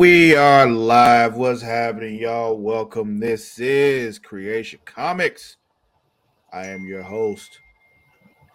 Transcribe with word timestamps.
we 0.00 0.34
are 0.34 0.66
live. 0.66 1.36
What's 1.36 1.60
happening, 1.60 2.18
y'all? 2.18 2.56
Welcome. 2.56 3.20
This 3.20 3.58
is 3.58 4.18
Creation 4.18 4.80
Comics. 4.86 5.58
I 6.50 6.68
am 6.68 6.86
your 6.86 7.02
host, 7.02 7.60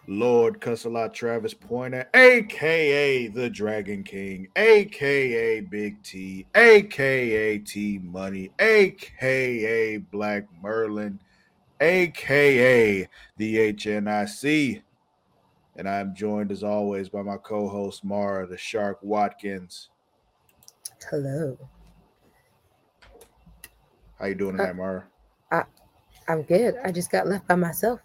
Lord 0.08 0.60
Cussalot 0.60 1.12
Travis 1.12 1.54
Pointer, 1.54 2.08
aka 2.14 3.28
the 3.28 3.48
Dragon 3.48 4.02
King, 4.02 4.48
aka 4.56 5.60
Big 5.60 6.02
T, 6.02 6.48
aka 6.56 7.58
T 7.58 8.00
Money, 8.02 8.50
aka 8.58 9.98
Black 9.98 10.48
Merlin, 10.60 11.20
aka 11.80 13.08
the 13.36 13.56
HNIC. 13.72 14.82
And 15.76 15.88
I'm 15.88 16.12
joined 16.12 16.50
as 16.50 16.64
always 16.64 17.08
by 17.08 17.22
my 17.22 17.36
co-host 17.36 18.02
Mara, 18.02 18.48
the 18.48 18.58
Shark 18.58 18.98
Watkins. 19.00 19.90
Hello. 21.04 21.56
How 24.18 24.26
you 24.26 24.34
doing 24.34 24.54
Uh, 24.56 24.66
tonight, 24.66 24.76
Mara? 24.76 25.04
I'm 26.28 26.42
good. 26.42 26.76
I 26.82 26.90
just 26.90 27.12
got 27.12 27.28
left 27.28 27.46
by 27.46 27.54
myself. 27.54 28.00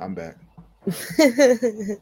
I'm 0.00 0.16
back. 0.16 0.34
Said 0.88 2.00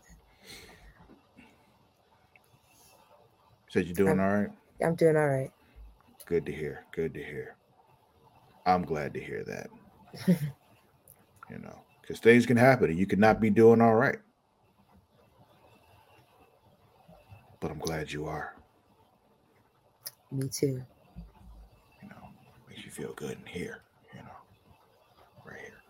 you're 3.84 3.92
doing 3.94 4.18
I'm- 4.18 4.20
all 4.20 4.32
right. 4.40 4.48
I'm 4.82 4.94
doing 4.94 5.16
all 5.16 5.26
right. 5.28 5.50
Good 6.24 6.46
to 6.46 6.52
hear. 6.52 6.86
Good 6.92 7.12
to 7.12 7.22
hear. 7.22 7.56
I'm 8.64 8.82
glad 8.84 9.12
to 9.14 9.20
hear 9.20 9.44
that. 9.44 9.68
you 11.50 11.58
know, 11.58 11.78
because 12.00 12.20
things 12.20 12.46
can 12.46 12.56
happen 12.56 12.88
and 12.88 12.98
you 12.98 13.06
could 13.06 13.18
not 13.18 13.38
be 13.38 13.50
doing 13.50 13.82
all 13.82 13.94
right. 13.94 14.18
But 17.60 17.70
I'm 17.70 17.78
glad 17.78 18.10
you 18.10 18.24
are. 18.26 18.54
Me 20.30 20.48
too. 20.48 20.82
You 22.02 22.08
know, 22.08 22.28
makes 22.68 22.84
you 22.84 22.90
feel 22.90 23.12
good 23.14 23.38
in 23.38 23.46
here. 23.46 23.82
You 24.14 24.20
know, 24.20 24.28
right 25.44 25.60
here, 25.60 25.82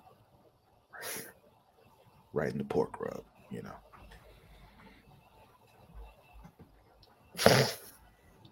right 0.94 1.04
here, 1.14 1.34
right 2.32 2.52
in 2.52 2.58
the 2.58 2.64
pork 2.64 3.00
rub. 3.00 3.24
You 3.50 3.62
know. 3.62 3.76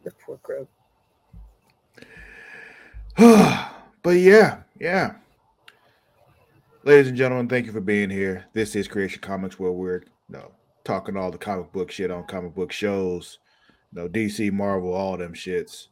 The 0.06 0.12
poor 0.24 0.38
grub. 0.40 0.68
but 4.04 4.10
yeah, 4.10 4.58
yeah. 4.78 5.14
Ladies 6.84 7.08
and 7.08 7.16
gentlemen, 7.16 7.48
thank 7.48 7.66
you 7.66 7.72
for 7.72 7.80
being 7.80 8.08
here. 8.08 8.44
This 8.52 8.76
is 8.76 8.86
Creation 8.86 9.20
Comics, 9.20 9.58
where 9.58 9.72
we're 9.72 10.04
you 10.28 10.36
know, 10.36 10.52
talking 10.84 11.16
all 11.16 11.32
the 11.32 11.38
comic 11.38 11.72
book 11.72 11.90
shit 11.90 12.12
on 12.12 12.22
comic 12.26 12.54
book 12.54 12.70
shows, 12.70 13.40
know, 13.92 14.08
DC, 14.08 14.52
Marvel, 14.52 14.92
all 14.92 15.16
them 15.16 15.34
shits. 15.34 15.88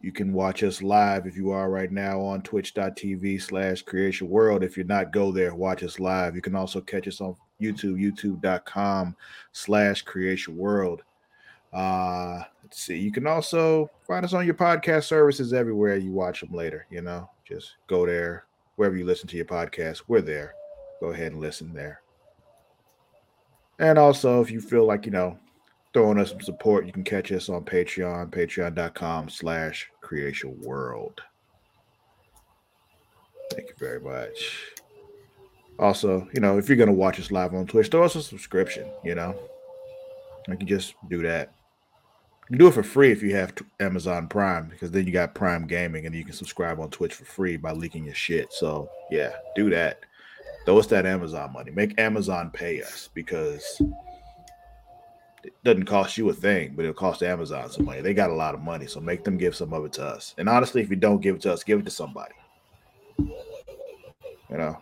You 0.00 0.12
can 0.12 0.32
watch 0.32 0.62
us 0.62 0.80
live 0.80 1.26
if 1.26 1.36
you 1.36 1.50
are 1.50 1.70
right 1.70 1.90
now 1.90 2.20
on 2.20 2.42
twitch.tv 2.42 3.42
slash 3.42 3.82
creation 3.82 4.28
world. 4.28 4.62
If 4.62 4.76
you're 4.76 4.86
not, 4.86 5.12
go 5.12 5.32
there, 5.32 5.54
watch 5.54 5.82
us 5.82 5.98
live. 5.98 6.36
You 6.36 6.42
can 6.42 6.54
also 6.54 6.80
catch 6.80 7.08
us 7.08 7.20
on 7.20 7.34
YouTube, 7.60 8.00
youtube.com 8.00 9.16
slash 9.50 10.02
creation 10.02 10.56
world. 10.56 11.02
Uh, 11.72 12.42
let's 12.62 12.80
see. 12.80 12.96
You 12.96 13.10
can 13.10 13.26
also 13.26 13.90
find 14.06 14.24
us 14.24 14.34
on 14.34 14.46
your 14.46 14.54
podcast 14.54 15.04
services 15.04 15.52
everywhere 15.52 15.96
you 15.96 16.12
watch 16.12 16.40
them 16.40 16.52
later. 16.52 16.86
You 16.90 17.02
know, 17.02 17.28
just 17.44 17.74
go 17.88 18.06
there 18.06 18.46
wherever 18.76 18.96
you 18.96 19.04
listen 19.04 19.28
to 19.28 19.36
your 19.36 19.46
podcast. 19.46 20.02
We're 20.06 20.20
there. 20.20 20.54
Go 21.00 21.08
ahead 21.08 21.32
and 21.32 21.40
listen 21.40 21.72
there. 21.74 22.02
And 23.80 23.98
also, 23.98 24.40
if 24.40 24.50
you 24.50 24.60
feel 24.60 24.86
like 24.86 25.06
you 25.06 25.12
know 25.12 25.38
throwing 25.92 26.18
us 26.18 26.30
some 26.30 26.40
support, 26.40 26.86
you 26.86 26.92
can 26.92 27.04
catch 27.04 27.32
us 27.32 27.48
on 27.48 27.64
Patreon, 27.64 28.30
patreon.com 28.30 29.28
slash 29.28 29.90
creation 30.00 30.60
world. 30.60 31.20
Thank 33.52 33.68
you 33.68 33.74
very 33.78 34.00
much. 34.00 34.72
Also, 35.78 36.28
you 36.34 36.40
know, 36.40 36.58
if 36.58 36.68
you're 36.68 36.76
gonna 36.76 36.92
watch 36.92 37.20
us 37.20 37.30
live 37.30 37.54
on 37.54 37.66
Twitch, 37.66 37.88
throw 37.88 38.04
us 38.04 38.16
a 38.16 38.22
subscription, 38.22 38.90
you 39.04 39.14
know. 39.14 39.34
You 40.48 40.56
can 40.56 40.66
just 40.66 40.94
do 41.08 41.22
that. 41.22 41.52
You 42.42 42.56
can 42.56 42.58
do 42.58 42.68
it 42.68 42.74
for 42.74 42.82
free 42.82 43.12
if 43.12 43.22
you 43.22 43.34
have 43.36 43.54
Amazon 43.78 44.28
Prime, 44.28 44.68
because 44.68 44.90
then 44.90 45.06
you 45.06 45.12
got 45.12 45.34
Prime 45.34 45.66
Gaming 45.66 46.06
and 46.06 46.14
you 46.14 46.24
can 46.24 46.32
subscribe 46.32 46.80
on 46.80 46.90
Twitch 46.90 47.14
for 47.14 47.26
free 47.26 47.56
by 47.56 47.72
leaking 47.72 48.04
your 48.04 48.14
shit. 48.14 48.52
So 48.52 48.88
yeah, 49.10 49.32
do 49.54 49.70
that. 49.70 50.00
Throw 50.64 50.78
us 50.78 50.86
that 50.88 51.06
Amazon 51.06 51.52
money. 51.52 51.70
Make 51.70 51.98
Amazon 52.00 52.50
pay 52.52 52.82
us 52.82 53.08
because 53.14 53.80
it 55.44 55.54
doesn't 55.64 55.84
cost 55.84 56.18
you 56.18 56.28
a 56.30 56.32
thing, 56.32 56.72
but 56.74 56.84
it'll 56.84 56.94
cost 56.94 57.22
Amazon 57.22 57.70
some 57.70 57.84
money. 57.84 58.00
They 58.00 58.14
got 58.14 58.30
a 58.30 58.34
lot 58.34 58.54
of 58.54 58.60
money, 58.60 58.86
so 58.86 59.00
make 59.00 59.24
them 59.24 59.38
give 59.38 59.54
some 59.54 59.72
of 59.72 59.84
it 59.84 59.92
to 59.94 60.04
us. 60.04 60.34
And 60.38 60.48
honestly, 60.48 60.82
if 60.82 60.90
you 60.90 60.96
don't 60.96 61.20
give 61.20 61.36
it 61.36 61.42
to 61.42 61.52
us, 61.52 61.62
give 61.62 61.78
it 61.80 61.84
to 61.84 61.90
somebody. 61.90 62.34
You 63.18 64.56
know, 64.56 64.78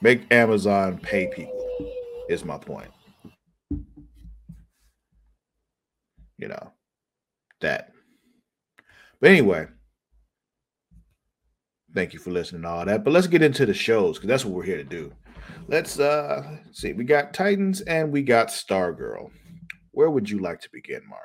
make 0.00 0.32
Amazon 0.32 0.98
pay 0.98 1.28
people. 1.28 1.54
Is 2.28 2.44
my 2.44 2.58
point. 2.58 2.90
You 6.36 6.48
know, 6.48 6.72
that. 7.60 7.92
But 9.20 9.30
anyway, 9.30 9.66
thank 11.94 12.12
you 12.12 12.18
for 12.18 12.30
listening 12.30 12.62
to 12.62 12.68
all 12.68 12.84
that. 12.84 13.02
But 13.02 13.12
let's 13.12 13.26
get 13.26 13.42
into 13.42 13.64
the 13.64 13.74
shows 13.74 14.18
because 14.18 14.28
that's 14.28 14.44
what 14.44 14.54
we're 14.54 14.62
here 14.62 14.76
to 14.76 14.84
do. 14.84 15.12
Let's 15.68 15.98
uh 16.00 16.56
see. 16.72 16.94
We 16.94 17.04
got 17.04 17.34
Titans 17.34 17.82
and 17.82 18.10
we 18.10 18.22
got 18.22 18.48
Stargirl. 18.48 19.30
Where 19.92 20.08
would 20.08 20.28
you 20.28 20.38
like 20.38 20.60
to 20.62 20.68
begin, 20.72 21.02
Mara? 21.06 21.20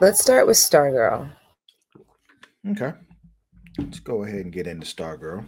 Let's 0.00 0.20
start 0.20 0.48
with 0.48 0.56
Stargirl. 0.56 1.30
Okay. 2.70 2.92
Let's 3.78 4.00
go 4.00 4.24
ahead 4.24 4.40
and 4.40 4.52
get 4.52 4.66
into 4.66 4.84
Stargirl. 4.84 5.46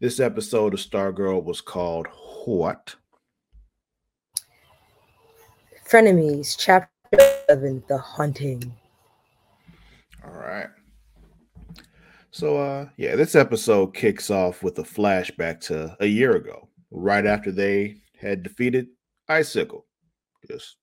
This 0.00 0.20
episode 0.20 0.72
of 0.72 0.80
Stargirl 0.80 1.44
was 1.44 1.60
called 1.60 2.06
What? 2.46 2.94
Frenemies, 5.86 6.56
chapter 6.56 6.90
11, 7.48 7.82
The 7.88 7.98
Haunting. 7.98 8.72
All 10.24 10.32
right. 10.32 10.68
So 12.30 12.58
uh 12.58 12.88
yeah, 12.96 13.16
this 13.16 13.34
episode 13.34 13.94
kicks 13.94 14.30
off 14.30 14.62
with 14.62 14.78
a 14.78 14.82
flashback 14.82 15.60
to 15.62 15.96
a 16.00 16.06
year 16.06 16.36
ago, 16.36 16.68
right 16.90 17.24
after 17.24 17.50
they 17.50 18.02
had 18.20 18.42
defeated 18.42 18.88
Icicle. 19.28 19.86
Just 20.46 20.76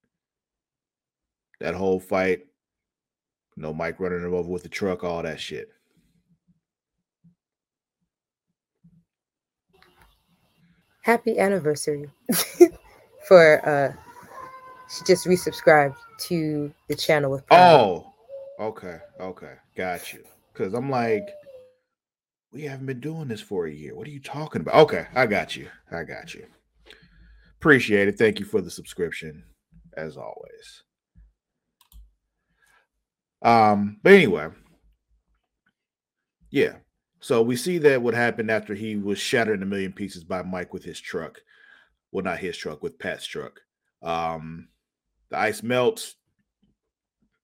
that 1.59 1.75
whole 1.75 1.99
fight, 1.99 2.39
you 3.55 3.63
know, 3.63 3.73
Mike 3.73 3.99
running 3.99 4.21
him 4.23 4.33
over 4.33 4.49
with 4.49 4.63
the 4.63 4.69
truck, 4.69 5.03
all 5.03 5.23
that 5.23 5.39
shit. 5.39 5.69
Happy 11.03 11.37
anniversary 11.37 12.09
for 13.27 13.67
uh 13.67 13.93
she 14.89 15.03
just 15.03 15.25
resubscribed 15.25 15.95
to 16.17 16.73
the 16.89 16.95
channel 16.95 17.31
with 17.31 17.45
Prime. 17.47 17.59
Oh, 17.59 18.13
okay, 18.59 18.99
okay, 19.19 19.53
got 19.75 20.13
you. 20.13 20.23
Because 20.55 20.73
I'm 20.73 20.89
like, 20.89 21.27
we 22.53 22.63
haven't 22.63 22.85
been 22.85 23.01
doing 23.01 23.27
this 23.27 23.41
for 23.41 23.65
a 23.65 23.71
year. 23.71 23.95
What 23.95 24.07
are 24.07 24.11
you 24.11 24.21
talking 24.21 24.61
about? 24.61 24.75
Okay, 24.75 25.07
I 25.13 25.25
got 25.25 25.55
you. 25.55 25.67
I 25.91 26.03
got 26.03 26.33
you. 26.33 26.45
Appreciate 27.59 28.07
it. 28.07 28.17
Thank 28.17 28.39
you 28.39 28.45
for 28.45 28.61
the 28.61 28.71
subscription, 28.71 29.43
as 29.97 30.15
always. 30.17 30.83
Um, 33.41 33.99
but 34.01 34.13
anyway, 34.13 34.47
yeah. 36.49 36.75
So 37.19 37.41
we 37.41 37.55
see 37.55 37.77
that 37.79 38.01
what 38.01 38.13
happened 38.13 38.49
after 38.49 38.73
he 38.73 38.95
was 38.95 39.19
shattered 39.19 39.57
in 39.57 39.63
a 39.63 39.65
million 39.65 39.91
pieces 39.91 40.23
by 40.23 40.41
Mike 40.43 40.73
with 40.73 40.83
his 40.83 41.01
truck. 41.01 41.41
Well, 42.11 42.23
not 42.23 42.39
his 42.39 42.55
truck, 42.55 42.81
with 42.81 42.99
Pat's 42.99 43.25
truck. 43.25 43.59
Um, 44.01 44.69
the 45.29 45.37
ice 45.37 45.63
melts, 45.63 46.15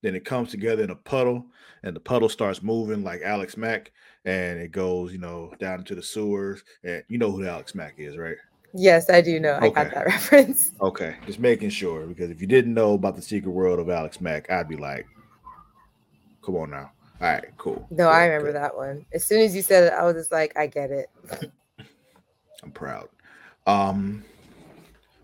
then 0.02 0.14
it 0.14 0.24
comes 0.24 0.50
together 0.50 0.82
in 0.82 0.90
a 0.90 0.96
puddle, 0.96 1.46
and 1.82 1.96
the 1.96 2.00
puddle 2.00 2.28
starts 2.28 2.62
moving 2.62 3.02
like 3.02 3.22
Alex 3.22 3.56
Mack, 3.56 3.92
and 4.24 4.60
it 4.60 4.72
goes, 4.72 5.12
you 5.12 5.18
know, 5.18 5.52
down 5.58 5.80
into 5.80 5.94
the 5.94 6.02
sewers. 6.02 6.62
And 6.84 7.02
you 7.08 7.18
know 7.18 7.30
who 7.30 7.46
Alex 7.46 7.74
Mack 7.74 7.94
is, 7.98 8.16
right? 8.16 8.36
Yes, 8.74 9.10
I 9.10 9.20
do 9.20 9.38
know. 9.38 9.58
I 9.60 9.68
got 9.68 9.92
that 9.92 10.06
reference. 10.06 10.72
Okay, 10.80 11.16
just 11.26 11.38
making 11.38 11.70
sure 11.70 12.06
because 12.06 12.30
if 12.30 12.40
you 12.40 12.46
didn't 12.46 12.74
know 12.74 12.94
about 12.94 13.16
the 13.16 13.22
secret 13.22 13.50
world 13.50 13.78
of 13.78 13.88
Alex 13.90 14.20
Mack, 14.20 14.50
I'd 14.50 14.68
be 14.68 14.76
like, 14.76 15.06
come 16.44 16.56
on 16.56 16.70
now. 16.70 16.90
All 17.20 17.28
right, 17.28 17.44
cool. 17.56 17.86
No, 17.90 18.08
I 18.08 18.24
remember 18.26 18.52
that 18.52 18.76
one. 18.76 19.06
As 19.12 19.24
soon 19.24 19.40
as 19.42 19.54
you 19.54 19.62
said 19.62 19.84
it, 19.84 19.92
I 19.92 20.02
was 20.04 20.14
just 20.14 20.32
like, 20.32 20.56
I 20.56 20.66
get 20.66 20.90
it. 20.90 21.08
I'm 22.64 22.72
proud. 22.72 23.08
Um, 23.66 24.24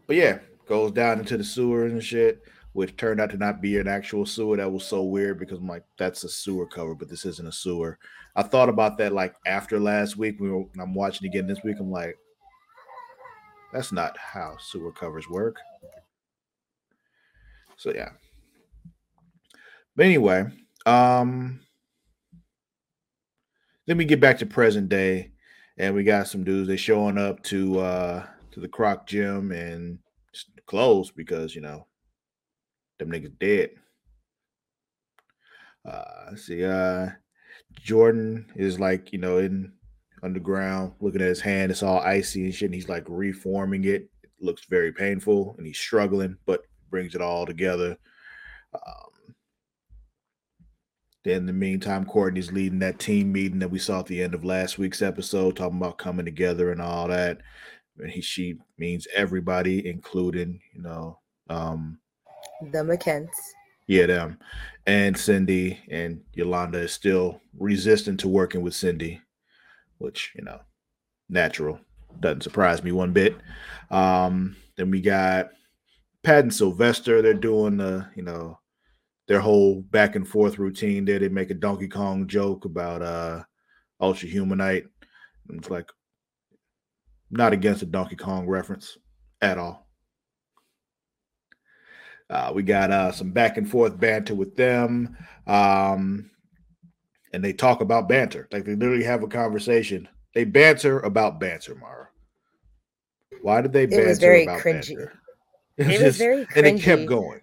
but 0.07 0.17
yeah, 0.17 0.39
goes 0.67 0.93
down 0.93 1.19
into 1.19 1.37
the 1.37 1.43
sewer 1.43 1.87
and 1.87 2.03
shit, 2.03 2.43
which 2.73 2.97
turned 2.97 3.21
out 3.21 3.31
to 3.31 3.37
not 3.37 3.61
be 3.61 3.79
an 3.79 3.89
actual 3.89 4.27
sewer. 4.27 4.57
That 4.57 4.71
was 4.71 4.85
so 4.85 5.03
weird 5.03 5.39
because 5.39 5.59
I'm 5.59 5.69
like, 5.69 5.85
that's 5.99 6.25
a 6.25 6.29
sewer 6.29 6.67
cover, 6.67 6.95
but 6.95 7.09
this 7.09 7.25
isn't 7.25 7.49
a 7.49 7.53
sewer. 7.53 7.99
I 8.37 8.43
thought 8.43 8.69
about 8.69 8.99
that 8.99 9.13
like 9.13 9.35
after 9.47 9.81
last 9.81 10.17
week. 10.17 10.39
We 10.39 10.51
were, 10.51 10.65
I'm 10.79 10.95
watching 10.95 11.27
again 11.29 11.47
this 11.47 11.63
week. 11.65 11.77
I'm 11.81 11.91
like, 11.91 12.17
that's 13.73 13.93
not 13.93 14.17
how 14.17 14.57
sewer 14.59 14.93
covers 14.93 15.29
work. 15.29 15.57
So 17.77 17.93
yeah. 17.95 18.11
But 19.97 20.07
anyway, 20.07 20.47
um, 20.87 21.61
then 23.87 23.97
we 23.97 24.05
get 24.05 24.21
back 24.21 24.39
to 24.39 24.47
present 24.47 24.89
day, 24.89 25.33
and 25.79 25.95
we 25.95 26.05
got 26.05 26.29
some 26.29 26.45
dudes. 26.45 26.69
They 26.69 26.77
showing 26.77 27.19
up 27.19 27.43
to 27.45 27.81
uh 27.81 28.27
to 28.53 28.61
the 28.61 28.69
Crock 28.69 29.07
gym 29.07 29.51
and 29.51 29.99
closed 30.67 31.17
because 31.17 31.55
you 31.55 31.61
know 31.61 31.87
them 32.99 33.11
niggas 33.11 33.39
dead. 33.39 33.71
Uh, 35.85 36.35
see, 36.37 36.65
uh, 36.65 37.09
Jordan 37.81 38.47
is 38.57 38.79
like 38.79 39.13
you 39.13 39.19
know 39.19 39.39
in 39.39 39.73
underground, 40.23 40.93
looking 41.01 41.21
at 41.21 41.29
his 41.29 41.41
hand. 41.41 41.71
It's 41.71 41.83
all 41.83 42.01
icy 42.01 42.45
and 42.45 42.55
shit. 42.55 42.67
And 42.67 42.75
he's 42.75 42.89
like 42.89 43.05
reforming 43.09 43.85
it. 43.85 44.09
It 44.23 44.31
looks 44.41 44.65
very 44.69 44.93
painful, 44.93 45.55
and 45.59 45.67
he's 45.67 45.79
struggling, 45.79 46.37
but 46.47 46.63
brings 46.91 47.15
it 47.15 47.21
all 47.21 47.47
together. 47.47 47.97
Um, 48.75 49.35
then, 51.25 51.39
in 51.39 51.47
the 51.47 51.53
meantime, 51.53 52.05
Courtney's 52.05 52.53
leading 52.53 52.79
that 52.81 52.99
team 52.99 53.33
meeting 53.33 53.59
that 53.59 53.71
we 53.71 53.79
saw 53.79 54.01
at 54.01 54.07
the 54.07 54.23
end 54.23 54.35
of 54.35 54.45
last 54.45 54.79
week's 54.79 55.03
episode, 55.03 55.57
talking 55.57 55.79
about 55.79 55.99
coming 55.99 56.25
together 56.25 56.73
and 56.73 56.81
all 56.81 57.09
that. 57.09 57.39
And 57.99 58.11
he, 58.11 58.21
she 58.21 58.59
means 58.79 59.07
everybody, 59.15 59.89
including 59.89 60.61
you 60.73 60.83
know, 60.83 61.19
um, 61.51 61.99
the 62.61 62.79
Mahkents. 62.79 63.37
Yeah, 63.87 64.07
them 64.07 64.39
and 64.87 65.17
Cindy 65.17 65.81
and 65.91 66.21
Yolanda 66.35 66.79
is 66.79 66.93
still 66.93 67.41
resistant 67.59 68.21
to 68.21 68.29
working 68.29 68.63
with 68.63 68.75
Cindy 68.75 69.21
which 69.99 70.33
you 70.35 70.43
know, 70.43 70.61
natural 71.29 71.79
doesn't 72.21 72.43
surprise 72.43 72.83
me 72.83 72.93
one 72.93 73.13
bit. 73.13 73.37
Um, 73.91 74.57
then 74.77 74.91
we 74.91 75.01
got 75.01 75.51
Pat 76.23 76.45
and 76.45 76.55
Sylvester. 76.55 77.21
They're 77.21 77.35
doing 77.35 77.77
the 77.77 78.09
you 78.17 78.23
know 78.23 78.59
their 79.27 79.41
whole 79.41 79.83
back 79.83 80.17
and 80.17 80.27
forth 80.27 80.59
routine 80.59 81.05
there. 81.05 81.19
They 81.19 81.29
make 81.29 81.51
a 81.51 81.55
Donkey 81.55 81.89
Kong 81.89 82.27
joke 82.27 82.65
about 82.65 83.03
uh 83.03 83.43
Ultra 84.01 84.29
Humanite. 84.29 84.87
It's 85.51 85.71
like 85.71 85.91
not 87.31 87.53
against 87.53 87.83
a 87.83 87.87
Donkey 87.87 88.17
Kong 88.17 88.47
reference 88.47 88.97
at 89.43 89.59
all. 89.59 89.88
Uh, 92.31 92.53
we 92.55 92.63
got 92.63 92.91
uh, 92.91 93.11
some 93.11 93.31
back 93.31 93.57
and 93.57 93.69
forth 93.69 93.99
banter 93.99 94.35
with 94.35 94.55
them. 94.57 95.17
Um, 95.47 96.31
and 97.33 97.43
they 97.43 97.53
talk 97.53 97.81
about 97.81 98.09
banter. 98.09 98.49
Like 98.53 98.65
they 98.65 98.75
literally 98.75 99.05
have 99.05 99.23
a 99.23 99.29
conversation. 99.29 100.09
They 100.35 100.45
banter 100.45 101.01
about 101.01 101.41
banter, 101.41 101.75
Mara. 101.75 102.09
Why 103.43 103.61
did 103.61 103.73
they 103.73 103.87
banter 103.87 104.05
it 104.05 104.09
was 104.09 104.19
very 104.19 104.43
about 104.45 104.61
cringy. 104.61 104.89
banter? 104.89 105.13
It, 105.77 105.87
was 105.87 105.99
just, 105.99 106.19
very 106.19 106.45
cringy. 106.47 106.57
and 106.57 106.67
it 106.67 106.83
kept 106.83 107.07
going. 107.07 107.41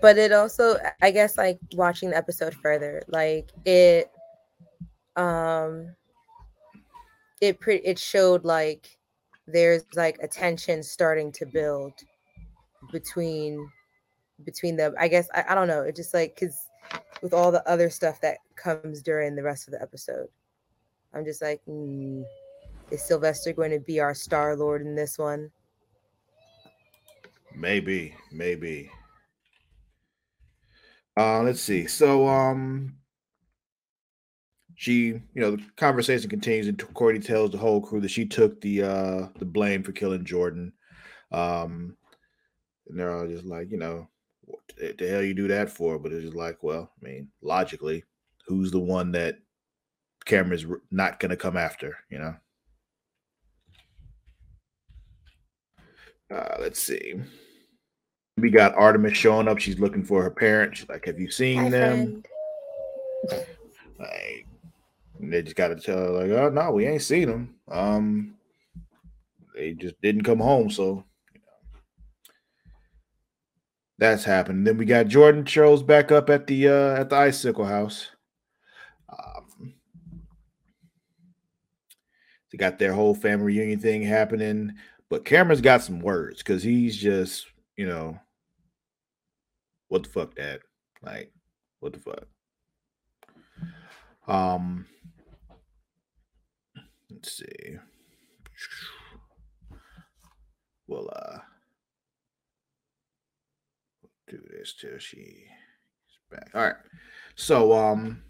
But 0.00 0.18
it 0.18 0.32
also, 0.32 0.76
I 1.02 1.10
guess, 1.10 1.36
like 1.36 1.58
watching 1.74 2.10
the 2.10 2.16
episode 2.16 2.54
further, 2.54 3.02
like 3.08 3.50
it, 3.64 4.10
um, 5.16 5.94
it 7.40 7.60
pre- 7.60 7.82
it 7.84 7.98
showed 7.98 8.44
like 8.44 8.98
there's 9.46 9.84
like 9.96 10.18
a 10.22 10.28
tension 10.28 10.82
starting 10.82 11.32
to 11.32 11.46
build 11.46 11.92
between 12.92 13.70
between 14.44 14.76
them. 14.76 14.94
I 14.98 15.08
guess 15.08 15.28
I, 15.34 15.44
I 15.48 15.54
don't 15.54 15.68
know. 15.68 15.82
It 15.82 15.96
just 15.96 16.14
like 16.14 16.34
because 16.34 16.56
with 17.22 17.32
all 17.32 17.52
the 17.52 17.66
other 17.68 17.90
stuff 17.90 18.20
that 18.20 18.38
comes 18.56 19.02
during 19.02 19.34
the 19.34 19.42
rest 19.42 19.68
of 19.68 19.72
the 19.72 19.82
episode. 19.82 20.28
I'm 21.12 21.24
just 21.24 21.42
like, 21.42 21.60
mm, 21.68 22.24
is 22.90 23.02
Sylvester 23.02 23.52
going 23.52 23.72
to 23.72 23.80
be 23.80 24.00
our 24.00 24.14
Star 24.14 24.56
Lord 24.56 24.82
in 24.82 24.94
this 24.94 25.18
one? 25.18 25.50
Maybe, 27.54 28.14
maybe. 28.30 28.90
Uh, 31.16 31.42
let's 31.42 31.60
see. 31.60 31.86
So, 31.86 32.28
um, 32.28 32.94
she, 34.76 35.08
you 35.08 35.22
know, 35.34 35.56
the 35.56 35.62
conversation 35.76 36.30
continues, 36.30 36.68
and 36.68 36.94
Courtney 36.94 37.20
tells 37.20 37.50
the 37.50 37.58
whole 37.58 37.80
crew 37.80 38.00
that 38.00 38.10
she 38.10 38.24
took 38.24 38.60
the 38.60 38.82
uh 38.82 39.26
the 39.38 39.44
blame 39.44 39.82
for 39.82 39.92
killing 39.92 40.24
Jordan. 40.24 40.72
Um, 41.32 41.96
and 42.90 42.98
they're 42.98 43.16
all 43.16 43.26
just 43.26 43.44
like, 43.44 43.70
you 43.70 43.78
know, 43.78 44.08
what 44.44 44.60
the 44.76 45.08
hell 45.08 45.22
you 45.22 45.34
do 45.34 45.48
that 45.48 45.70
for? 45.70 45.98
But 45.98 46.12
it's 46.12 46.24
just 46.24 46.36
like, 46.36 46.62
well, 46.62 46.90
I 47.00 47.04
mean, 47.04 47.28
logically, 47.40 48.04
who's 48.46 48.70
the 48.70 48.80
one 48.80 49.12
that 49.12 49.38
Cameron's 50.24 50.66
not 50.90 51.20
going 51.20 51.30
to 51.30 51.36
come 51.36 51.56
after, 51.56 51.96
you 52.10 52.18
know? 52.18 52.34
Uh, 56.34 56.56
let's 56.60 56.80
see. 56.80 57.14
We 58.36 58.50
got 58.50 58.74
Artemis 58.74 59.16
showing 59.16 59.48
up. 59.48 59.58
She's 59.58 59.80
looking 59.80 60.04
for 60.04 60.22
her 60.22 60.30
parents. 60.30 60.80
She's 60.80 60.88
like, 60.88 61.06
Have 61.06 61.18
you 61.18 61.30
seen 61.30 61.64
Hi, 61.64 61.70
them? 61.70 62.22
Like, 63.98 64.46
they 65.18 65.42
just 65.42 65.56
got 65.56 65.68
to 65.68 65.76
tell 65.76 65.98
her, 65.98 66.10
like, 66.10 66.30
Oh, 66.30 66.48
no, 66.48 66.70
we 66.70 66.86
ain't 66.86 67.02
seen 67.02 67.28
them. 67.28 67.54
Um, 67.68 68.34
they 69.54 69.74
just 69.74 70.00
didn't 70.00 70.22
come 70.22 70.38
home. 70.38 70.70
So 70.70 71.04
that's 74.00 74.24
happened. 74.24 74.66
Then 74.66 74.78
we 74.78 74.86
got 74.86 75.08
Jordan 75.08 75.44
shows 75.44 75.82
back 75.82 76.10
up 76.10 76.30
at 76.30 76.46
the 76.46 76.68
uh 76.68 77.00
at 77.00 77.10
the 77.10 77.16
icicle 77.16 77.66
house. 77.66 78.08
Um, 79.08 79.74
they 82.50 82.58
got 82.58 82.78
their 82.78 82.94
whole 82.94 83.14
family 83.14 83.46
reunion 83.46 83.78
thing 83.78 84.02
happening, 84.02 84.72
but 85.10 85.24
Cameron's 85.24 85.60
got 85.60 85.82
some 85.82 86.00
words 86.00 86.38
because 86.38 86.62
he's 86.62 86.96
just, 86.96 87.46
you 87.76 87.86
know, 87.86 88.18
what 89.88 90.04
the 90.04 90.08
fuck, 90.08 90.34
Dad? 90.34 90.60
Like, 91.02 91.30
what 91.80 91.92
the 91.92 91.98
fuck? 91.98 92.26
Um, 94.26 94.86
let's 97.10 97.36
see. 97.36 97.76
Well, 100.86 101.10
uh, 101.14 101.38
do 104.30 104.40
this 104.50 104.74
till 104.80 104.98
she's 104.98 105.48
back. 106.30 106.50
All 106.54 106.62
right. 106.62 106.76
So 107.34 107.72
um 107.72 108.22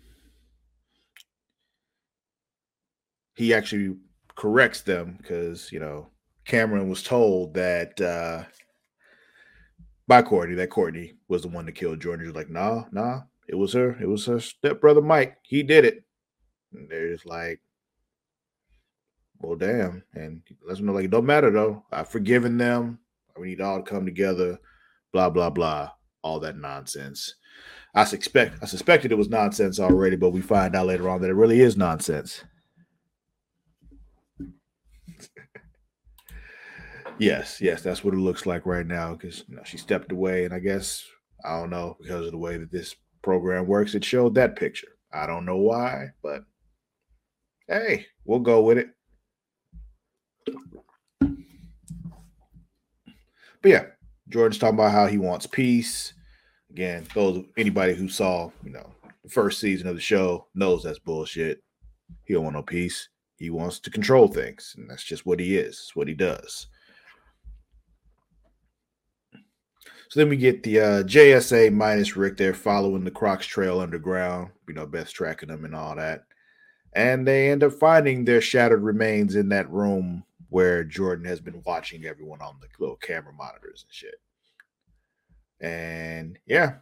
he 3.35 3.55
actually 3.55 3.97
corrects 4.37 4.83
them 4.83 5.19
because 5.19 5.71
you 5.73 5.81
know 5.81 6.09
Cameron 6.45 6.89
was 6.89 7.03
told 7.03 7.55
that 7.55 8.01
uh 8.01 8.45
by 10.11 10.23
Courtney 10.23 10.57
that 10.57 10.71
Courtney 10.71 11.15
was 11.29 11.43
the 11.43 11.49
one 11.49 11.67
that 11.67 11.77
killed 11.77 12.01
Jordan. 12.01 12.27
He's 12.27 12.35
like, 12.35 12.51
nah, 12.51 12.83
nah, 12.91 13.21
it 13.47 13.55
was 13.55 13.73
her, 13.75 13.97
it 14.03 14.09
was 14.09 14.27
her 14.27 14.41
stepbrother 14.41 15.01
Mike. 15.01 15.37
He 15.43 15.63
did 15.63 15.85
it. 15.85 16.03
And 16.73 16.91
they're 16.91 17.13
just 17.13 17.27
like, 17.27 17.61
well, 19.39 19.57
damn. 19.57 20.03
And 20.15 20.43
let 20.67 20.79
them 20.79 20.87
know, 20.87 20.95
like, 20.95 21.05
it 21.05 21.13
don't 21.13 21.27
matter 21.27 21.53
though. 21.53 21.85
I've 21.93 22.09
forgiven 22.09 22.59
them. 22.59 22.99
We 23.39 23.51
need 23.51 23.61
all 23.61 23.77
to 23.77 23.89
come 23.89 24.05
together 24.05 24.59
blah 25.13 25.31
blah 25.31 25.51
blah, 25.51 25.91
all 26.23 26.41
that 26.41 26.57
nonsense. 26.57 27.35
I 27.95 28.05
suspect 28.05 28.57
I 28.63 28.67
suspected 28.67 29.13
it 29.13 29.19
was 29.19 29.29
nonsense 29.29 29.81
already, 29.81 30.17
but 30.17 30.31
we 30.31 30.41
find 30.41 30.77
out 30.77 30.87
later 30.87 31.09
on 31.09 31.21
that 31.23 31.31
it 31.31 31.35
really 31.35 31.61
is 31.61 31.77
nonsense. 31.77 32.45
yes, 37.19 37.61
yes, 37.61 37.83
that's 37.83 38.05
what 38.05 38.15
it 38.15 38.19
looks 38.19 38.47
like 38.47 38.67
right 38.67 38.87
now 38.87 39.15
because 39.15 39.45
you 39.49 39.57
know, 39.57 39.63
she 39.65 39.77
stepped 39.77 40.13
away, 40.13 40.45
and 40.45 40.55
I 40.55 40.59
guess 40.59 41.05
I 41.45 41.59
don't 41.59 41.71
know 41.71 41.97
because 42.01 42.27
of 42.27 42.33
the 42.33 42.39
way 42.39 42.57
that 42.57 42.71
this 42.71 42.95
program 43.23 43.67
works, 43.67 43.95
it 43.95 44.05
showed 44.05 44.35
that 44.35 44.57
picture. 44.57 44.89
I 45.13 45.27
don't 45.27 45.45
know 45.45 45.59
why, 45.59 46.11
but 46.23 46.43
hey, 47.69 48.07
we'll 48.25 48.41
go 48.41 48.63
with 48.63 48.79
it. 48.79 48.89
But 53.63 53.69
yeah, 53.69 53.87
Jordan's 54.31 54.59
talking 54.59 54.77
about 54.77 54.93
how 54.93 55.07
he 55.07 55.19
wants 55.19 55.47
peace. 55.47 56.15
Again, 56.71 57.07
those 57.15 57.45
anybody 57.57 57.95
who 57.95 58.09
saw, 58.09 58.51
you 58.65 58.71
know, 58.71 58.89
the 59.25 59.29
first 59.29 59.61
season 59.61 59.89
of 59.89 59.97
the 59.97 60.01
show 60.01 60.47
knows 60.55 60.85
that's 60.85 60.99
bullshit. 61.01 61.63
He 62.25 62.35
don't 62.35 62.45
want 62.45 62.57
no 62.57 62.63
peace. 62.63 63.09
He 63.37 63.51
wants 63.51 63.81
to 63.81 63.91
control 63.91 64.29
things, 64.29 64.75
and 64.77 64.89
that's 64.89 65.03
just 65.03 65.27
what 65.27 65.41
he 65.41 65.57
is. 65.57 65.69
It's 65.69 65.97
what 65.97 66.09
he 66.09 66.15
does. 66.15 66.69
So 70.11 70.19
then 70.19 70.29
we 70.29 70.37
get 70.37 70.63
the 70.63 70.81
uh, 70.81 71.03
JSA 71.05 71.73
minus 71.73 72.17
Rick 72.17 72.37
there 72.37 72.55
following 72.55 73.05
the 73.05 73.13
Crocks 73.13 73.47
trail 73.47 73.81
underground, 73.81 74.51
you 74.69 74.75
know, 74.75 74.87
best 74.87 75.15
tracking 75.15 75.49
them 75.49 75.65
and 75.65 75.75
all 75.75 75.95
that. 75.97 76.25
And 76.95 77.27
they 77.27 77.51
end 77.51 77.63
up 77.63 77.73
finding 77.75 78.25
their 78.25 78.41
shattered 78.41 78.83
remains 78.83 79.37
in 79.37 79.49
that 79.51 79.71
room 79.71 80.25
where 80.51 80.85
Jordan 80.85 81.25
has 81.25 81.41
been 81.41 81.63
watching 81.65 82.05
everyone 82.05 82.43
on 82.43 82.59
the 82.61 82.69
little 82.79 82.97
camera 82.97 83.33
monitors 83.33 83.87
and 83.87 83.93
shit. 83.93 84.15
And 85.61 86.39
yeah, 86.47 86.75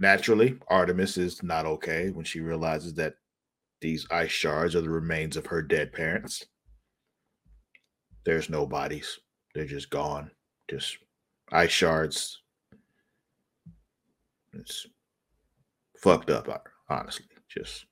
naturally, 0.00 0.58
Artemis 0.68 1.16
is 1.16 1.42
not 1.42 1.66
okay 1.66 2.10
when 2.10 2.24
she 2.24 2.40
realizes 2.40 2.94
that 2.94 3.14
these 3.80 4.06
ice 4.10 4.30
shards 4.30 4.76
are 4.76 4.80
the 4.80 4.90
remains 4.90 5.36
of 5.36 5.46
her 5.46 5.62
dead 5.62 5.92
parents. 5.92 6.44
There's 8.24 8.50
no 8.50 8.66
bodies, 8.66 9.18
they're 9.54 9.64
just 9.64 9.90
gone. 9.90 10.30
Just 10.70 10.98
ice 11.50 11.70
shards. 11.70 12.40
It's 14.54 14.86
fucked 15.98 16.30
up, 16.30 16.48
honestly. 16.88 17.26
Just 17.48 17.86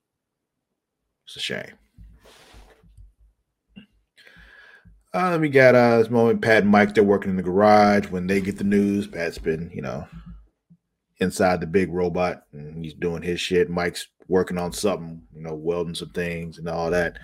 it's 1.26 1.36
a 1.36 1.40
shame. 1.40 1.74
Uh, 5.12 5.38
we 5.40 5.48
got 5.48 5.74
uh, 5.74 5.98
this 5.98 6.10
moment. 6.10 6.40
Pat 6.40 6.62
and 6.62 6.70
Mike, 6.70 6.94
they're 6.94 7.02
working 7.02 7.30
in 7.30 7.36
the 7.36 7.42
garage. 7.42 8.06
When 8.06 8.26
they 8.26 8.40
get 8.40 8.58
the 8.58 8.64
news, 8.64 9.08
Pat's 9.08 9.38
been, 9.38 9.70
you 9.74 9.82
know, 9.82 10.06
inside 11.18 11.60
the 11.60 11.66
big 11.66 11.92
robot 11.92 12.44
and 12.52 12.84
he's 12.84 12.94
doing 12.94 13.22
his 13.22 13.40
shit. 13.40 13.68
Mike's 13.68 14.06
working 14.28 14.56
on 14.56 14.72
something, 14.72 15.22
you 15.34 15.42
know, 15.42 15.54
welding 15.54 15.94
some 15.94 16.10
things 16.10 16.58
and 16.58 16.68
all 16.68 16.90
that. 16.90 17.18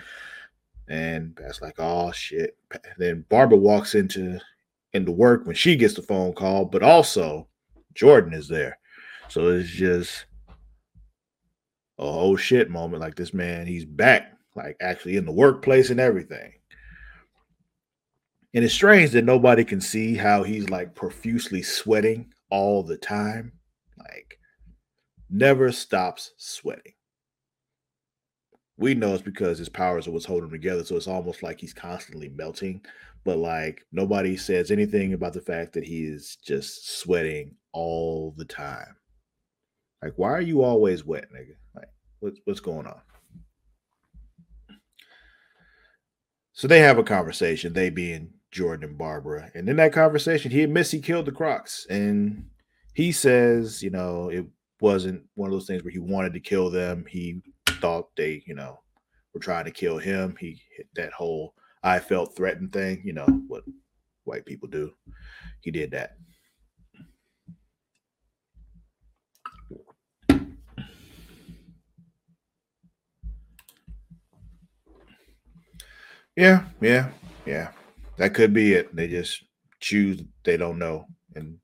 And 0.89 1.35
Pat's 1.37 1.63
like, 1.63 1.77
oh 1.79 2.13
shit. 2.13 2.57
Then 2.99 3.25
Barbara 3.29 3.59
walks 3.59 3.95
into 3.95 4.41
into 4.93 5.13
work 5.13 5.47
when 5.47 5.57
she 5.57 5.77
gets 5.77 5.95
the 5.95 6.03
phone 6.03 6.33
call, 6.33 6.65
but 6.65 6.83
also 6.83 7.49
Jordan 7.95 8.33
is 8.33 8.49
there. 8.49 8.79
So 9.29 9.49
it's 9.49 9.69
just 9.69 10.27
a 11.99 12.05
whole 12.05 12.37
shit 12.37 12.69
moment. 12.71 13.01
Like 13.01 13.15
this 13.15 13.33
man, 13.33 13.67
he's 13.67 13.85
back, 13.85 14.33
like 14.57 14.77
actually 14.81 15.17
in 15.17 15.25
the 15.25 15.33
workplace 15.33 15.91
and 15.91 16.01
everything. 16.01 16.53
And 18.55 18.65
it's 18.65 18.75
strange 18.75 19.11
that 19.11 19.25
nobody 19.25 19.65
can 19.65 19.81
see 19.81 20.15
how 20.15 20.43
he's 20.43 20.71
like 20.71 20.95
profusely 20.95 21.63
sweating 21.63 22.33
all 22.51 22.83
the 22.83 22.97
time. 22.97 23.53
Like, 23.99 24.39
never 25.29 25.73
stops 25.73 26.33
sweating. 26.39 26.93
We 28.79 28.95
know 28.95 29.15
it's 29.15 29.23
because 29.23 29.59
his 29.59 29.69
powers 29.69 30.07
are 30.07 30.11
what's 30.11 30.25
holding 30.25 30.47
him 30.47 30.53
together. 30.53 30.85
So 30.85 30.97
it's 30.97 31.09
almost 31.09 31.43
like 31.43 31.61
he's 31.61 31.73
constantly 31.73 32.29
melting. 32.29 32.83
But 33.25 33.39
like, 33.39 33.85
nobody 33.91 34.37
says 34.37 34.71
anything 34.71 35.13
about 35.13 35.33
the 35.33 35.41
fact 35.41 35.73
that 35.73 35.85
he 35.85 36.05
is 36.05 36.37
just 36.37 36.99
sweating 37.01 37.55
all 37.73 38.35
the 38.37 38.45
time. 38.45 38.97
Like, 40.03 40.13
why 40.17 40.31
are 40.31 40.41
you 40.41 40.63
always 40.63 41.05
wet, 41.05 41.27
nigga? 41.35 41.57
Like, 41.75 41.89
what's 42.21 42.39
what's 42.45 42.61
going 42.61 42.87
on? 42.87 43.01
So 46.53 46.69
they 46.69 46.81
have 46.81 46.99
a 46.99 47.03
conversation, 47.03 47.73
they 47.73 47.91
being 47.91 48.33
Jordan 48.57 48.89
and 48.89 48.99
Barbara. 48.99 49.51
And 49.55 49.69
in 49.69 49.77
that 49.77 49.93
conversation, 49.93 50.51
he 50.51 50.63
admits 50.63 50.91
he 50.91 51.01
killed 51.01 51.27
the 51.27 51.33
Crocks. 51.33 51.87
And 51.91 52.47
he 52.95 53.13
says, 53.13 53.83
you 53.83 53.91
know, 53.91 54.31
it 54.31 54.47
wasn't 54.81 55.25
one 55.35 55.49
of 55.49 55.53
those 55.53 55.67
things 55.67 55.85
where 55.85 55.93
he 55.93 55.99
wanted 55.99 56.33
to 56.33 56.41
kill 56.41 56.71
them. 56.71 57.05
He 57.07 57.43
thought 57.69 58.09
they, 58.17 58.43
you 58.47 58.55
know, 58.55 58.81
were 59.35 59.41
trying 59.41 59.67
to 59.67 59.71
kill 59.71 59.99
him. 59.99 60.37
He 60.41 60.59
hit 60.75 60.87
that 60.95 61.13
whole 61.13 61.53
I 61.83 61.99
felt 61.99 62.35
threatened 62.35 62.73
thing, 62.73 63.03
you 63.05 63.13
know, 63.13 63.27
what 63.47 63.63
white 64.25 64.47
people 64.47 64.69
do. 64.69 64.93
He 65.61 65.71
did 65.71 65.91
that. 65.91 66.17
Yeah, 76.35 76.65
yeah, 76.81 77.11
yeah. 77.47 77.71
That 78.19 78.35
could 78.35 78.53
be 78.53 78.73
it. 78.73 78.95
They 78.95 79.09
just 79.09 79.45
choose 79.81 80.23
they 80.45 80.57
don't 80.57 80.79
know. 80.79 81.07
And 81.35 81.59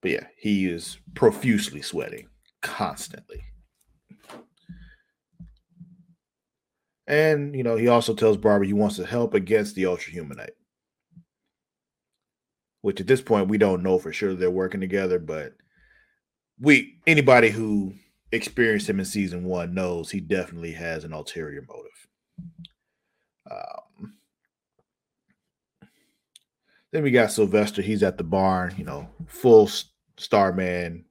but 0.00 0.10
yeah, 0.10 0.26
he 0.38 0.66
is 0.66 0.98
profusely 1.14 1.82
sweating 1.82 2.28
constantly. 2.62 3.42
And 7.06 7.54
you 7.54 7.62
know, 7.62 7.76
he 7.76 7.88
also 7.88 8.14
tells 8.14 8.36
Barbara 8.36 8.66
he 8.66 8.72
wants 8.72 8.96
to 8.96 9.06
help 9.06 9.34
against 9.34 9.74
the 9.74 9.86
ultra 9.86 10.12
humanite. 10.12 10.56
Which 12.80 13.00
at 13.00 13.06
this 13.06 13.20
point 13.20 13.48
we 13.48 13.58
don't 13.58 13.82
know 13.82 13.98
for 13.98 14.12
sure 14.12 14.34
they're 14.34 14.50
working 14.50 14.80
together, 14.80 15.18
but 15.18 15.52
we 16.58 16.98
anybody 17.06 17.50
who 17.50 17.92
experienced 18.32 18.88
him 18.88 18.98
in 18.98 19.04
season 19.04 19.44
one 19.44 19.74
knows 19.74 20.10
he 20.10 20.20
definitely 20.20 20.72
has 20.72 21.04
an 21.04 21.12
ulterior 21.12 21.64
motive. 21.68 21.90
Um, 23.50 24.14
then 26.92 27.02
we 27.02 27.10
got 27.10 27.32
Sylvester. 27.32 27.82
He's 27.82 28.02
at 28.02 28.18
the 28.18 28.24
barn, 28.24 28.74
you 28.76 28.84
know, 28.84 29.08
full 29.26 29.68
Starman, 30.16 31.04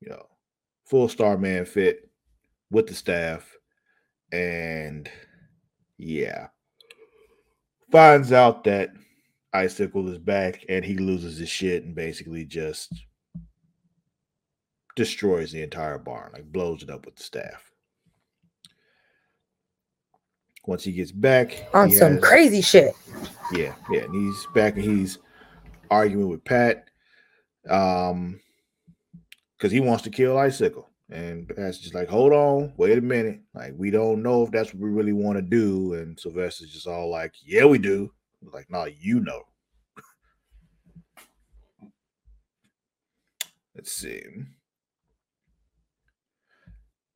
you 0.00 0.08
know, 0.08 0.26
full 0.86 1.08
Starman 1.08 1.64
fit 1.64 2.08
with 2.70 2.86
the 2.86 2.94
staff. 2.94 3.50
And 4.32 5.08
yeah, 5.98 6.48
finds 7.90 8.32
out 8.32 8.64
that 8.64 8.90
Icicle 9.52 10.08
is 10.08 10.18
back 10.18 10.64
and 10.68 10.84
he 10.84 10.96
loses 10.96 11.38
his 11.38 11.48
shit 11.48 11.84
and 11.84 11.94
basically 11.94 12.44
just 12.44 12.92
destroys 14.96 15.52
the 15.52 15.62
entire 15.62 15.98
barn, 15.98 16.32
like 16.32 16.50
blows 16.50 16.82
it 16.82 16.90
up 16.90 17.06
with 17.06 17.16
the 17.16 17.22
staff. 17.22 17.70
Once 20.66 20.84
he 20.84 20.92
gets 20.92 21.12
back 21.12 21.68
on 21.74 21.90
some 21.90 22.14
has, 22.14 22.24
crazy 22.24 22.60
shit. 22.60 22.94
Yeah, 23.52 23.74
yeah, 23.90 24.02
and 24.02 24.14
he's 24.14 24.46
back 24.54 24.76
and 24.76 24.84
he's 24.84 25.18
arguing 25.90 26.28
with 26.28 26.44
Pat, 26.44 26.88
um, 27.68 28.40
because 29.56 29.70
he 29.70 29.80
wants 29.80 30.02
to 30.04 30.10
kill 30.10 30.38
Icicle, 30.38 30.88
and 31.10 31.48
Pat's 31.48 31.78
just 31.78 31.94
like, 31.94 32.08
hold 32.08 32.32
on, 32.32 32.72
wait 32.76 32.98
a 32.98 33.02
minute, 33.02 33.40
like 33.54 33.74
we 33.76 33.90
don't 33.90 34.22
know 34.22 34.42
if 34.42 34.50
that's 34.50 34.72
what 34.72 34.82
we 34.82 34.90
really 34.90 35.12
want 35.12 35.36
to 35.36 35.42
do, 35.42 35.94
and 35.94 36.18
Sylvester's 36.18 36.72
just 36.72 36.86
all 36.86 37.10
like, 37.10 37.34
yeah, 37.44 37.64
we 37.64 37.78
do. 37.78 38.10
Like, 38.52 38.70
no, 38.70 38.84
you 38.84 39.20
know. 39.20 39.42
Let's 43.74 43.92
see. 43.92 44.22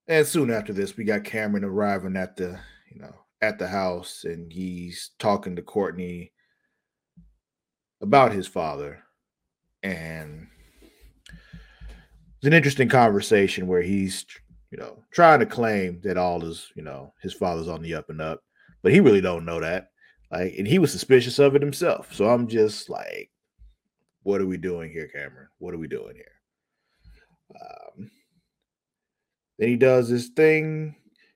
And 0.07 0.27
soon 0.27 0.51
after 0.51 0.73
this, 0.73 0.97
we 0.97 1.05
got 1.05 1.25
Cameron 1.25 1.65
arriving 1.65 2.17
at 2.17 2.37
the, 2.37 2.59
you 2.91 3.01
know, 3.01 3.15
at 3.41 3.59
the 3.59 3.69
house 3.69 4.25
and 4.25 4.53
he's 4.53 5.11
talking 5.19 5.57
to 5.57 5.63
Courtney 5.63 6.33
about 8.01 8.33
his 8.33 8.47
father. 8.47 9.03
And 9.83 10.49
it's 12.37 12.47
an 12.47 12.53
interesting 12.53 12.89
conversation 12.89 13.67
where 13.67 13.83
he's, 13.83 14.25
you 14.71 14.79
know, 14.79 15.03
trying 15.11 15.41
to 15.41 15.47
claim 15.47 16.01
that 16.03 16.17
all 16.17 16.45
is, 16.45 16.71
you 16.75 16.83
know, 16.83 17.13
his 17.23 17.35
father's 17.35 17.69
on 17.69 17.83
the 17.83 17.95
up 17.95 18.11
and 18.11 18.21
up, 18.21 18.43
but 18.83 18.93
he 18.93 19.01
really 19.01 19.21
don't 19.21 19.45
know 19.45 19.61
that. 19.61 19.91
Like, 20.31 20.55
and 20.59 20.67
he 20.67 20.79
was 20.79 20.93
suspicious 20.93 21.39
of 21.39 21.55
it 21.55 21.63
himself. 21.63 22.15
So 22.15 22.29
I'm 22.29 22.49
just 22.49 22.91
like, 22.91 23.31
what 24.23 24.41
are 24.41 24.47
we 24.47 24.57
doing 24.57 24.91
here, 24.91 25.09
Cameron? 25.09 25.49
What 25.59 25.75
are 25.75 25.79
we 25.79 25.89
doing 25.89 26.15
here? 26.15 26.33
Um, 27.61 28.11
then 29.59 29.69
he 29.69 29.77
does 29.77 30.11
this 30.11 30.29
thing 30.29 30.95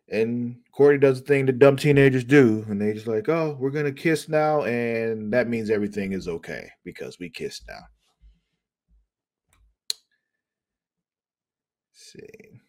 and 0.09 0.57
Courtney 0.73 0.99
does 0.99 1.21
the 1.21 1.27
thing 1.27 1.45
that 1.47 1.59
dumb 1.59 1.77
teenagers 1.77 2.25
do, 2.25 2.65
and 2.69 2.81
they 2.81 2.95
just 2.95 3.07
like, 3.07 3.29
oh, 3.29 3.57
we're 3.61 3.71
gonna 3.71 3.93
kiss 3.93 4.29
now, 4.29 4.63
and 4.63 5.31
that 5.33 5.49
means 5.49 5.69
everything 5.69 6.13
is 6.13 6.29
okay 6.29 6.71
because 6.83 7.19
we 7.19 7.29
kissed 7.29 7.65
now. 7.69 7.81
Let's 11.91 12.13
see. 12.13 12.61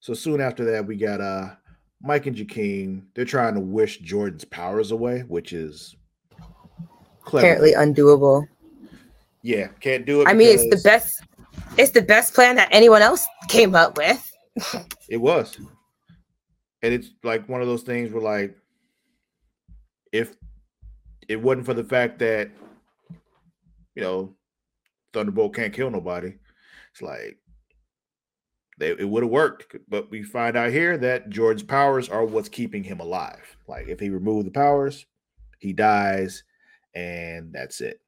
So 0.00 0.12
soon 0.12 0.42
after 0.42 0.64
that, 0.66 0.86
we 0.86 0.96
got 0.96 1.22
uh 1.22 1.54
Mike 2.02 2.26
and 2.26 2.36
Jakeem. 2.36 3.04
They're 3.14 3.24
trying 3.24 3.54
to 3.54 3.60
wish 3.60 3.98
Jordan's 4.00 4.44
powers 4.44 4.90
away, 4.90 5.20
which 5.20 5.54
is 5.54 5.96
clever. 7.22 7.46
apparently 7.46 7.72
undoable. 7.72 8.46
Yeah, 9.40 9.68
can't 9.80 10.04
do 10.04 10.20
it. 10.20 10.28
I 10.28 10.34
mean, 10.34 10.50
it's 10.50 10.68
the 10.68 10.82
best. 10.86 11.22
It's 11.78 11.92
the 11.92 12.02
best 12.02 12.34
plan 12.34 12.56
that 12.56 12.68
anyone 12.70 13.00
else 13.00 13.24
came 13.48 13.74
up 13.74 13.96
with 13.96 14.31
it 15.08 15.16
was. 15.16 15.56
And 16.82 16.92
it's 16.92 17.10
like 17.22 17.48
one 17.48 17.60
of 17.60 17.68
those 17.68 17.82
things 17.82 18.12
where 18.12 18.22
like 18.22 18.56
if 20.12 20.34
it 21.28 21.40
wasn't 21.40 21.66
for 21.66 21.74
the 21.74 21.84
fact 21.84 22.18
that 22.18 22.50
you 23.94 24.02
know 24.02 24.34
Thunderbolt 25.12 25.54
can't 25.54 25.72
kill 25.72 25.90
nobody, 25.90 26.34
it's 26.90 27.02
like 27.02 27.38
they, 28.78 28.90
it 28.90 29.08
would 29.08 29.22
have 29.22 29.32
worked. 29.32 29.76
But 29.88 30.10
we 30.10 30.22
find 30.22 30.56
out 30.56 30.70
here 30.70 30.98
that 30.98 31.30
Jordan's 31.30 31.62
powers 31.62 32.08
are 32.08 32.24
what's 32.24 32.48
keeping 32.48 32.84
him 32.84 33.00
alive. 33.00 33.56
Like 33.68 33.88
if 33.88 34.00
he 34.00 34.10
removed 34.10 34.46
the 34.46 34.52
powers, 34.52 35.06
he 35.58 35.72
dies, 35.72 36.42
and 36.94 37.52
that's 37.52 37.80
it. 37.80 38.00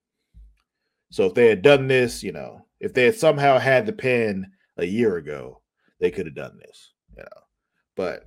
So 1.11 1.27
if 1.27 1.35
they 1.35 1.49
had 1.49 1.63
done 1.63 1.87
this, 1.87 2.23
you 2.23 2.33
know, 2.33 2.67
if 2.81 2.93
they 2.93 3.05
had 3.05 3.15
somehow 3.15 3.59
had 3.59 3.87
the 3.87 3.93
pen 3.93 4.51
a 4.77 4.85
year 4.85 5.17
ago, 5.17 5.61
they 6.01 6.11
could 6.11 6.27
have 6.27 6.35
done 6.35 6.59
this, 6.59 6.93
you 7.17 7.23
know. 7.23 7.43
But 7.97 8.25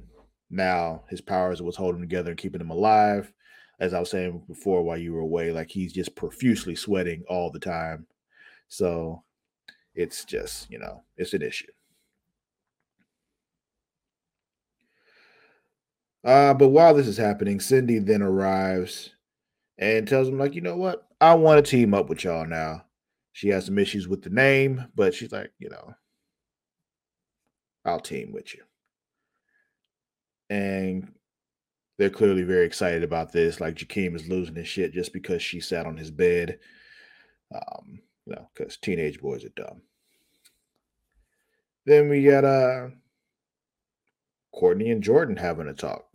now 0.50 1.04
his 1.10 1.22
powers 1.22 1.62
was 1.62 1.76
holding 1.76 2.02
together 2.02 2.32
and 2.32 2.40
keeping 2.40 2.62
him 2.62 2.70
alive. 2.72 3.32
As 3.80 3.94
I 3.94 4.00
was 4.00 4.10
saying 4.10 4.44
before, 4.48 4.84
while 4.84 4.98
you 4.98 5.14
were 5.14 5.20
away, 5.20 5.52
like 5.52 5.70
he's 5.70 5.94
just 5.94 6.16
profusely 6.16 6.76
sweating 6.76 7.24
all 7.30 7.52
the 7.52 7.60
time. 7.60 8.08
So 8.70 9.24
it's 9.94 10.26
just, 10.26 10.70
you 10.72 10.80
know, 10.80 11.04
it's 11.18 11.34
an 11.34 11.42
issue. 11.42 11.68
Uh, 16.24 16.54
but 16.54 16.70
while 16.70 16.94
this 16.94 17.08
is 17.08 17.18
happening, 17.18 17.60
Cindy 17.60 18.00
then 18.00 18.22
arrives 18.22 19.12
and 19.78 20.08
tells 20.08 20.28
him, 20.28 20.38
like, 20.40 20.56
you 20.56 20.62
know 20.62 20.76
what? 20.76 21.08
I 21.22 21.36
want 21.36 21.64
to 21.64 21.70
team 21.70 21.94
up 21.94 22.10
with 22.10 22.24
y'all 22.24 22.46
now. 22.46 22.84
she 23.38 23.50
has 23.50 23.66
some 23.66 23.78
issues 23.78 24.08
with 24.08 24.24
the 24.24 24.32
name, 24.32 24.88
but 24.96 25.14
she's 25.14 25.32
like, 25.32 25.52
you 25.60 25.70
know, 25.70 25.94
I'll 27.88 28.00
team 28.00 28.32
with 28.32 28.54
you. 28.54 28.64
And 30.50 31.12
they're 31.98 32.10
clearly 32.10 32.44
very 32.44 32.66
excited 32.66 33.04
about 33.04 33.32
this. 33.32 33.60
Like 33.60 33.76
Jakeem 33.76 34.16
is 34.16 34.28
losing 34.28 34.56
his 34.56 34.68
shit 34.68 34.94
just 34.94 35.14
because 35.14 35.42
she 35.42 35.60
sat 35.60 35.86
on 35.86 35.98
his 35.98 36.12
bed. 36.12 36.60
Um, 37.54 38.00
you 38.26 38.36
know, 38.36 38.50
because 38.54 38.78
teenage 38.78 39.20
boys 39.20 39.46
are 39.46 39.50
dumb. 39.50 39.82
Then 41.86 42.10
we 42.10 42.24
got 42.24 42.44
uh 42.44 42.90
Courtney 44.54 44.92
and 44.92 45.02
Jordan 45.02 45.38
having 45.38 45.68
a 45.68 45.74
talk, 45.74 46.06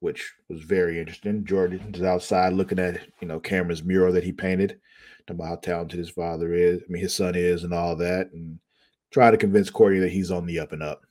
which 0.00 0.32
was 0.48 0.62
very 0.62 0.98
interesting. 0.98 1.44
Jordan 1.44 1.94
is 1.94 2.02
outside 2.02 2.52
looking 2.52 2.80
at 2.80 3.00
you 3.20 3.28
know 3.28 3.38
Cameron's 3.38 3.84
mural 3.84 4.12
that 4.14 4.24
he 4.24 4.32
painted, 4.32 4.80
about 5.28 5.46
how 5.46 5.56
talented 5.56 5.98
his 5.98 6.10
father 6.10 6.52
is. 6.52 6.80
I 6.82 6.90
mean, 6.92 7.02
his 7.02 7.14
son 7.14 7.34
is, 7.36 7.64
and 7.64 7.72
all 7.72 7.94
that, 7.96 8.32
and 8.32 8.58
try 9.10 9.30
to 9.30 9.36
convince 9.36 9.70
Courtney 9.70 10.00
that 10.00 10.12
he's 10.12 10.30
on 10.30 10.46
the 10.46 10.58
up 10.58 10.72
and 10.72 10.82
up. 10.82 11.02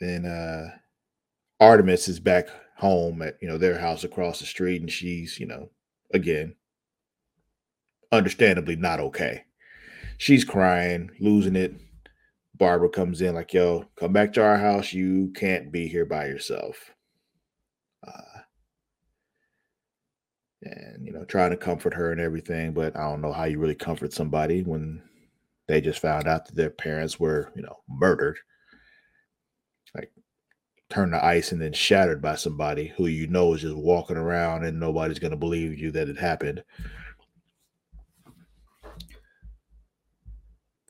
Then 0.00 0.26
uh 0.26 0.76
Artemis 1.60 2.08
is 2.08 2.20
back 2.20 2.48
home 2.76 3.22
at 3.22 3.36
you 3.40 3.48
know 3.48 3.58
their 3.58 3.78
house 3.78 4.04
across 4.04 4.40
the 4.40 4.46
street, 4.46 4.80
and 4.80 4.90
she's 4.90 5.38
you 5.40 5.46
know 5.46 5.70
again, 6.12 6.54
understandably 8.12 8.76
not 8.76 9.00
okay. 9.00 9.44
She's 10.18 10.44
crying, 10.44 11.10
losing 11.20 11.56
it. 11.56 11.74
Barbara 12.54 12.88
comes 12.88 13.20
in 13.22 13.34
like, 13.34 13.52
"Yo, 13.52 13.86
come 13.96 14.12
back 14.12 14.32
to 14.34 14.42
our 14.42 14.58
house. 14.58 14.92
You 14.92 15.32
can't 15.34 15.72
be 15.72 15.88
here 15.88 16.06
by 16.06 16.26
yourself." 16.26 16.92
Uh, 18.06 18.40
and 20.62 21.06
you 21.06 21.12
know, 21.12 21.24
trying 21.24 21.50
to 21.50 21.56
comfort 21.56 21.94
her 21.94 22.12
and 22.12 22.20
everything, 22.20 22.72
but 22.72 22.96
I 22.96 23.02
don't 23.08 23.20
know 23.20 23.32
how 23.32 23.44
you 23.44 23.58
really 23.58 23.74
comfort 23.74 24.12
somebody 24.12 24.62
when 24.62 25.02
they 25.68 25.80
just 25.80 26.00
found 26.00 26.26
out 26.28 26.46
that 26.46 26.54
their 26.54 26.70
parents 26.70 27.18
were, 27.20 27.52
you 27.56 27.62
know, 27.62 27.76
murdered 27.88 28.38
turned 30.88 31.12
to 31.12 31.24
ice 31.24 31.52
and 31.52 31.60
then 31.60 31.72
shattered 31.72 32.22
by 32.22 32.36
somebody 32.36 32.92
who 32.96 33.06
you 33.06 33.26
know 33.26 33.54
is 33.54 33.62
just 33.62 33.76
walking 33.76 34.16
around 34.16 34.64
and 34.64 34.78
nobody's 34.78 35.18
going 35.18 35.32
to 35.32 35.36
believe 35.36 35.78
you 35.78 35.90
that 35.90 36.08
it 36.08 36.18
happened. 36.18 36.62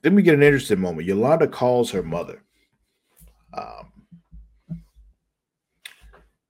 Then 0.03 0.15
we 0.15 0.23
get 0.23 0.35
an 0.35 0.43
interesting 0.43 0.81
moment. 0.81 1.07
Yolanda 1.07 1.49
calls 1.49 1.91
her 1.91 2.03
mother. 2.03 2.43
Um, 3.55 3.93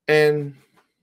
and 0.08 0.54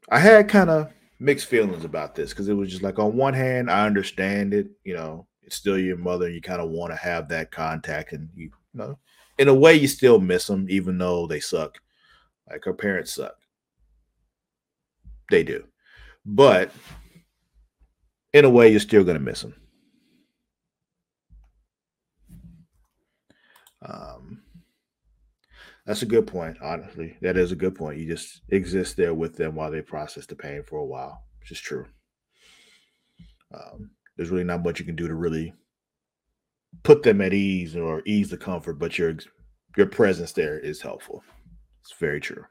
I 0.10 0.20
had 0.20 0.50
kind 0.50 0.70
of 0.70 0.92
mixed 1.20 1.48
feelings 1.48 1.86
about 1.86 2.14
this 2.14 2.30
because 2.32 2.50
it 2.50 2.54
was 2.54 2.70
just 2.70 2.84
like, 2.84 3.00
on 3.00 3.16
one 3.16 3.34
hand, 3.34 3.72
I 3.72 3.86
understand 3.86 4.54
it. 4.54 4.68
You 4.84 4.94
know, 4.96 5.28
it's 5.42 5.56
still 5.56 5.80
your 5.80 5.98
mother. 5.98 6.26
And 6.26 6.36
you 6.36 6.42
kind 6.42 6.62
of 6.62 6.70
want 6.70 6.92
to 6.92 6.98
have 6.98 7.30
that 7.30 7.52
contact, 7.52 8.12
and 8.12 8.30
you, 8.36 8.46
you 8.46 8.52
know, 8.74 9.00
in 9.38 9.48
a 9.48 9.54
way, 9.54 9.76
you 9.76 9.88
still 9.88 10.20
miss 10.20 10.48
them, 10.48 10.68
even 10.70 10.98
though 10.98 11.28
they 11.28 11.40
suck. 11.40 11.80
Like 12.50 12.66
her 12.66 12.74
parents 12.74 13.14
suck. 13.14 13.36
They 15.30 15.44
do. 15.44 15.64
But 16.26 16.72
in 18.34 18.46
a 18.46 18.50
way, 18.50 18.70
you're 18.70 18.80
still 18.80 19.04
going 19.04 19.18
to 19.18 19.24
miss 19.24 19.42
them. 19.42 19.56
Um, 23.82 24.44
that's 25.86 26.02
a 26.02 26.08
good 26.08 26.28
point, 26.28 26.58
honestly. 26.62 27.18
That 27.22 27.38
is 27.38 27.52
a 27.52 27.58
good 27.58 27.76
point. 27.76 28.00
You 28.00 28.08
just 28.08 28.42
exist 28.50 28.96
there 28.96 29.14
with 29.14 29.36
them 29.36 29.56
while 29.56 29.72
they 29.72 29.82
process 29.82 30.26
the 30.26 30.36
pain 30.36 30.64
for 30.64 30.80
a 30.80 30.86
while, 30.86 31.24
which 31.40 31.52
is 31.52 31.60
true. 31.60 31.86
Um, 33.54 33.92
there's 34.16 34.30
really 34.30 34.46
not 34.46 34.64
much 34.64 34.80
you 34.80 34.86
can 34.86 34.96
do 34.96 35.08
to 35.08 35.16
really 35.16 35.54
put 36.82 37.04
them 37.04 37.22
at 37.22 37.34
ease 37.34 37.76
or 37.76 38.02
ease 38.06 38.30
the 38.30 38.38
comfort, 38.38 38.74
but 38.74 38.98
your 38.98 39.16
your 39.78 39.88
presence 39.88 40.32
there 40.32 40.60
is 40.60 40.82
helpful. 40.82 41.24
It's 41.82 41.94
very 42.00 42.20
true. 42.20 42.46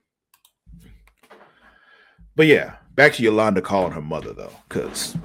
But 2.35 2.47
yeah, 2.47 2.77
back 2.95 3.13
to 3.15 3.23
Yolanda 3.23 3.61
calling 3.61 3.93
her 3.93 4.01
mother 4.01 4.33
though, 4.33 4.53
because 4.69 5.17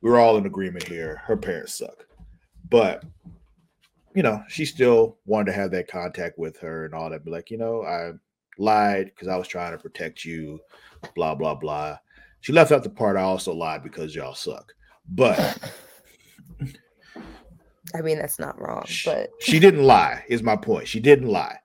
we're 0.00 0.18
all 0.18 0.36
in 0.36 0.46
agreement 0.46 0.84
here. 0.84 1.22
Her 1.24 1.36
parents 1.36 1.76
suck. 1.78 2.06
But 2.68 3.04
you 4.14 4.22
know, 4.22 4.42
she 4.48 4.64
still 4.64 5.18
wanted 5.24 5.52
to 5.52 5.58
have 5.58 5.70
that 5.70 5.88
contact 5.88 6.38
with 6.38 6.58
her 6.58 6.84
and 6.84 6.94
all 6.94 7.10
that. 7.10 7.24
Be 7.24 7.30
like, 7.30 7.50
you 7.50 7.58
know, 7.58 7.82
I 7.84 8.12
lied 8.58 9.06
because 9.06 9.28
I 9.28 9.36
was 9.36 9.48
trying 9.48 9.72
to 9.72 9.78
protect 9.78 10.24
you, 10.24 10.58
blah, 11.14 11.34
blah, 11.34 11.54
blah. 11.54 11.96
She 12.40 12.52
left 12.52 12.72
out 12.72 12.82
the 12.82 12.90
part 12.90 13.16
I 13.16 13.22
also 13.22 13.52
lied 13.52 13.82
because 13.82 14.14
y'all 14.14 14.34
suck. 14.34 14.72
But 15.08 15.58
I 17.94 18.02
mean, 18.02 18.18
that's 18.18 18.38
not 18.38 18.60
wrong, 18.60 18.84
but 19.04 19.30
she 19.40 19.58
didn't 19.58 19.82
lie, 19.82 20.24
is 20.28 20.42
my 20.42 20.56
point. 20.56 20.86
She 20.86 21.00
didn't 21.00 21.28
lie. 21.28 21.58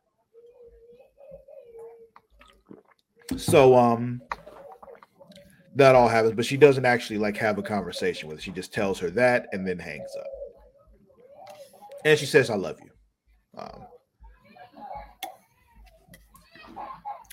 So 3.38 3.76
um 3.76 4.22
that 5.76 5.94
all 5.94 6.08
happens, 6.08 6.34
but 6.34 6.46
she 6.46 6.58
doesn't 6.58 6.86
actually 6.86 7.18
like 7.18 7.38
have 7.38 7.58
a 7.58 7.64
conversation 7.64 8.30
with 8.30 8.38
her. 8.38 8.42
She 8.42 8.52
just 8.52 8.74
tells 8.74 8.98
her 9.00 9.10
that 9.12 9.48
and 9.52 9.68
then 9.68 9.78
hangs 9.78 10.10
up. 10.18 10.28
And 12.06 12.18
she 12.18 12.26
says, 12.26 12.50
I 12.50 12.56
love 12.56 12.78
you. 12.82 12.92
Um, 13.58 13.86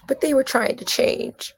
but 0.08 0.20
they 0.20 0.34
were 0.34 0.42
trying 0.42 0.76
to 0.76 0.84
change. 0.84 1.54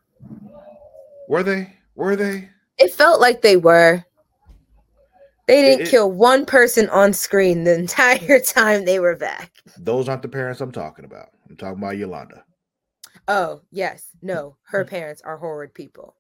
Were 1.29 1.43
they? 1.43 1.73
Were 1.95 2.17
they? 2.17 2.51
It 2.79 2.93
felt 2.93 3.21
like 3.21 3.41
they 3.41 3.57
were. 3.57 4.05
They 5.47 5.61
didn't 5.63 5.87
it, 5.87 5.91
kill 5.91 6.11
one 6.11 6.47
person 6.47 6.89
on 6.89 7.13
screen 7.13 7.65
the 7.65 7.75
entire 7.75 8.41
time 8.47 8.85
they 8.85 8.99
were 8.99 9.17
back. 9.17 9.53
Those 9.79 10.09
aren't 10.09 10.23
the 10.23 10.29
parents 10.29 10.61
I'm 10.61 10.73
talking 10.73 11.05
about. 11.05 11.29
I'm 11.49 11.57
talking 11.57 11.79
about 11.79 11.99
Yolanda. 11.99 12.45
Oh, 13.29 13.61
yes. 13.71 14.09
No, 14.23 14.57
her 14.65 14.85
mm. 14.85 14.89
parents 14.89 15.23
are 15.23 15.37
horrid 15.37 15.75
people. 15.75 16.17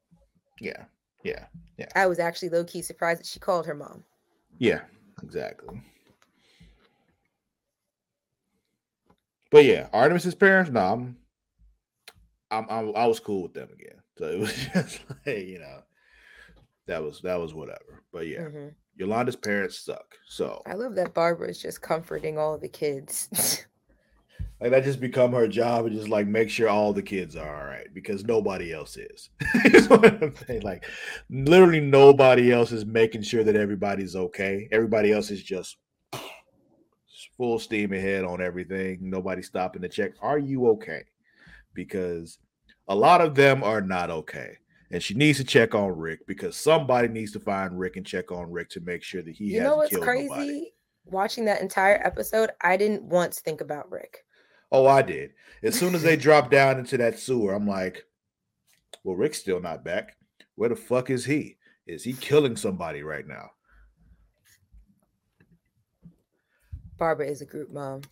Yeah. 0.60 0.84
Yeah. 1.22 1.46
Yeah. 1.78 1.88
I 1.94 2.06
was 2.06 2.18
actually 2.18 2.50
low 2.50 2.64
key 2.64 2.82
surprised 2.82 3.20
that 3.20 3.26
she 3.26 3.40
called 3.40 3.66
her 3.66 3.74
mom. 3.74 4.04
Yeah, 4.58 4.82
exactly. 5.22 5.80
But 9.50 9.64
yeah, 9.64 9.88
Artemis's 9.92 10.34
parents, 10.34 10.70
no, 10.70 10.80
I'm, 10.80 11.16
I'm, 12.50 12.66
I'm, 12.68 12.96
i 12.96 13.06
was 13.06 13.20
cool 13.20 13.42
with 13.42 13.54
them 13.54 13.68
again. 13.72 14.00
So 14.18 14.26
it 14.26 14.38
was 14.38 14.54
just 14.74 15.00
like, 15.26 15.46
you 15.46 15.58
know, 15.58 15.82
that 16.86 17.02
was 17.02 17.20
that 17.22 17.40
was 17.40 17.54
whatever. 17.54 18.02
But 18.12 18.26
yeah, 18.26 18.40
mm-hmm. 18.40 18.68
Yolanda's 18.96 19.36
parents 19.36 19.78
suck. 19.78 20.14
So 20.26 20.62
I 20.66 20.74
love 20.74 20.94
that 20.96 21.14
Barbara 21.14 21.48
is 21.48 21.60
just 21.60 21.82
comforting 21.82 22.38
all 22.38 22.58
the 22.58 22.68
kids. 22.68 23.64
Like 24.60 24.70
that 24.70 24.84
just 24.84 25.00
become 25.00 25.32
her 25.32 25.46
job 25.46 25.84
and 25.84 25.94
just 25.94 26.08
like 26.08 26.26
make 26.26 26.48
sure 26.48 26.70
all 26.70 26.92
the 26.92 27.02
kids 27.02 27.36
are 27.36 27.54
all 27.54 27.66
right 27.66 27.92
because 27.92 28.24
nobody 28.24 28.72
else 28.72 28.96
is. 28.96 29.28
like 30.62 30.86
literally 31.28 31.80
nobody 31.80 32.52
else 32.52 32.72
is 32.72 32.86
making 32.86 33.22
sure 33.22 33.44
that 33.44 33.56
everybody's 33.56 34.16
okay. 34.16 34.68
Everybody 34.72 35.12
else 35.12 35.30
is 35.30 35.42
just 35.42 35.76
full 37.36 37.58
steam 37.58 37.92
ahead 37.92 38.24
on 38.24 38.40
everything. 38.40 38.98
Nobody 39.02 39.42
stopping 39.42 39.82
to 39.82 39.88
check. 39.88 40.12
Are 40.22 40.38
you 40.38 40.68
okay? 40.68 41.02
Because 41.74 42.38
a 42.88 42.94
lot 42.94 43.20
of 43.20 43.34
them 43.34 43.62
are 43.64 43.80
not 43.80 44.10
okay. 44.10 44.56
And 44.94 45.02
she 45.02 45.14
needs 45.14 45.38
to 45.38 45.44
check 45.44 45.74
on 45.74 45.98
Rick 45.98 46.24
because 46.24 46.56
somebody 46.56 47.08
needs 47.08 47.32
to 47.32 47.40
find 47.40 47.76
Rick 47.76 47.96
and 47.96 48.06
check 48.06 48.30
on 48.30 48.52
Rick 48.52 48.70
to 48.70 48.80
make 48.80 49.02
sure 49.02 49.22
that 49.22 49.34
he. 49.34 49.46
You 49.46 49.60
know 49.60 49.74
what's 49.74 49.96
crazy? 49.96 50.28
Nobody. 50.28 50.72
Watching 51.04 51.46
that 51.46 51.60
entire 51.60 52.00
episode, 52.06 52.50
I 52.60 52.76
didn't 52.76 53.02
once 53.02 53.40
think 53.40 53.60
about 53.60 53.90
Rick. 53.90 54.18
Oh, 54.70 54.86
I 54.86 55.02
did. 55.02 55.32
As 55.64 55.76
soon 55.76 55.96
as 55.96 56.04
they 56.04 56.14
dropped 56.26 56.52
down 56.52 56.78
into 56.78 56.96
that 56.98 57.18
sewer, 57.18 57.54
I'm 57.54 57.66
like, 57.66 58.04
well, 59.02 59.16
Rick's 59.16 59.38
still 59.38 59.60
not 59.60 59.84
back. 59.84 60.16
Where 60.54 60.68
the 60.68 60.76
fuck 60.76 61.10
is 61.10 61.24
he? 61.24 61.56
Is 61.88 62.04
he 62.04 62.12
killing 62.12 62.54
somebody 62.54 63.02
right 63.02 63.26
now? 63.26 63.50
Barbara 66.98 67.26
is 67.26 67.42
a 67.42 67.46
group 67.46 67.72
mom. 67.72 68.02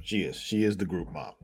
She 0.00 0.22
is. 0.22 0.34
She 0.34 0.64
is 0.64 0.76
the 0.76 0.86
group 0.86 1.12
mom. 1.12 1.34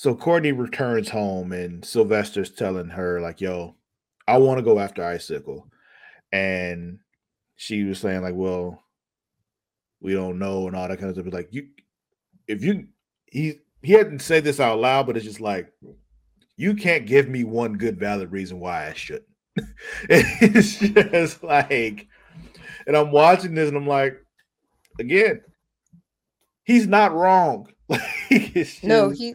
So 0.00 0.14
Courtney 0.14 0.52
returns 0.52 1.10
home 1.10 1.52
and 1.52 1.84
Sylvester's 1.84 2.50
telling 2.50 2.88
her, 2.88 3.20
like, 3.20 3.42
yo, 3.42 3.74
I 4.26 4.38
want 4.38 4.56
to 4.56 4.64
go 4.64 4.78
after 4.78 5.04
Icicle. 5.04 5.66
And 6.32 7.00
she 7.56 7.84
was 7.84 7.98
saying, 7.98 8.22
like, 8.22 8.32
well, 8.34 8.82
we 10.00 10.14
don't 10.14 10.38
know 10.38 10.66
and 10.66 10.74
all 10.74 10.88
that 10.88 10.98
kind 10.98 11.10
of 11.10 11.16
stuff. 11.22 11.30
Like 11.30 11.48
you, 11.50 11.68
if 12.48 12.64
you 12.64 12.86
he 13.26 13.58
he 13.82 13.92
hadn't 13.92 14.22
said 14.22 14.42
this 14.42 14.58
out 14.58 14.78
loud, 14.78 15.06
but 15.06 15.18
it's 15.18 15.26
just 15.26 15.42
like 15.42 15.70
you 16.56 16.76
can't 16.76 17.04
give 17.04 17.28
me 17.28 17.44
one 17.44 17.74
good 17.74 18.00
valid 18.00 18.32
reason 18.32 18.58
why 18.58 18.88
I 18.88 18.94
shouldn't. 18.94 19.26
it's 20.08 20.78
just 20.78 21.44
like, 21.44 22.08
and 22.86 22.96
I'm 22.96 23.10
watching 23.10 23.54
this 23.54 23.68
and 23.68 23.76
I'm 23.76 23.86
like, 23.86 24.16
again, 24.98 25.42
he's 26.64 26.86
not 26.86 27.12
wrong. 27.12 27.68
just, 28.30 28.82
no, 28.82 29.10
he 29.10 29.34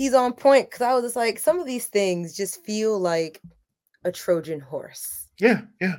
he's 0.00 0.14
on 0.14 0.32
point 0.32 0.70
because 0.70 0.80
I 0.80 0.94
was 0.94 1.04
just 1.04 1.14
like, 1.14 1.38
some 1.38 1.60
of 1.60 1.66
these 1.66 1.86
things 1.86 2.34
just 2.34 2.64
feel 2.64 2.98
like 2.98 3.42
a 4.02 4.10
Trojan 4.10 4.58
horse. 4.58 5.26
Yeah, 5.38 5.60
yeah. 5.78 5.96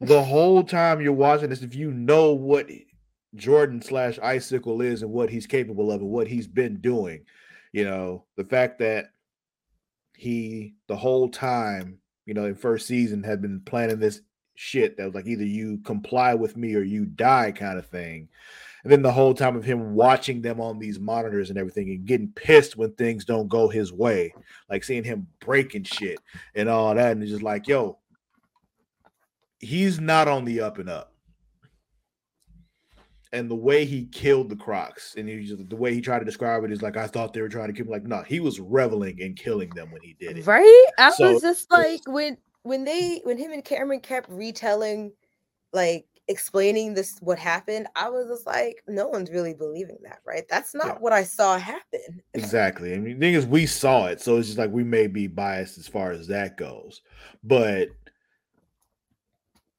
The 0.00 0.24
whole 0.24 0.64
time 0.64 1.00
you're 1.00 1.12
watching 1.12 1.50
this, 1.50 1.62
if 1.62 1.72
you 1.72 1.92
know 1.92 2.32
what 2.32 2.68
Jordan 3.36 3.80
slash 3.80 4.18
Icicle 4.18 4.82
is 4.82 5.02
and 5.02 5.12
what 5.12 5.30
he's 5.30 5.46
capable 5.46 5.92
of 5.92 6.00
and 6.00 6.10
what 6.10 6.26
he's 6.26 6.48
been 6.48 6.80
doing, 6.80 7.26
you 7.70 7.84
know, 7.84 8.24
the 8.36 8.42
fact 8.42 8.80
that 8.80 9.12
he 10.16 10.74
the 10.88 10.96
whole 10.96 11.28
time, 11.28 11.98
you 12.26 12.34
know, 12.34 12.46
in 12.46 12.56
first 12.56 12.88
season 12.88 13.22
had 13.22 13.40
been 13.40 13.60
planning 13.60 14.00
this 14.00 14.20
shit 14.56 14.96
that 14.96 15.04
was 15.04 15.14
like 15.14 15.28
either 15.28 15.44
you 15.44 15.78
comply 15.84 16.34
with 16.34 16.56
me 16.56 16.74
or 16.74 16.82
you 16.82 17.04
die 17.04 17.52
kind 17.52 17.78
of 17.78 17.86
thing. 17.86 18.28
And 18.84 18.92
then 18.92 19.02
the 19.02 19.10
whole 19.10 19.32
time 19.32 19.56
of 19.56 19.64
him 19.64 19.94
watching 19.94 20.42
them 20.42 20.60
on 20.60 20.78
these 20.78 21.00
monitors 21.00 21.48
and 21.48 21.58
everything 21.58 21.88
and 21.88 22.04
getting 22.04 22.28
pissed 22.28 22.76
when 22.76 22.92
things 22.92 23.24
don't 23.24 23.48
go 23.48 23.68
his 23.68 23.92
way, 23.92 24.34
like 24.68 24.84
seeing 24.84 25.04
him 25.04 25.26
breaking 25.40 25.84
shit 25.84 26.18
and 26.54 26.68
all 26.68 26.94
that. 26.94 27.12
And 27.12 27.22
it's 27.22 27.32
just 27.32 27.42
like, 27.42 27.66
yo, 27.66 27.98
he's 29.58 29.98
not 29.98 30.28
on 30.28 30.44
the 30.44 30.60
up 30.60 30.78
and 30.78 30.90
up. 30.90 31.14
And 33.32 33.50
the 33.50 33.56
way 33.56 33.84
he 33.84 34.04
killed 34.04 34.48
the 34.48 34.54
Crocks, 34.54 35.16
and 35.16 35.28
he 35.28 35.44
just, 35.44 35.68
the 35.68 35.74
way 35.74 35.92
he 35.92 36.00
tried 36.00 36.20
to 36.20 36.24
describe 36.24 36.62
it 36.62 36.70
is 36.70 36.82
like 36.82 36.96
I 36.96 37.08
thought 37.08 37.32
they 37.32 37.40
were 37.40 37.48
trying 37.48 37.66
to 37.66 37.72
kill 37.72 37.86
him. 37.86 37.90
Like, 37.90 38.04
no, 38.04 38.22
he 38.22 38.38
was 38.38 38.60
reveling 38.60 39.18
in 39.18 39.34
killing 39.34 39.70
them 39.70 39.90
when 39.90 40.02
he 40.02 40.14
did 40.20 40.38
it. 40.38 40.46
Right? 40.46 40.86
I 40.98 41.10
so, 41.10 41.32
was 41.32 41.42
just 41.42 41.68
like 41.72 42.02
when 42.06 42.36
when 42.62 42.84
they 42.84 43.22
when 43.24 43.36
him 43.36 43.50
and 43.50 43.64
Cameron 43.64 43.98
kept 43.98 44.30
retelling, 44.30 45.10
like 45.72 46.06
explaining 46.28 46.94
this 46.94 47.18
what 47.20 47.38
happened, 47.38 47.86
I 47.96 48.08
was 48.08 48.26
just 48.28 48.46
like, 48.46 48.82
no 48.88 49.08
one's 49.08 49.30
really 49.30 49.54
believing 49.54 49.98
that, 50.04 50.20
right? 50.26 50.44
That's 50.48 50.74
not 50.74 50.86
yeah. 50.86 50.98
what 50.98 51.12
I 51.12 51.24
saw 51.24 51.58
happen. 51.58 52.22
exactly. 52.34 52.94
I 52.94 52.98
mean, 52.98 53.18
the 53.18 53.26
thing 53.26 53.34
is, 53.34 53.46
we 53.46 53.66
saw 53.66 54.06
it, 54.06 54.20
so 54.20 54.36
it's 54.38 54.48
just 54.48 54.58
like 54.58 54.70
we 54.70 54.84
may 54.84 55.06
be 55.06 55.26
biased 55.26 55.78
as 55.78 55.88
far 55.88 56.12
as 56.12 56.26
that 56.28 56.56
goes, 56.56 57.02
but 57.42 57.88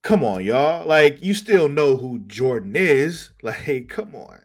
come 0.06 0.24
on, 0.24 0.46
y'all. 0.46 0.88
Like, 0.88 1.22
you 1.24 1.34
still 1.34 1.68
know 1.68 1.98
who 1.98 2.20
Jordan 2.28 2.76
is. 2.76 3.32
Like, 3.44 3.58
hey, 3.58 3.82
come 3.82 4.16
on. 4.16 4.40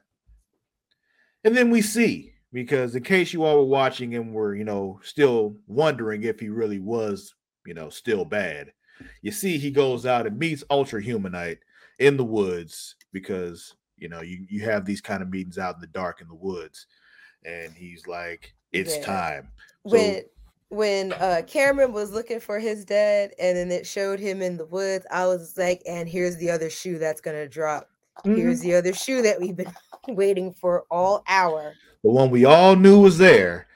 And 1.42 1.56
then 1.56 1.70
we 1.70 1.80
see, 1.80 2.34
because 2.52 2.94
in 2.94 3.02
case 3.02 3.32
you 3.32 3.44
all 3.44 3.56
were 3.56 3.64
watching 3.64 4.14
and 4.14 4.34
were, 4.34 4.54
you 4.54 4.64
know, 4.64 5.00
still 5.02 5.56
wondering 5.66 6.22
if 6.24 6.38
he 6.38 6.50
really 6.50 6.80
was, 6.80 7.34
you 7.64 7.72
know, 7.72 7.88
still 7.88 8.26
bad, 8.26 8.72
you 9.22 9.32
see 9.32 9.56
he 9.56 9.70
goes 9.70 10.04
out 10.04 10.26
and 10.26 10.38
meets 10.38 10.64
Ultra 10.68 11.02
Humanite 11.02 11.58
in 12.00 12.16
the 12.16 12.24
woods 12.24 12.96
because 13.12 13.76
you 13.96 14.08
know 14.08 14.22
you 14.22 14.44
you 14.48 14.64
have 14.64 14.84
these 14.84 15.00
kind 15.00 15.22
of 15.22 15.30
meetings 15.30 15.58
out 15.58 15.76
in 15.76 15.80
the 15.80 15.86
dark 15.86 16.20
in 16.20 16.26
the 16.26 16.34
woods, 16.34 16.86
and 17.44 17.72
he's 17.72 18.06
like, 18.08 18.52
"It's 18.72 18.96
yeah. 18.96 19.04
time." 19.04 19.48
So, 19.86 19.96
when 19.96 20.22
when 20.70 21.12
uh 21.14 21.42
Cameron 21.46 21.92
was 21.92 22.10
looking 22.10 22.40
for 22.40 22.58
his 22.58 22.84
dad, 22.84 23.32
and 23.38 23.56
then 23.56 23.70
it 23.70 23.86
showed 23.86 24.18
him 24.18 24.42
in 24.42 24.56
the 24.56 24.66
woods, 24.66 25.06
I 25.10 25.26
was 25.26 25.56
like, 25.56 25.82
"And 25.86 26.08
here's 26.08 26.36
the 26.38 26.50
other 26.50 26.70
shoe 26.70 26.98
that's 26.98 27.20
gonna 27.20 27.48
drop. 27.48 27.88
Mm-hmm. 28.24 28.36
Here's 28.36 28.60
the 28.60 28.74
other 28.74 28.92
shoe 28.94 29.22
that 29.22 29.40
we've 29.40 29.56
been 29.56 29.72
waiting 30.08 30.52
for 30.52 30.84
all 30.90 31.22
hour." 31.28 31.74
The 32.02 32.10
one 32.10 32.30
we 32.30 32.46
all 32.46 32.76
knew 32.76 33.00
was 33.00 33.18
there. 33.18 33.66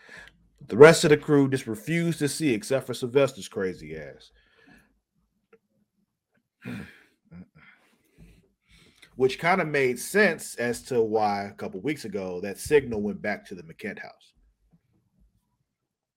The 0.67 0.79
rest 0.79 1.05
of 1.05 1.11
the 1.11 1.19
crew 1.19 1.51
just 1.51 1.67
refused 1.67 2.21
to 2.21 2.29
see, 2.29 2.55
except 2.55 2.87
for 2.87 2.95
Sylvester's 2.95 3.49
crazy 3.49 3.95
ass 3.99 4.31
which 9.17 9.39
kind 9.39 9.61
of 9.61 9.69
made 9.69 9.99
sense 9.99 10.57
as 10.57 10.83
to 10.83 11.01
why 11.03 11.45
a 11.45 11.53
couple 11.53 11.81
weeks 11.81 12.05
ago 12.05 12.41
that 12.41 12.59
signal 12.59 13.01
went 13.01 13.23
back 13.23 13.47
to 13.47 13.55
the 13.55 13.63
Mahkent 13.63 13.99
house 13.99 14.33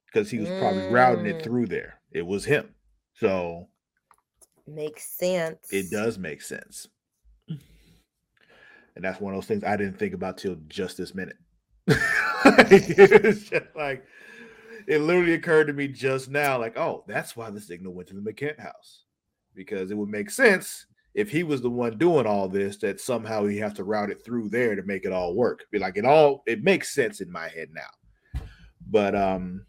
because 0.05 0.31
he 0.31 0.39
was 0.39 0.49
mm. 0.49 0.59
probably 0.59 0.87
routing 0.87 1.25
it 1.25 1.39
mm. 1.39 1.43
through 1.43 1.67
there. 1.67 1.99
It 2.11 2.25
was 2.25 2.45
him. 2.45 2.73
So 3.15 3.67
makes 4.65 5.09
sense. 5.17 5.71
It 5.71 5.91
does 5.91 6.17
make 6.17 6.41
sense. 6.41 6.87
And 7.49 9.03
that's 9.03 9.21
one 9.21 9.31
of 9.33 9.37
those 9.37 9.47
things 9.47 9.63
I 9.63 9.77
didn't 9.77 9.99
think 9.99 10.15
about 10.15 10.39
till 10.39 10.57
just 10.67 10.97
this 10.97 11.13
minute. 11.13 11.37
it's 11.87 13.49
just 13.49 13.75
like 13.75 14.03
it 14.87 15.01
literally 15.01 15.33
occurred 15.33 15.67
to 15.67 15.73
me 15.73 15.87
just 15.87 16.31
now, 16.31 16.57
like, 16.57 16.77
oh, 16.77 17.03
that's 17.07 17.35
why 17.35 17.51
the 17.51 17.61
signal 17.61 17.93
went 17.93 18.07
to 18.07 18.15
the 18.15 18.21
Mahkent 18.21 18.59
house. 18.59 19.03
Because 19.53 19.91
it 19.91 19.97
would 19.97 20.09
make 20.09 20.31
sense 20.31 20.87
if 21.17 21.31
he 21.31 21.41
was 21.41 21.63
the 21.63 21.69
one 21.69 21.97
doing 21.97 22.27
all 22.27 22.47
this, 22.47 22.77
that 22.77 23.01
somehow 23.01 23.43
he 23.47 23.57
has 23.57 23.73
to 23.73 23.83
route 23.83 24.11
it 24.11 24.23
through 24.23 24.49
there 24.49 24.75
to 24.75 24.83
make 24.83 25.03
it 25.03 25.11
all 25.11 25.33
work. 25.33 25.65
Be 25.71 25.79
like 25.79 25.97
it 25.97 26.05
all 26.05 26.43
it 26.45 26.63
makes 26.63 26.93
sense 26.93 27.21
in 27.21 27.31
my 27.31 27.47
head 27.49 27.69
now. 27.73 28.41
But 28.89 29.15
um 29.15 29.65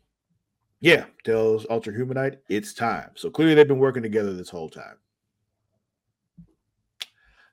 yeah, 0.80 1.06
tells 1.24 1.66
Ultra 1.70 1.94
Humanite 1.94 2.36
it's 2.50 2.74
time. 2.74 3.10
So 3.14 3.30
clearly 3.30 3.54
they've 3.54 3.66
been 3.66 3.78
working 3.78 4.02
together 4.02 4.34
this 4.34 4.50
whole 4.50 4.68
time. 4.68 4.98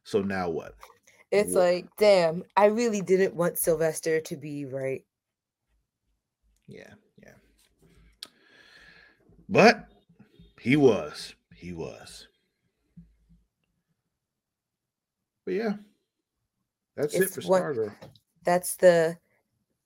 So 0.03 0.21
now 0.21 0.49
what? 0.49 0.75
It's 1.31 1.53
what? 1.53 1.63
like, 1.63 1.87
damn, 1.97 2.43
I 2.57 2.65
really 2.65 3.01
didn't 3.01 3.33
want 3.33 3.57
Sylvester 3.57 4.19
to 4.19 4.35
be 4.35 4.65
right. 4.65 5.05
Yeah, 6.67 6.93
yeah. 7.23 8.29
But 9.47 9.87
he 10.59 10.75
was. 10.75 11.33
He 11.55 11.71
was. 11.71 12.27
But 15.45 15.53
yeah, 15.53 15.73
that's 16.95 17.13
it's 17.13 17.37
it 17.37 17.41
for 17.43 17.47
Stargirl. 17.47 17.93
That's 18.43 18.75
the 18.75 19.17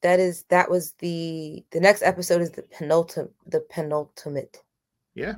that 0.02 0.20
is 0.20 0.44
that 0.44 0.70
was 0.70 0.94
the 1.00 1.64
the 1.72 1.80
next 1.80 2.02
episode 2.04 2.42
is 2.42 2.52
the 2.52 2.64
penultimate 2.64 3.34
the 3.46 3.62
penultimate. 3.70 4.64
Yeah. 5.16 5.36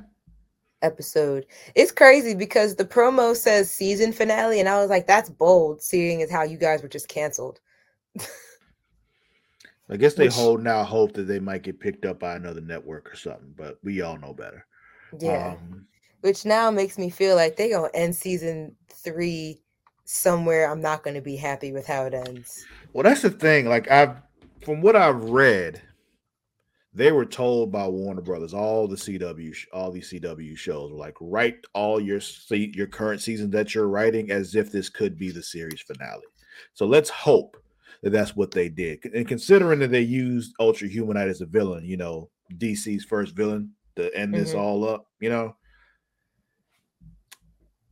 Episode. 0.82 1.46
It's 1.76 1.92
crazy 1.92 2.34
because 2.34 2.74
the 2.74 2.84
promo 2.84 3.36
says 3.36 3.70
season 3.70 4.12
finale, 4.12 4.58
and 4.58 4.68
I 4.68 4.80
was 4.80 4.90
like, 4.90 5.06
that's 5.06 5.30
bold, 5.30 5.80
seeing 5.80 6.22
as 6.22 6.30
how 6.30 6.42
you 6.42 6.56
guys 6.56 6.82
were 6.82 6.88
just 6.88 7.06
canceled. 7.06 7.60
I 9.88 9.96
guess 9.96 10.14
they 10.14 10.24
Which, 10.24 10.34
hold 10.34 10.62
now 10.62 10.82
hope 10.82 11.12
that 11.14 11.24
they 11.24 11.38
might 11.38 11.62
get 11.62 11.78
picked 11.78 12.04
up 12.04 12.18
by 12.18 12.34
another 12.34 12.60
network 12.60 13.12
or 13.12 13.16
something, 13.16 13.54
but 13.56 13.78
we 13.84 14.00
all 14.00 14.18
know 14.18 14.32
better. 14.32 14.66
Yeah. 15.20 15.54
Um, 15.54 15.86
Which 16.22 16.44
now 16.44 16.70
makes 16.70 16.98
me 16.98 17.10
feel 17.10 17.36
like 17.36 17.56
they 17.56 17.70
gonna 17.70 17.88
end 17.94 18.16
season 18.16 18.74
three 18.88 19.60
somewhere 20.12 20.70
I'm 20.70 20.80
not 20.80 21.02
going 21.02 21.14
to 21.14 21.22
be 21.22 21.36
happy 21.36 21.72
with 21.72 21.86
how 21.86 22.04
it 22.04 22.14
ends. 22.14 22.64
Well, 22.92 23.04
that's 23.04 23.22
the 23.22 23.30
thing. 23.30 23.66
Like 23.66 23.90
I've 23.90 24.16
from 24.62 24.80
what 24.80 24.94
I've 24.94 25.24
read, 25.24 25.80
they 26.94 27.10
were 27.10 27.24
told 27.24 27.72
by 27.72 27.88
Warner 27.88 28.20
Brothers, 28.20 28.52
all 28.52 28.86
the 28.86 28.96
CW, 28.96 29.56
all 29.72 29.90
these 29.90 30.12
CW 30.12 30.56
shows 30.56 30.92
were 30.92 30.98
like, 30.98 31.16
write 31.20 31.64
all 31.72 31.98
your 31.98 32.20
your 32.50 32.86
current 32.86 33.22
season 33.22 33.50
that 33.52 33.74
you're 33.74 33.88
writing 33.88 34.30
as 34.30 34.54
if 34.54 34.70
this 34.70 34.90
could 34.90 35.16
be 35.16 35.30
the 35.30 35.42
series 35.42 35.80
finale. 35.80 36.22
So 36.74 36.86
let's 36.86 37.10
hope 37.10 37.56
that 38.02 38.10
that's 38.10 38.36
what 38.36 38.50
they 38.50 38.68
did. 38.68 39.04
And 39.14 39.26
considering 39.26 39.78
that 39.78 39.90
they 39.90 40.02
used 40.02 40.54
Ultra 40.60 40.88
Humanite 40.88 41.30
as 41.30 41.40
a 41.40 41.46
villain, 41.46 41.84
you 41.84 41.96
know, 41.96 42.28
DC's 42.58 43.04
first 43.04 43.34
villain 43.34 43.70
to 43.96 44.14
end 44.14 44.34
this 44.34 44.50
mm-hmm. 44.50 44.60
all 44.60 44.88
up, 44.88 45.06
you 45.20 45.30
know, 45.30 45.56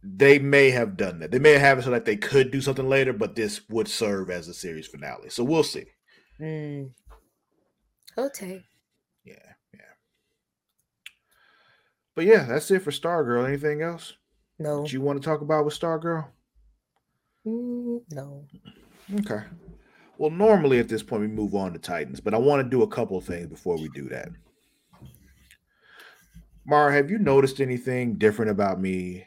they 0.02 0.38
may 0.38 0.70
have 0.70 0.96
done 0.96 1.18
that. 1.20 1.30
They 1.30 1.38
may 1.38 1.58
have 1.58 1.78
it 1.78 1.82
so 1.82 1.90
that 1.90 2.04
they 2.04 2.16
could 2.16 2.50
do 2.50 2.60
something 2.60 2.88
later, 2.88 3.12
but 3.12 3.36
this 3.36 3.60
would 3.68 3.88
serve 3.88 4.30
as 4.30 4.48
a 4.48 4.54
series 4.54 4.86
finale. 4.86 5.28
So 5.28 5.44
we'll 5.44 5.62
see. 5.62 5.84
Mm. 6.40 6.92
Okay. 8.16 8.64
Yeah, 9.24 9.34
yeah. 9.74 9.80
But 12.14 12.24
yeah, 12.24 12.44
that's 12.44 12.70
it 12.70 12.82
for 12.82 12.90
Stargirl. 12.90 13.46
Anything 13.46 13.82
else? 13.82 14.14
No. 14.58 14.82
That 14.82 14.92
you 14.92 15.00
want 15.00 15.20
to 15.20 15.26
talk 15.26 15.42
about 15.42 15.64
with 15.64 15.78
Stargirl? 15.78 16.26
Mm, 17.46 18.00
no. 18.10 18.46
Okay. 19.20 19.44
Well, 20.18 20.30
normally 20.30 20.78
at 20.78 20.88
this 20.88 21.02
point 21.02 21.22
we 21.22 21.28
move 21.28 21.54
on 21.54 21.72
to 21.72 21.78
Titans, 21.78 22.20
but 22.20 22.34
I 22.34 22.38
want 22.38 22.62
to 22.62 22.68
do 22.68 22.82
a 22.82 22.88
couple 22.88 23.16
of 23.16 23.24
things 23.24 23.46
before 23.46 23.76
we 23.76 23.88
do 23.88 24.08
that. 24.10 24.28
Mara, 26.66 26.92
have 26.92 27.10
you 27.10 27.18
noticed 27.18 27.60
anything 27.60 28.16
different 28.16 28.50
about 28.50 28.80
me 28.80 29.24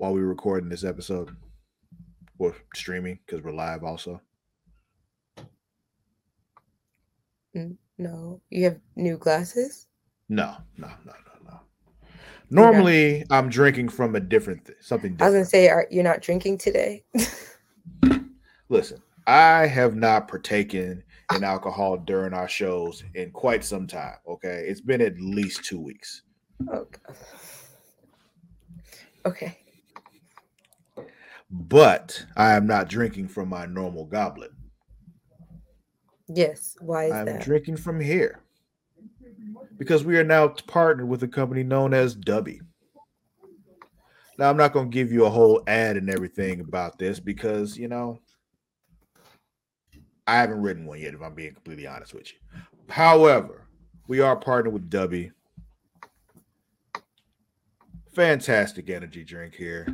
while 0.00 0.14
we 0.14 0.22
are 0.22 0.26
recording 0.26 0.70
this 0.70 0.82
episode 0.82 1.36
or 2.38 2.56
streaming 2.74 3.18
because 3.26 3.44
we're 3.44 3.52
live 3.52 3.84
also? 3.84 4.18
No. 7.98 8.40
You 8.48 8.64
have 8.64 8.78
new 8.96 9.18
glasses? 9.18 9.88
No, 10.30 10.56
no, 10.78 10.88
no, 11.04 11.12
no, 11.12 11.50
no. 11.50 11.60
Normally, 12.48 13.26
I'm 13.30 13.50
drinking 13.50 13.90
from 13.90 14.16
a 14.16 14.20
different 14.20 14.64
th- 14.64 14.78
something. 14.80 15.16
Different. 15.16 15.22
I 15.22 15.26
was 15.26 15.34
gonna 15.34 15.44
say, 15.44 15.68
are 15.68 15.86
you're 15.90 16.02
not 16.02 16.22
drinking 16.22 16.56
today? 16.56 17.04
Listen, 18.70 19.02
I 19.26 19.66
have 19.66 19.96
not 19.96 20.28
partaken 20.28 21.02
in 21.34 21.44
alcohol 21.44 21.98
during 21.98 22.32
our 22.32 22.48
shows 22.48 23.04
in 23.14 23.32
quite 23.32 23.64
some 23.64 23.86
time. 23.86 24.16
Okay, 24.26 24.64
it's 24.66 24.80
been 24.80 25.02
at 25.02 25.20
least 25.20 25.62
two 25.62 25.78
weeks. 25.78 26.22
Oh, 26.72 26.86
okay. 26.86 27.02
Okay 29.26 29.59
but 31.50 32.24
I 32.36 32.52
am 32.52 32.66
not 32.66 32.88
drinking 32.88 33.28
from 33.28 33.48
my 33.48 33.66
normal 33.66 34.04
goblet. 34.04 34.50
Yes. 36.28 36.76
Why 36.80 37.06
is 37.06 37.12
I'm 37.12 37.26
that? 37.26 37.42
drinking 37.42 37.76
from 37.78 38.00
here. 38.00 38.40
because 39.78 40.04
we 40.04 40.18
are 40.18 40.24
now 40.24 40.48
partnered 40.48 41.08
with 41.08 41.22
a 41.22 41.28
company 41.28 41.62
known 41.62 41.94
as 41.94 42.14
Dubby. 42.14 42.60
Now, 44.38 44.48
I'm 44.48 44.56
not 44.56 44.72
going 44.72 44.90
to 44.90 44.94
give 44.94 45.10
you 45.10 45.24
a 45.24 45.30
whole 45.30 45.62
ad 45.66 45.96
and 45.96 46.08
everything 46.08 46.60
about 46.60 46.98
this 46.98 47.20
because, 47.20 47.76
you 47.76 47.88
know, 47.88 48.20
I 50.26 50.36
haven't 50.36 50.62
written 50.62 50.86
one 50.86 51.00
yet, 51.00 51.14
if 51.14 51.20
I'm 51.20 51.34
being 51.34 51.54
completely 51.54 51.86
honest 51.86 52.14
with 52.14 52.32
you. 52.32 52.38
However, 52.88 53.66
we 54.06 54.20
are 54.20 54.36
partnered 54.36 54.72
with 54.72 54.88
Dubby. 54.88 55.32
Fantastic 58.14 58.88
energy 58.90 59.24
drink 59.24 59.54
here. 59.54 59.86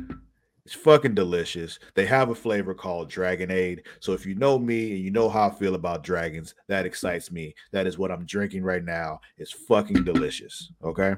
It's 0.67 0.75
fucking 0.75 1.15
delicious. 1.15 1.79
They 1.93 2.05
have 2.07 2.29
a 2.29 2.35
flavor 2.35 2.73
called 2.73 3.09
Dragonade. 3.09 3.85
So 4.01 4.11
if 4.11 4.25
you 4.25 4.35
know 4.35 4.59
me 4.59 4.91
and 4.91 4.99
you 4.99 5.11
know 5.11 5.29
how 5.29 5.47
I 5.47 5.49
feel 5.49 5.75
about 5.75 6.03
dragons, 6.03 6.55
that 6.67 6.85
excites 6.85 7.31
me. 7.31 7.55
That 7.71 7.87
is 7.87 7.97
what 7.97 8.11
I'm 8.11 8.25
drinking 8.25 8.63
right 8.63 8.83
now. 8.83 9.21
It's 9.37 9.53
fucking 9.53 10.03
delicious. 10.03 10.73
Okay. 10.83 11.15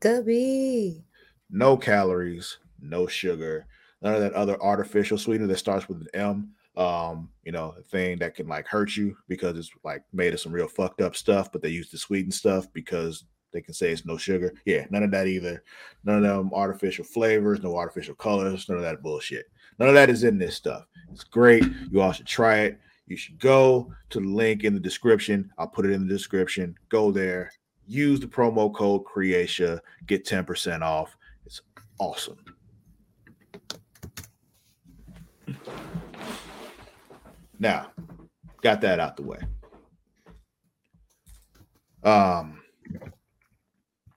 Dubby. 0.00 1.02
No 1.50 1.76
calories, 1.76 2.60
no 2.80 3.06
sugar, 3.06 3.66
none 4.00 4.14
of 4.14 4.22
that 4.22 4.32
other 4.32 4.58
artificial 4.62 5.18
sweetener 5.18 5.48
that 5.48 5.58
starts 5.58 5.86
with 5.86 6.00
an 6.00 6.08
M. 6.14 6.52
Um, 6.74 7.28
you 7.44 7.52
know, 7.52 7.74
a 7.78 7.82
thing 7.82 8.16
that 8.20 8.34
can 8.34 8.48
like 8.48 8.66
hurt 8.66 8.96
you 8.96 9.14
because 9.28 9.58
it's 9.58 9.68
like 9.84 10.02
made 10.14 10.32
of 10.32 10.40
some 10.40 10.50
real 10.50 10.66
fucked 10.66 11.02
up 11.02 11.14
stuff, 11.14 11.52
but 11.52 11.60
they 11.60 11.68
use 11.68 11.90
the 11.90 11.98
sweetened 11.98 12.32
stuff 12.32 12.72
because 12.72 13.24
they 13.52 13.60
can 13.60 13.74
say 13.74 13.90
it's 13.90 14.04
no 14.04 14.16
sugar. 14.16 14.54
Yeah, 14.64 14.86
none 14.90 15.02
of 15.02 15.10
that 15.12 15.26
either. 15.26 15.62
None 16.04 16.24
of 16.24 16.36
them 16.36 16.50
artificial 16.52 17.04
flavors, 17.04 17.62
no 17.62 17.76
artificial 17.76 18.14
colors, 18.14 18.68
none 18.68 18.78
of 18.78 18.84
that 18.84 19.02
bullshit. 19.02 19.46
None 19.78 19.88
of 19.88 19.94
that 19.94 20.10
is 20.10 20.24
in 20.24 20.38
this 20.38 20.56
stuff. 20.56 20.86
It's 21.10 21.24
great. 21.24 21.64
You 21.90 22.00
all 22.00 22.12
should 22.12 22.26
try 22.26 22.60
it. 22.60 22.80
You 23.06 23.16
should 23.16 23.38
go 23.38 23.92
to 24.10 24.20
the 24.20 24.26
link 24.26 24.64
in 24.64 24.74
the 24.74 24.80
description. 24.80 25.50
I'll 25.58 25.66
put 25.66 25.84
it 25.84 25.92
in 25.92 26.06
the 26.06 26.12
description. 26.12 26.76
Go 26.88 27.10
there. 27.10 27.52
Use 27.86 28.20
the 28.20 28.26
promo 28.26 28.72
code 28.72 29.04
Creatia. 29.04 29.80
Get 30.06 30.24
10% 30.24 30.82
off. 30.82 31.16
It's 31.44 31.60
awesome. 31.98 32.38
Now, 37.58 37.92
got 38.62 38.80
that 38.80 38.98
out 38.98 39.16
the 39.16 39.22
way. 39.22 39.38
Um, 42.02 42.61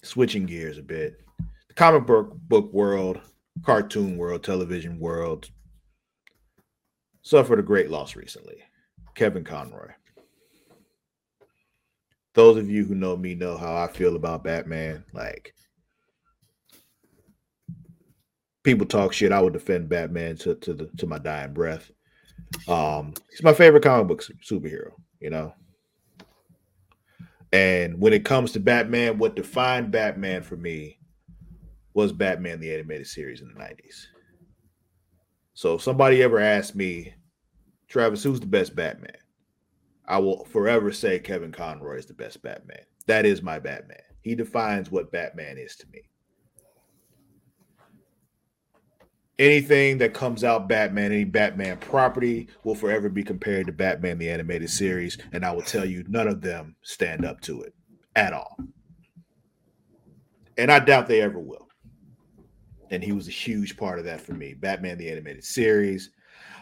switching 0.06 0.46
gears 0.46 0.78
a 0.78 0.84
bit, 0.84 1.22
the 1.68 1.74
comic 1.74 2.06
book 2.06 2.36
book 2.48 2.72
world, 2.74 3.20
cartoon 3.63 4.18
world, 4.18 4.44
television 4.44 5.00
world 5.00 5.50
suffered 7.22 7.60
a 7.60 7.63
great 7.63 7.89
loss 7.89 8.15
recently. 8.15 8.58
Kevin 9.15 9.44
Conroy. 9.44 9.91
Those 12.34 12.58
of 12.58 12.70
you 12.70 12.86
who 12.86 12.96
know 12.96 13.15
me 13.15 13.34
know 13.34 13.58
how 13.58 13.76
I 13.76 13.88
feel 13.88 14.15
about 14.15 14.44
Batman. 14.44 15.06
Like 15.13 15.54
people 18.63 18.86
talk 18.86 19.13
shit, 19.13 19.32
I 19.32 19.41
would 19.41 19.54
defend 19.54 19.89
Batman 19.89 20.36
to 20.38 20.56
to 20.56 20.74
the 20.74 20.89
to 20.98 21.08
my 21.08 21.18
dying 21.18 21.54
breath. 21.54 21.89
Um, 22.68 23.13
he's 23.32 23.44
my 23.44 23.54
favorite 23.54 23.84
comic 23.84 24.08
book 24.08 24.24
superhero. 24.48 24.91
You 25.20 25.30
know, 25.30 25.54
and 27.56 28.02
when 28.02 28.12
it 28.12 28.26
comes 28.26 28.52
to 28.52 28.60
Batman, 28.60 29.18
what 29.18 29.38
defined 29.38 29.89
Batman 29.89 30.44
for 30.44 30.58
me 30.58 31.00
was 31.94 32.12
Batman 32.12 32.60
the 32.60 32.74
animated 32.74 33.08
series 33.08 33.39
in 33.39 33.48
the 33.48 33.54
90s. 33.54 34.08
So 35.54 35.76
if 35.76 35.82
somebody 35.82 36.22
ever 36.22 36.38
asked 36.38 36.76
me, 36.76 37.13
Travis, 37.88 38.22
who's 38.22 38.41
the 38.41 38.46
best 38.46 38.76
Batman? 38.76 39.15
I 40.06 40.18
will 40.18 40.44
forever 40.44 40.91
say 40.91 41.18
Kevin 41.18 41.54
Conroy 41.54 41.98
is 41.98 42.06
the 42.06 42.13
best 42.13 42.44
Batman. 42.44 42.84
That 43.08 43.26
is 43.26 43.41
my 43.41 43.60
Batman. 43.60 44.02
He 44.22 44.36
defines 44.36 44.91
what 44.91 45.13
Batman 45.13 45.58
is 45.58 45.78
to 45.78 45.88
me. 45.94 46.02
Anything 49.39 49.98
that 49.98 50.13
comes 50.13 50.43
out 50.43 50.67
Batman, 50.67 51.12
any 51.12 51.24
Batman 51.24 51.78
property 51.78 52.48
will 52.63 52.76
forever 52.76 53.10
be 53.10 53.24
compared 53.24 53.67
to 53.67 53.74
Batman 53.74 54.17
the 54.17 54.30
animated 54.30 54.69
series, 54.69 55.17
and 55.34 55.45
I 55.45 55.52
will 55.52 55.62
tell 55.62 55.86
you 55.86 56.04
none 56.08 56.28
of 56.28 56.41
them 56.41 56.76
stand 56.82 57.26
up 57.26 57.41
to 57.41 57.62
it 57.63 57.74
at 58.15 58.34
all. 58.34 58.58
And 60.58 60.71
I 60.71 60.80
doubt 60.80 61.08
they 61.08 61.21
ever 61.21 61.39
will. 61.39 61.67
And 62.91 63.04
he 63.04 63.12
was 63.12 63.28
a 63.28 63.32
huge 63.32 63.76
part 63.76 64.00
of 64.00 64.06
that 64.06 64.21
for 64.21 64.34
me. 64.34 64.54
Batman 64.54 64.98
the 64.98 65.10
animated 65.10 65.43
series, 65.43 66.12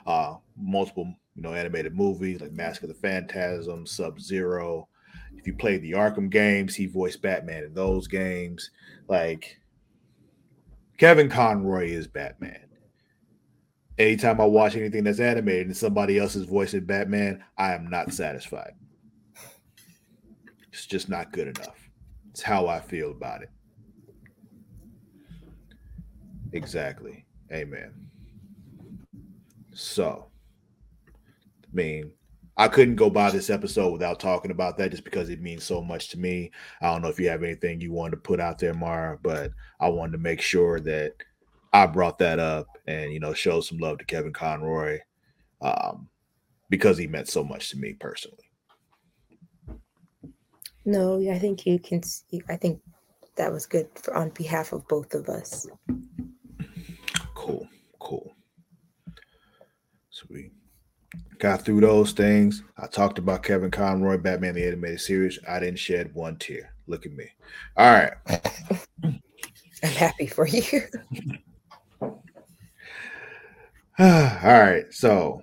uh, 0.07 0.36
multiple 0.57 1.13
you 1.36 1.41
know 1.41 1.53
animated 1.53 1.95
movies 1.95 2.41
like 2.41 2.53
Mask 2.53 2.81
of 2.83 2.89
the 2.89 2.95
Phantasm, 2.95 3.86
Sub 3.86 4.19
Zero. 4.19 4.88
If 5.36 5.45
you 5.45 5.53
played 5.53 5.81
the 5.81 5.91
Arkham 5.91 6.29
games, 6.29 6.75
he 6.75 6.86
voiced 6.86 7.21
Batman 7.21 7.65
in 7.65 7.73
those 7.73 8.07
games. 8.07 8.71
Like 9.07 9.57
Kevin 10.97 11.29
Conroy 11.29 11.89
is 11.89 12.07
Batman. 12.07 12.62
Anytime 13.97 14.41
I 14.41 14.45
watch 14.45 14.75
anything 14.75 15.03
that's 15.03 15.19
animated 15.19 15.67
and 15.67 15.77
somebody 15.77 16.17
else 16.17 16.36
is 16.36 16.45
voicing 16.45 16.86
Batman, 16.86 17.43
I 17.58 17.73
am 17.73 17.89
not 17.89 18.12
satisfied. 18.12 18.73
It's 20.71 20.88
just 20.88 21.10
not 21.10 21.32
good 21.32 21.47
enough. 21.47 21.89
It's 22.32 22.41
how 22.41 22.67
I 22.67 22.79
feel 22.79 23.12
about 23.12 23.43
it. 23.43 23.49
Exactly. 26.53 27.25
Amen. 27.51 27.93
So, 29.73 30.27
I 31.08 31.12
mean, 31.71 32.12
I 32.58 32.67
couldn't 32.67 32.95
go 32.95 33.10
by 33.10 33.32
this 33.32 33.49
episode 33.49 33.91
without 33.91 34.19
talking 34.19 34.51
about 34.51 34.77
that 34.77 34.91
just 34.91 35.03
because 35.03 35.29
it 35.29 35.41
means 35.41 35.63
so 35.63 35.82
much 35.82 36.10
to 36.10 36.19
me. 36.19 36.51
I 36.82 36.91
don't 36.91 37.01
know 37.01 37.10
if 37.10 37.19
you 37.19 37.29
have 37.29 37.43
anything 37.43 37.82
you 37.82 37.91
wanted 37.91 38.12
to 38.12 38.21
put 38.21 38.39
out 38.39 38.60
there, 38.60 38.73
Mara, 38.73 39.17
but 39.21 39.51
I 39.79 39.89
wanted 39.89 40.13
to 40.13 40.17
make 40.19 40.41
sure 40.41 40.79
that 40.82 41.13
I 41.73 41.88
brought 41.88 42.19
that 42.19 42.39
up 42.39 42.67
and 42.88 43.12
you 43.12 43.19
know 43.19 43.33
show 43.33 43.62
some 43.62 43.77
love 43.77 43.97
to 43.99 44.05
Kevin 44.05 44.33
Conroy 44.33 44.99
um, 45.62 46.07
because 46.69 46.97
he 46.97 47.07
meant 47.07 47.29
so 47.29 47.43
much 47.43 47.69
to 47.71 47.77
me 47.77 47.93
personally. 47.93 48.49
No, 50.86 51.19
I 51.31 51.39
think 51.39 51.65
you 51.65 51.79
can. 51.79 52.03
see. 52.03 52.41
I 52.49 52.55
think 52.57 52.81
that 53.36 53.51
was 53.51 53.65
good 53.65 53.88
for 53.95 54.15
on 54.15 54.29
behalf 54.29 54.73
of 54.73 54.88
both 54.88 55.13
of 55.13 55.29
us. 55.29 55.67
Cool, 57.33 57.67
cool. 57.99 58.36
Sweet 60.09 60.51
got 61.43 61.65
through 61.65 61.81
those 61.81 62.13
things. 62.13 62.63
I 62.77 62.88
talked 62.88 63.19
about 63.19 63.43
Kevin 63.43 63.69
Conroy, 63.69 64.17
Batman 64.17 64.55
the 64.55 64.65
Animated 64.65 65.01
Series. 65.01 65.38
I 65.47 65.59
didn't 65.59 65.79
shed 65.79 66.13
one 66.13 66.38
tear. 66.38 66.73
Look 66.88 67.05
at 67.05 67.12
me. 67.12 67.25
All 67.75 67.91
right. 67.91 68.13
I'm 69.83 69.89
happy 69.89 70.27
for 70.27 70.47
you. 70.47 70.83
All 73.99 74.08
right. 74.43 74.86
So, 74.91 75.41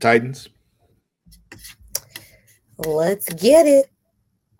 Titans. 0.00 0.48
Let's 2.78 3.32
get 3.34 3.66
it. 3.66 3.90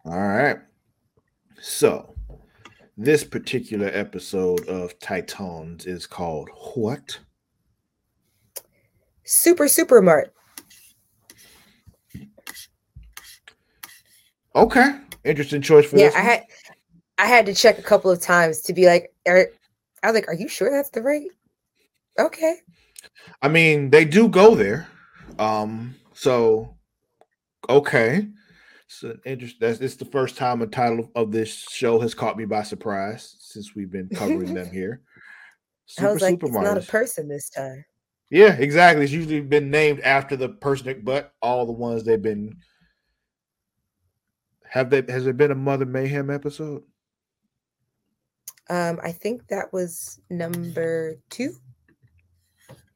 All 0.05 0.29
right. 0.29 0.59
So, 1.61 2.15
this 2.97 3.25
particular 3.25 3.89
episode 3.93 4.69
of 4.69 4.99
Titans 5.01 5.87
is 5.87 6.07
called 6.07 6.49
What? 6.75 7.19
Super 9.25 9.69
Super 9.69 10.01
Mart. 10.01 10.33
Okay, 14.55 14.99
interesting 15.25 15.63
choice 15.63 15.87
for 15.87 15.99
yeah. 15.99 16.11
I 16.17 16.21
had 16.21 16.45
I 17.19 17.27
had 17.27 17.47
to 17.47 17.55
check 17.55 17.79
a 17.79 17.83
couple 17.83 18.11
of 18.11 18.21
times 18.21 18.61
to 18.63 18.73
be 18.73 18.87
like, 18.87 19.13
are, 19.27 19.49
I 20.03 20.07
was 20.07 20.15
like, 20.15 20.29
are 20.29 20.35
you 20.35 20.49
sure 20.49 20.71
that's 20.71 20.91
the 20.91 21.03
right? 21.03 21.29
Okay. 22.19 22.57
I 23.43 23.49
mean, 23.49 23.91
they 23.91 24.05
do 24.05 24.29
go 24.29 24.55
there. 24.55 24.89
Um, 25.39 25.95
so 26.13 26.77
okay. 27.69 28.29
So 28.87 29.17
interesting. 29.25 29.59
That's 29.61 29.81
it's 29.81 29.97
the 29.97 30.05
first 30.07 30.37
time 30.37 30.63
a 30.63 30.67
title 30.67 31.11
of 31.15 31.31
this 31.31 31.67
show 31.71 32.01
has 32.01 32.15
caught 32.15 32.39
me 32.39 32.47
by 32.47 32.63
surprise 32.63 33.37
since 33.41 33.75
we've 33.75 33.91
been 33.91 34.09
covering 34.09 34.55
them 34.55 34.71
here. 34.71 35.03
Super, 35.87 36.09
I 36.09 36.13
was 36.13 36.23
like, 36.23 36.43
it's 36.43 36.53
not 36.53 36.79
a 36.79 36.83
person 36.83 37.29
this 37.29 37.51
time. 37.51 37.85
Yeah, 38.31 38.55
exactly. 38.55 39.05
It's 39.05 39.13
usually 39.13 39.41
been 39.41 39.71
named 39.71 40.01
after 40.01 40.37
the 40.37 40.51
person, 40.51 41.01
but 41.03 41.33
all 41.41 41.65
the 41.67 41.73
ones 41.73 42.05
they've 42.05 42.21
been 42.21 42.57
have 44.69 44.91
they 44.91 45.03
has 45.09 45.25
there 45.25 45.33
been 45.33 45.51
a 45.51 45.55
Mother 45.55 45.87
Mayhem 45.87 46.31
episode? 46.31 46.83
Um, 48.71 49.01
I 49.03 49.13
think 49.13 49.49
that 49.49 49.73
was 49.73 50.21
number 50.29 51.17
two. 51.31 51.55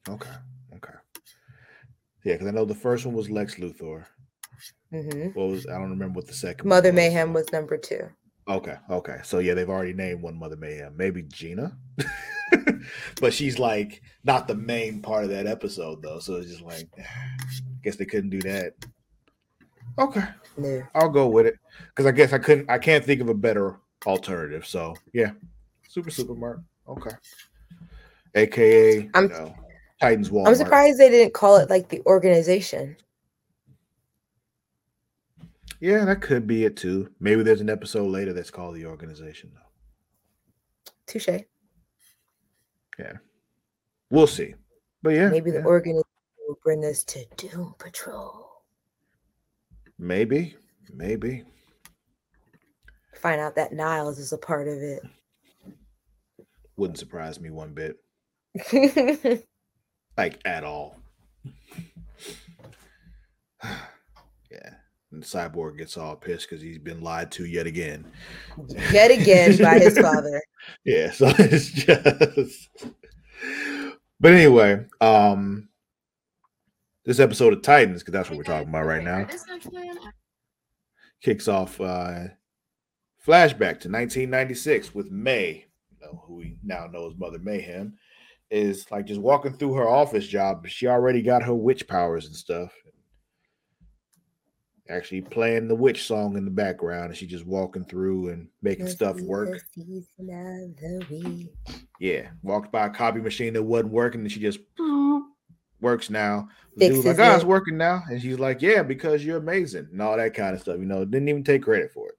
Okay. 0.09 0.31
Okay. 0.77 0.93
Yeah, 2.25 2.35
because 2.35 2.47
I 2.49 2.51
know 2.51 2.65
the 2.65 2.75
first 2.75 3.05
one 3.07 3.15
was 3.15 3.31
Lex 3.31 3.57
Luthor. 3.57 4.05
Mm-hmm. 4.93 5.29
What 5.39 5.49
was 5.49 5.67
I 5.67 5.73
don't 5.73 5.91
remember 5.91 6.17
what 6.17 6.27
the 6.27 6.35
second 6.35 6.69
Mother 6.69 6.91
was. 6.91 6.97
Mayhem 6.97 7.33
was 7.33 7.51
number 7.53 7.77
two. 7.77 8.09
Okay, 8.49 8.77
okay. 8.91 9.19
So 9.23 9.39
yeah, 9.39 9.55
they've 9.55 9.69
already 9.71 9.93
named 9.93 10.21
one 10.23 10.37
Mother 10.39 10.57
Mayhem. 10.57 10.97
Maybe 10.97 11.23
Gina. 11.23 11.77
but 13.21 13.33
she's 13.33 13.59
like 13.59 14.03
not 14.25 14.47
the 14.49 14.55
main 14.55 15.01
part 15.01 15.25
of 15.25 15.31
that 15.31 15.47
episode 15.47 16.03
though. 16.03 16.19
So 16.19 16.35
it's 16.37 16.51
just 16.51 16.63
like 16.63 16.89
I 16.99 17.05
guess 17.85 17.97
they 17.97 18.05
couldn't 18.05 18.31
do 18.31 18.41
that. 18.43 18.75
Okay, 19.99 20.25
No. 20.57 20.83
I'll 20.95 21.09
go 21.11 21.29
with 21.29 21.47
it 21.47 21.55
because 21.89 22.07
I 22.07 22.13
guess 22.13 22.33
I 22.33 22.39
couldn't. 22.39 22.71
I 22.71 22.79
can't 22.79 23.05
think 23.05 23.21
of 23.21 23.29
a 23.29 23.35
better 23.35 23.79
alternative. 24.07 24.67
So 24.67 24.95
yeah, 25.13 25.33
Super 25.89 26.11
Supermart. 26.11 26.63
Okay, 26.89 27.11
aka 28.35 29.09
I'm- 29.15 29.25
you 29.25 29.29
know, 29.29 29.55
Titans 30.03 30.31
Walmart. 30.31 30.49
I'm 30.49 30.55
surprised 30.57 30.99
they 30.99 31.11
didn't 31.11 31.33
call 31.33 31.59
it 31.59 31.71
like 31.71 31.89
the 31.89 32.03
organization. 32.07 32.97
Yeah, 35.79 36.05
that 36.05 36.21
could 36.21 36.47
be 36.47 36.65
it 36.65 36.77
too. 36.77 37.09
Maybe 37.21 37.45
there's 37.45 37.61
an 37.61 37.71
episode 37.71 38.09
later 38.11 38.33
that's 38.33 38.51
called 38.51 38.75
the 38.75 38.87
organization. 38.87 39.53
Though. 39.55 40.93
Touche. 41.07 41.45
Yeah. 42.99 43.13
We'll 44.11 44.27
see. 44.27 44.55
But 45.03 45.11
yeah, 45.11 45.29
Maybe 45.29 45.53
the 45.53 45.65
organization 45.65 46.05
will 46.49 46.59
bring 46.65 46.85
us 46.85 47.05
to 47.05 47.25
Doom 47.37 47.75
Patrol. 47.79 48.49
maybe, 49.99 50.57
maybe. 50.93 51.45
Find 53.21 53.41
out 53.41 53.55
that 53.55 53.73
Niles 53.73 54.19
is 54.19 54.33
a 54.33 54.39
part 54.39 54.67
of 54.67 54.79
it. 54.79 55.03
Wouldn't 56.77 56.99
surprise 56.99 57.39
me 57.41 57.51
one 57.51 57.73
bit, 57.73 57.99
like 60.17 60.41
at 60.45 60.65
all. 60.65 60.97
yeah, 63.65 64.75
and 65.11 65.23
Cyborg 65.23 65.79
gets 65.79 65.97
all 65.97 66.17
pissed 66.17 66.49
because 66.49 66.63
he's 66.63 66.79
been 66.79 67.01
lied 67.01 67.31
to 67.33 67.47
yet 67.47 67.67
again. 67.67 68.05
Yet 68.93 69.11
again 69.11 69.57
by 69.59 69.79
his 69.79 69.99
father. 70.01 70.43
Yeah, 70.85 71.11
so 71.11 71.33
it's 71.39 71.71
just. 71.71 72.69
But 74.21 74.35
anyway, 74.35 74.85
um, 75.01 75.69
this 77.05 77.19
episode 77.19 77.53
of 77.53 77.63
Titans, 77.63 78.03
because 78.03 78.13
that's 78.13 78.31
what 78.31 78.37
we're 78.37 78.45
talking 78.45 78.69
about 78.69 78.87
right 78.87 79.03
now, 79.03 79.27
kicks 81.21 81.49
off 81.49 81.81
uh 81.81 82.29
flashback 83.27 83.79
to 83.81 83.89
1996 83.89 84.95
with 84.95 85.11
May, 85.11 85.67
you 85.91 85.97
know, 86.01 86.23
who 86.27 86.37
we 86.37 86.57
now 86.63 86.87
know 86.87 87.09
as 87.09 87.17
Mother 87.17 87.39
Mayhem, 87.39 87.97
is 88.53 88.89
like 88.91 89.07
just 89.07 89.21
walking 89.21 89.55
through 89.55 89.75
her 89.75 89.89
office 89.89 90.27
job. 90.27 90.69
She 90.69 90.87
already 90.87 91.23
got 91.23 91.43
her 91.43 91.55
witch 91.55 91.89
powers 91.89 92.27
and 92.27 92.37
stuff. 92.37 92.71
Actually 94.91 95.23
playing 95.23 95.69
the 95.69 95.75
witch 95.75 96.05
song 96.05 96.37
in 96.37 96.45
the 96.45 96.51
background, 96.51 97.07
and 97.07 97.17
she 97.17 97.27
just 97.27 97.47
walking 97.47 97.85
through 97.85 98.29
and 98.29 98.49
making 98.61 98.89
stuff 98.89 99.19
work. 99.21 99.49
Yeah, 101.99 102.29
walked 102.43 102.71
by 102.71 102.87
a 102.87 102.91
copy 102.91 103.21
machine 103.21 103.55
that 103.55 103.63
wasn't 103.63 103.93
working, 103.93 104.21
and 104.21 104.31
she 104.31 104.41
just 104.41 104.59
works 105.81 106.11
now. 106.11 106.49
The 106.77 106.89
dude 106.89 107.05
like, 107.05 107.17
Fixes 107.17 107.33
"Oh, 107.33 107.37
it's 107.37 107.45
working 107.45 107.79
now," 107.79 108.03
and 108.11 108.21
she's 108.21 108.39
like, 108.39 108.61
"Yeah, 108.61 108.83
because 108.83 109.25
you're 109.25 109.39
amazing," 109.39 109.89
and 109.93 110.03
all 110.03 110.17
that 110.17 110.35
kind 110.35 110.55
of 110.55 110.61
stuff. 110.61 110.79
You 110.79 110.85
know, 110.85 111.05
didn't 111.05 111.29
even 111.29 111.45
take 111.45 111.63
credit 111.63 111.93
for 111.93 112.09
it. 112.09 112.17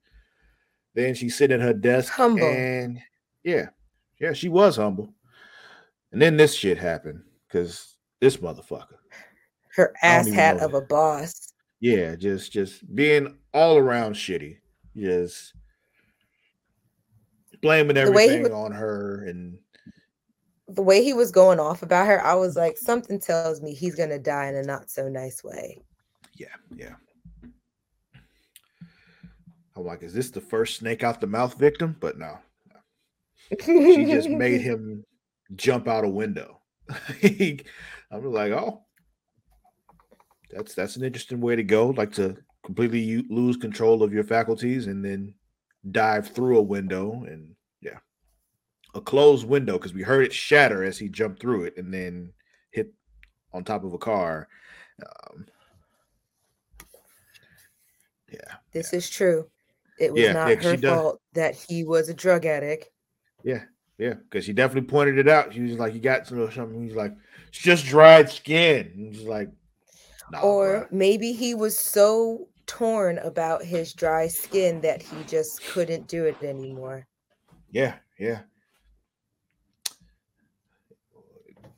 Then 0.95 1.13
she's 1.13 1.37
sitting 1.37 1.59
at 1.59 1.65
her 1.65 1.73
desk, 1.73 2.13
Humble. 2.13 2.43
and 2.43 2.97
yeah, 3.43 3.67
yeah, 4.19 4.33
she 4.33 4.49
was 4.49 4.77
humble. 4.77 5.13
And 6.13 6.21
then 6.21 6.37
this 6.37 6.53
shit 6.53 6.77
happened 6.77 7.23
because 7.47 7.97
this 8.21 8.37
motherfucker, 8.37 8.97
Her 9.75 9.93
ass 10.03 10.29
hat 10.29 10.59
of 10.61 10.75
a 10.75 10.81
boss. 10.81 11.51
yeah, 11.79 12.15
just 12.15 12.51
just 12.51 12.95
being 12.95 13.35
all 13.53 13.77
around 13.77 14.13
shitty, 14.13 14.59
just 14.95 15.53
blaming 17.61 17.95
The 17.95 18.11
way 18.11 18.27
he 18.27 18.33
everything 18.35 18.43
was- 18.43 18.51
on 18.51 18.71
her, 18.73 19.25
and 19.25 19.57
The 20.67 20.83
way 20.83 21.03
he 21.03 21.13
was 21.13 21.31
going 21.31 21.59
off 21.59 21.81
about 21.83 22.07
her, 22.07 22.23
I 22.23 22.35
was 22.35 22.55
like, 22.55 22.77
something 22.77 23.19
tells 23.19 23.61
me 23.61 23.73
he's 23.73 23.95
gonna 23.95 24.19
die 24.19 24.47
in 24.47 24.55
a 24.55 24.63
not 24.63 24.89
so 24.91 25.09
nice 25.09 25.43
way. 25.43 25.83
Yeah, 26.35 26.55
yeah. 26.75 26.95
I'm 29.75 29.83
like, 29.83 30.03
is 30.03 30.13
this 30.13 30.29
the 30.29 30.41
first 30.41 30.77
snake 30.77 31.03
out 31.03 31.19
the 31.19 31.27
mouth 31.27 31.57
victim? 31.57 31.95
But 31.99 32.19
no, 32.19 32.37
she 33.59 34.05
just 34.05 34.29
made 34.29 34.61
him 34.69 35.03
jump 35.55 35.87
out 35.87 36.05
a 36.05 36.09
window. 36.09 36.59
I'm 37.23 37.59
like, 38.25 38.51
oh, 38.51 38.83
that's 40.51 40.73
that's 40.75 40.95
an 40.97 41.03
interesting 41.03 41.41
way 41.41 41.55
to 41.55 41.63
go. 41.63 41.87
Like 41.89 42.11
to 42.13 42.37
completely 42.65 42.99
u- 42.99 43.25
lose 43.29 43.57
control 43.57 44.03
of 44.03 44.13
your 44.13 44.23
faculties 44.23 44.87
and 44.87 45.03
then 45.03 45.33
dive 45.91 46.27
through 46.29 46.57
a 46.57 46.61
window 46.63 47.23
and 47.27 47.55
yeah, 47.81 47.97
a 48.95 49.01
closed 49.01 49.47
window 49.47 49.73
because 49.73 49.93
we 49.93 50.01
heard 50.03 50.23
it 50.25 50.33
shatter 50.33 50.83
as 50.83 50.97
he 50.97 51.09
jumped 51.09 51.41
through 51.41 51.63
it 51.65 51.75
and 51.77 51.93
then 51.93 52.31
hit 52.71 52.93
on 53.53 53.63
top 53.63 53.83
of 53.83 53.93
a 53.93 53.97
car. 53.97 54.47
Um, 55.05 55.45
yeah, 58.31 58.55
This 58.71 58.93
is 58.93 59.09
true. 59.09 59.47
It 59.99 60.11
was 60.13 60.21
Yeah, 60.23 60.33
not 60.33 60.49
yeah, 60.49 60.55
her 60.55 60.75
she 60.75 60.81
does- 60.81 60.91
fault 60.95 61.21
that 61.33 61.55
he 61.55 61.83
was 61.83 62.09
a 62.09 62.13
drug 62.13 62.45
addict. 62.45 62.89
Yeah, 63.43 63.63
yeah, 64.03 64.15
because 64.15 64.45
he 64.45 64.51
definitely 64.51 64.89
pointed 64.89 65.17
it 65.17 65.29
out. 65.29 65.53
She 65.53 65.61
was 65.61 65.79
like, 65.79 65.93
"You 65.93 66.01
got 66.01 66.27
some 66.27 66.51
something." 66.51 66.83
He's 66.83 66.93
like, 66.93 67.13
"It's 67.47 67.57
just 67.57 67.85
dried 67.85 68.29
skin." 68.29 68.91
And 68.95 69.15
she's 69.15 69.25
like, 69.25 69.47
nah, 70.29 70.41
or 70.41 70.81
bruh." 70.81 70.91
maybe 70.91 71.31
he 71.31 71.55
was 71.55 71.79
so 71.79 72.49
torn 72.65 73.17
about 73.19 73.63
his 73.63 73.93
dry 73.93 74.27
skin 74.27 74.81
that 74.81 75.01
he 75.01 75.23
just 75.23 75.63
couldn't 75.67 76.09
do 76.09 76.25
it 76.25 76.43
anymore. 76.43 77.07
yeah, 77.71 77.95
yeah." 78.19 78.41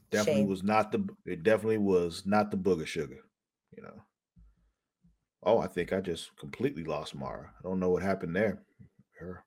Definitely 0.09 0.41
Shame. 0.41 0.49
was 0.49 0.63
not 0.63 0.91
the. 0.91 1.07
It 1.27 1.43
definitely 1.43 1.77
was 1.77 2.25
not 2.25 2.49
the 2.49 2.57
booger 2.57 2.87
sugar. 2.87 3.19
You 3.77 3.83
know. 3.83 4.01
Oh, 5.43 5.59
I 5.59 5.67
think 5.67 5.93
I 5.93 6.01
just 6.01 6.35
completely 6.37 6.85
lost 6.85 7.13
Mara. 7.13 7.51
I 7.59 7.61
don't 7.61 7.79
know 7.79 7.91
what 7.91 8.01
happened 8.01 8.35
there. 8.35 8.63
Her 9.19 9.43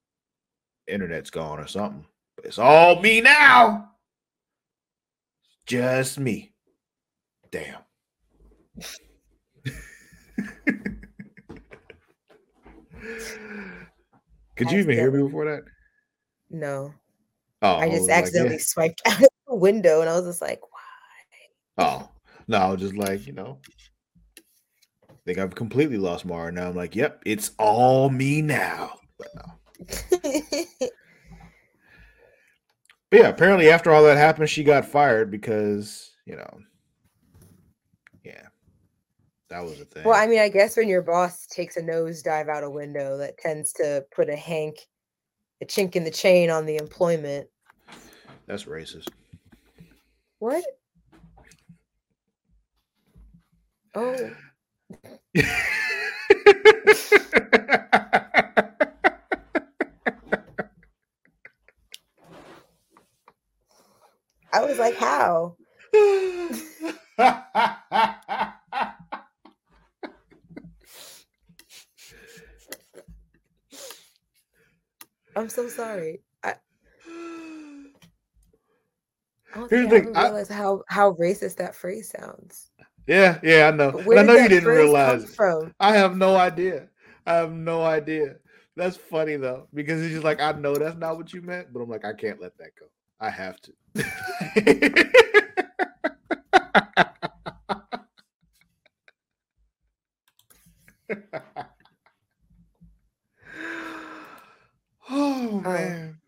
internet's 0.86 1.30
gone 1.30 1.58
or 1.58 1.66
something. 1.66 2.06
But 2.38 2.46
it's 2.46 2.58
all 2.60 3.00
me 3.02 3.20
now. 3.20 3.90
Just 5.66 6.20
me. 6.20 6.54
Damn. 7.50 7.80
Could 14.54 14.70
you 14.70 14.78
even 14.78 14.96
hear 14.96 15.10
me 15.10 15.24
before 15.24 15.46
that? 15.46 15.64
No, 16.48 16.94
Oh, 17.60 17.74
I 17.78 17.88
just 17.88 18.02
like, 18.02 18.08
yeah. 18.10 18.14
accidentally 18.18 18.58
swiped 18.60 19.02
out 19.06 19.20
of 19.20 19.28
the 19.48 19.56
window 19.56 20.00
and 20.00 20.08
I 20.08 20.14
was 20.14 20.24
just 20.24 20.40
like, 20.40 20.60
why? 20.62 21.84
Oh, 21.84 22.08
no, 22.46 22.58
I 22.58 22.70
was 22.70 22.80
just 22.80 22.94
like, 22.94 23.26
you 23.26 23.32
know, 23.32 23.58
I 25.10 25.14
think 25.26 25.38
I've 25.38 25.56
completely 25.56 25.98
lost 25.98 26.24
Mara 26.24 26.52
now. 26.52 26.68
I'm 26.68 26.76
like, 26.76 26.94
yep, 26.94 27.20
it's 27.26 27.50
all 27.58 28.10
me 28.10 28.42
now. 28.42 28.92
But 29.18 29.28
no. 29.34 29.42
wow. 30.22 30.88
But 33.10 33.20
yeah, 33.20 33.28
apparently 33.28 33.70
after 33.70 33.90
all 33.90 34.02
that 34.04 34.18
happened, 34.18 34.50
she 34.50 34.62
got 34.62 34.84
fired 34.84 35.30
because, 35.30 36.10
you 36.26 36.36
know, 36.36 36.58
yeah, 38.22 38.48
that 39.48 39.64
was 39.64 39.80
a 39.80 39.86
thing. 39.86 40.04
well, 40.04 40.14
I 40.14 40.26
mean, 40.26 40.40
I 40.40 40.50
guess 40.50 40.76
when 40.76 40.88
your 40.88 41.00
boss 41.00 41.46
takes 41.46 41.78
a 41.78 41.82
nosedive 41.82 42.48
out 42.48 42.64
a 42.64 42.70
window, 42.70 43.16
that 43.16 43.38
tends 43.38 43.72
to 43.74 44.04
put 44.14 44.28
a 44.28 44.36
hank, 44.36 44.76
a 45.62 45.64
chink 45.64 45.96
in 45.96 46.04
the 46.04 46.10
chain 46.10 46.50
on 46.50 46.66
the 46.66 46.76
employment. 46.76 47.48
That's 48.46 48.64
racist. 48.64 49.08
What? 50.38 50.64
Oh, 53.94 54.30
I 64.52 64.64
was 64.64 64.78
like, 64.78 64.96
how? 64.96 65.56
I'm 75.36 75.48
so 75.48 75.68
sorry. 75.68 76.20
I, 76.42 76.54
I 79.54 79.58
don't 79.58 79.70
Here's 79.70 79.88
think 79.88 79.90
the 79.90 79.96
I 79.96 80.00
thing, 80.00 80.16
I- 80.16 80.24
realized 80.24 80.50
how 80.50 80.82
how 80.88 81.12
racist 81.14 81.56
that 81.56 81.74
phrase 81.74 82.12
sounds. 82.18 82.70
yeah, 83.06 83.38
yeah, 83.42 83.68
I 83.68 83.76
know. 83.76 83.92
But 83.92 83.98
And 84.00 84.06
where 84.06 84.18
I 84.18 84.22
know 84.22 84.34
you 84.34 84.48
didn't 84.48 84.68
realize 84.68 85.24
it. 85.24 85.30
from? 85.30 85.72
I 85.80 85.94
have 85.94 86.16
no 86.16 86.36
idea. 86.36 86.88
I 87.26 87.34
have 87.34 87.52
no 87.52 87.82
idea. 87.82 88.36
That's 88.76 88.96
funny 88.96 89.36
though, 89.36 89.68
because 89.74 90.00
it's 90.02 90.12
just 90.12 90.24
like 90.24 90.40
I 90.40 90.52
know 90.52 90.74
that's 90.74 90.96
not 90.98 91.16
what 91.16 91.32
you 91.32 91.42
meant, 91.42 91.72
but 91.72 91.80
I'm 91.80 91.88
like, 91.88 92.04
I 92.04 92.12
can't 92.12 92.40
let 92.40 92.56
that 92.58 92.70
go. 92.78 92.86
I 93.20 93.30
have 93.30 93.56
to. 93.62 93.72
oh 105.10 105.60
man. 105.60 106.18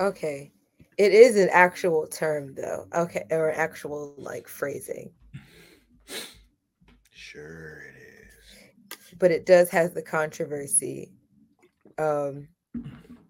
Okay. 0.00 0.52
It 0.98 1.12
is 1.14 1.36
an 1.36 1.48
actual 1.52 2.06
term 2.06 2.54
though. 2.54 2.86
Okay, 2.94 3.24
or 3.30 3.48
an 3.48 3.58
actual 3.58 4.14
like 4.18 4.46
phrasing. 4.48 5.10
Sure 7.14 7.84
it 7.88 7.94
is. 7.96 9.14
but 9.18 9.30
it 9.30 9.46
does 9.46 9.70
has 9.70 9.94
the 9.94 10.02
controversy 10.02 11.12
um 11.98 12.48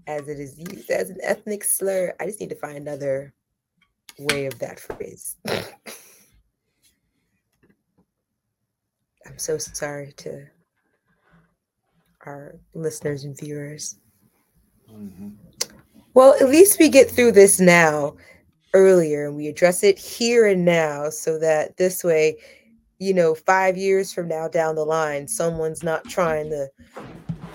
as 0.06 0.26
it 0.28 0.40
is 0.40 0.58
used 0.58 0.90
as 0.90 1.10
an 1.10 1.18
ethnic 1.22 1.62
slur. 1.62 2.14
I 2.20 2.26
just 2.26 2.40
need 2.40 2.50
to 2.50 2.56
find 2.56 2.78
another 2.78 3.32
way 4.18 4.46
of 4.46 4.58
that 4.58 4.80
phrase. 4.80 5.36
I'm 9.26 9.38
so 9.38 9.58
sorry 9.58 10.12
to 10.18 10.46
our 12.26 12.56
listeners 12.74 13.24
and 13.24 13.38
viewers. 13.38 13.98
Mm-hmm. 14.90 15.30
Well, 16.14 16.34
at 16.40 16.48
least 16.48 16.78
we 16.78 16.88
get 16.88 17.10
through 17.10 17.32
this 17.32 17.58
now 17.58 18.16
earlier 18.74 19.26
and 19.26 19.36
we 19.36 19.48
address 19.48 19.82
it 19.82 19.98
here 19.98 20.46
and 20.46 20.64
now 20.64 21.08
so 21.10 21.38
that 21.38 21.76
this 21.76 22.04
way, 22.04 22.36
you 22.98 23.14
know, 23.14 23.34
five 23.34 23.76
years 23.76 24.12
from 24.12 24.28
now 24.28 24.48
down 24.48 24.74
the 24.74 24.84
line, 24.84 25.26
someone's 25.26 25.82
not 25.82 26.04
trying 26.04 26.50
to 26.50 26.68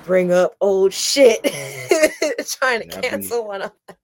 bring 0.05 0.31
up 0.31 0.55
old 0.61 0.93
shit, 0.93 1.43
trying 2.59 2.81
to 2.81 3.01
cancel 3.01 3.47
one 3.47 3.61
of 3.61 3.71
us. 3.89 3.95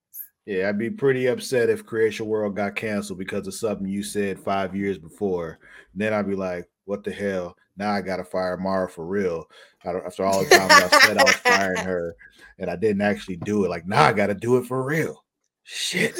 Yeah, 0.46 0.68
I'd 0.68 0.78
be 0.78 0.90
pretty 0.90 1.28
upset 1.28 1.70
if 1.70 1.86
Creation 1.86 2.26
World 2.26 2.56
got 2.56 2.76
canceled 2.76 3.20
because 3.20 3.48
of 3.48 3.54
something 3.54 3.88
you 3.88 4.04
said 4.04 4.38
five 4.40 4.76
years 4.76 4.98
before. 4.98 5.60
Then 5.96 6.14
I'd 6.14 6.28
be 6.28 6.36
like, 6.36 6.70
what 6.86 7.04
the 7.04 7.12
hell? 7.12 7.56
Now 7.78 7.92
I 7.92 8.02
gotta 8.02 8.26
fire 8.26 8.58
Mara 8.58 8.90
for 8.90 9.06
real. 9.06 9.46
After 9.86 10.26
all 10.26 10.44
the 10.44 10.50
time 10.50 10.70
I 10.70 10.88
said 11.06 11.18
I 11.18 11.24
was 11.24 11.36
firing 11.36 11.84
her, 11.86 12.16
and 12.60 12.70
I 12.70 12.76
didn't 12.76 13.02
actually 13.02 13.38
do 13.38 13.64
it. 13.64 13.70
Like 13.70 13.88
now 13.88 14.04
I 14.04 14.14
gotta 14.14 14.36
do 14.36 14.58
it 14.58 14.66
for 14.66 14.84
real. 14.84 15.24
Shit. 15.64 16.20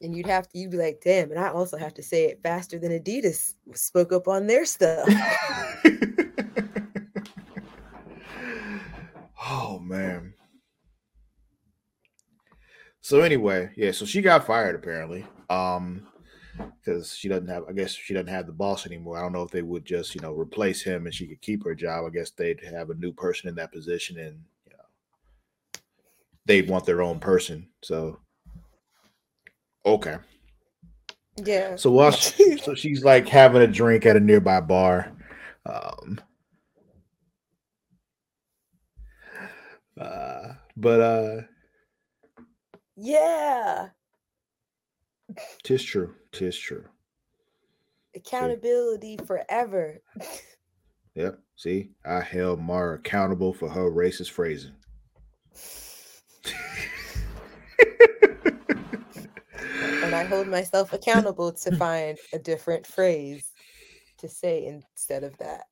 and 0.00 0.16
you'd 0.16 0.26
have 0.26 0.48
to 0.48 0.58
you'd 0.58 0.70
be 0.70 0.78
like, 0.78 1.00
damn, 1.04 1.30
and 1.30 1.38
I 1.38 1.48
also 1.48 1.76
have 1.76 1.94
to 1.94 2.02
say 2.02 2.24
it 2.24 2.40
faster 2.42 2.78
than 2.78 2.92
Adidas 2.92 3.54
spoke 3.74 4.12
up 4.12 4.26
on 4.26 4.46
their 4.46 4.64
stuff. 4.64 5.06
oh 9.48 9.78
man. 9.78 10.32
So 13.06 13.20
anyway, 13.20 13.70
yeah, 13.76 13.92
so 13.92 14.04
she 14.04 14.20
got 14.20 14.48
fired 14.48 14.74
apparently. 14.74 15.24
Um 15.48 16.08
because 16.82 17.14
she 17.14 17.28
doesn't 17.28 17.46
have 17.46 17.62
I 17.68 17.72
guess 17.72 17.92
she 17.92 18.14
doesn't 18.14 18.26
have 18.26 18.48
the 18.48 18.52
boss 18.52 18.84
anymore. 18.84 19.16
I 19.16 19.20
don't 19.20 19.32
know 19.32 19.44
if 19.44 19.52
they 19.52 19.62
would 19.62 19.84
just, 19.84 20.16
you 20.16 20.20
know, 20.20 20.32
replace 20.32 20.82
him 20.82 21.06
and 21.06 21.14
she 21.14 21.28
could 21.28 21.40
keep 21.40 21.62
her 21.62 21.76
job. 21.76 22.04
I 22.04 22.10
guess 22.10 22.32
they'd 22.32 22.58
have 22.64 22.90
a 22.90 22.96
new 22.96 23.12
person 23.12 23.48
in 23.48 23.54
that 23.54 23.70
position 23.70 24.18
and 24.18 24.40
you 24.66 24.72
know 24.76 25.80
they'd 26.46 26.68
want 26.68 26.84
their 26.84 27.00
own 27.00 27.20
person. 27.20 27.68
So 27.80 28.18
okay. 29.86 30.16
Yeah. 31.44 31.76
So 31.76 31.92
while 31.92 32.10
she, 32.10 32.56
so 32.64 32.74
she's 32.74 33.04
like 33.04 33.28
having 33.28 33.62
a 33.62 33.68
drink 33.68 34.04
at 34.04 34.16
a 34.16 34.20
nearby 34.20 34.60
bar. 34.60 35.12
Um 35.64 36.20
uh 39.96 40.54
but 40.76 41.00
uh 41.00 41.42
yeah 42.96 43.88
Tis 45.62 45.82
true. 45.82 46.14
Tis 46.32 46.56
true. 46.56 46.84
Accountability 48.14 49.16
See? 49.18 49.24
forever. 49.26 50.00
yep. 51.14 51.38
See, 51.56 51.90
I 52.04 52.20
held 52.20 52.60
Mara 52.60 52.96
accountable 52.96 53.52
for 53.52 53.68
her 53.68 53.90
racist 53.90 54.30
phrasing. 54.30 54.72
and 60.02 60.14
I 60.14 60.24
hold 60.24 60.48
myself 60.48 60.92
accountable 60.92 61.52
to 61.52 61.76
find 61.76 62.18
a 62.32 62.38
different 62.38 62.86
phrase 62.86 63.52
to 64.18 64.28
say 64.28 64.66
instead 64.66 65.24
of 65.24 65.36
that. 65.38 65.64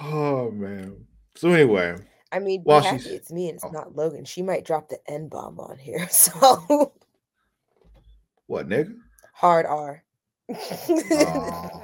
Oh 0.00 0.50
man. 0.50 1.06
So 1.36 1.50
anyway. 1.50 1.96
I 2.30 2.38
mean, 2.40 2.62
be 2.62 2.70
happy 2.70 3.10
it's 3.10 3.32
me 3.32 3.48
and 3.48 3.56
it's 3.56 3.64
oh. 3.64 3.70
not 3.70 3.96
Logan. 3.96 4.24
She 4.24 4.42
might 4.42 4.64
drop 4.64 4.88
the 4.88 4.98
N 5.06 5.28
bomb 5.28 5.58
on 5.58 5.78
here. 5.78 6.08
So 6.10 6.92
what, 8.46 8.68
nigga? 8.68 8.94
Hard 9.34 9.66
R. 9.66 10.02
oh. 10.50 11.82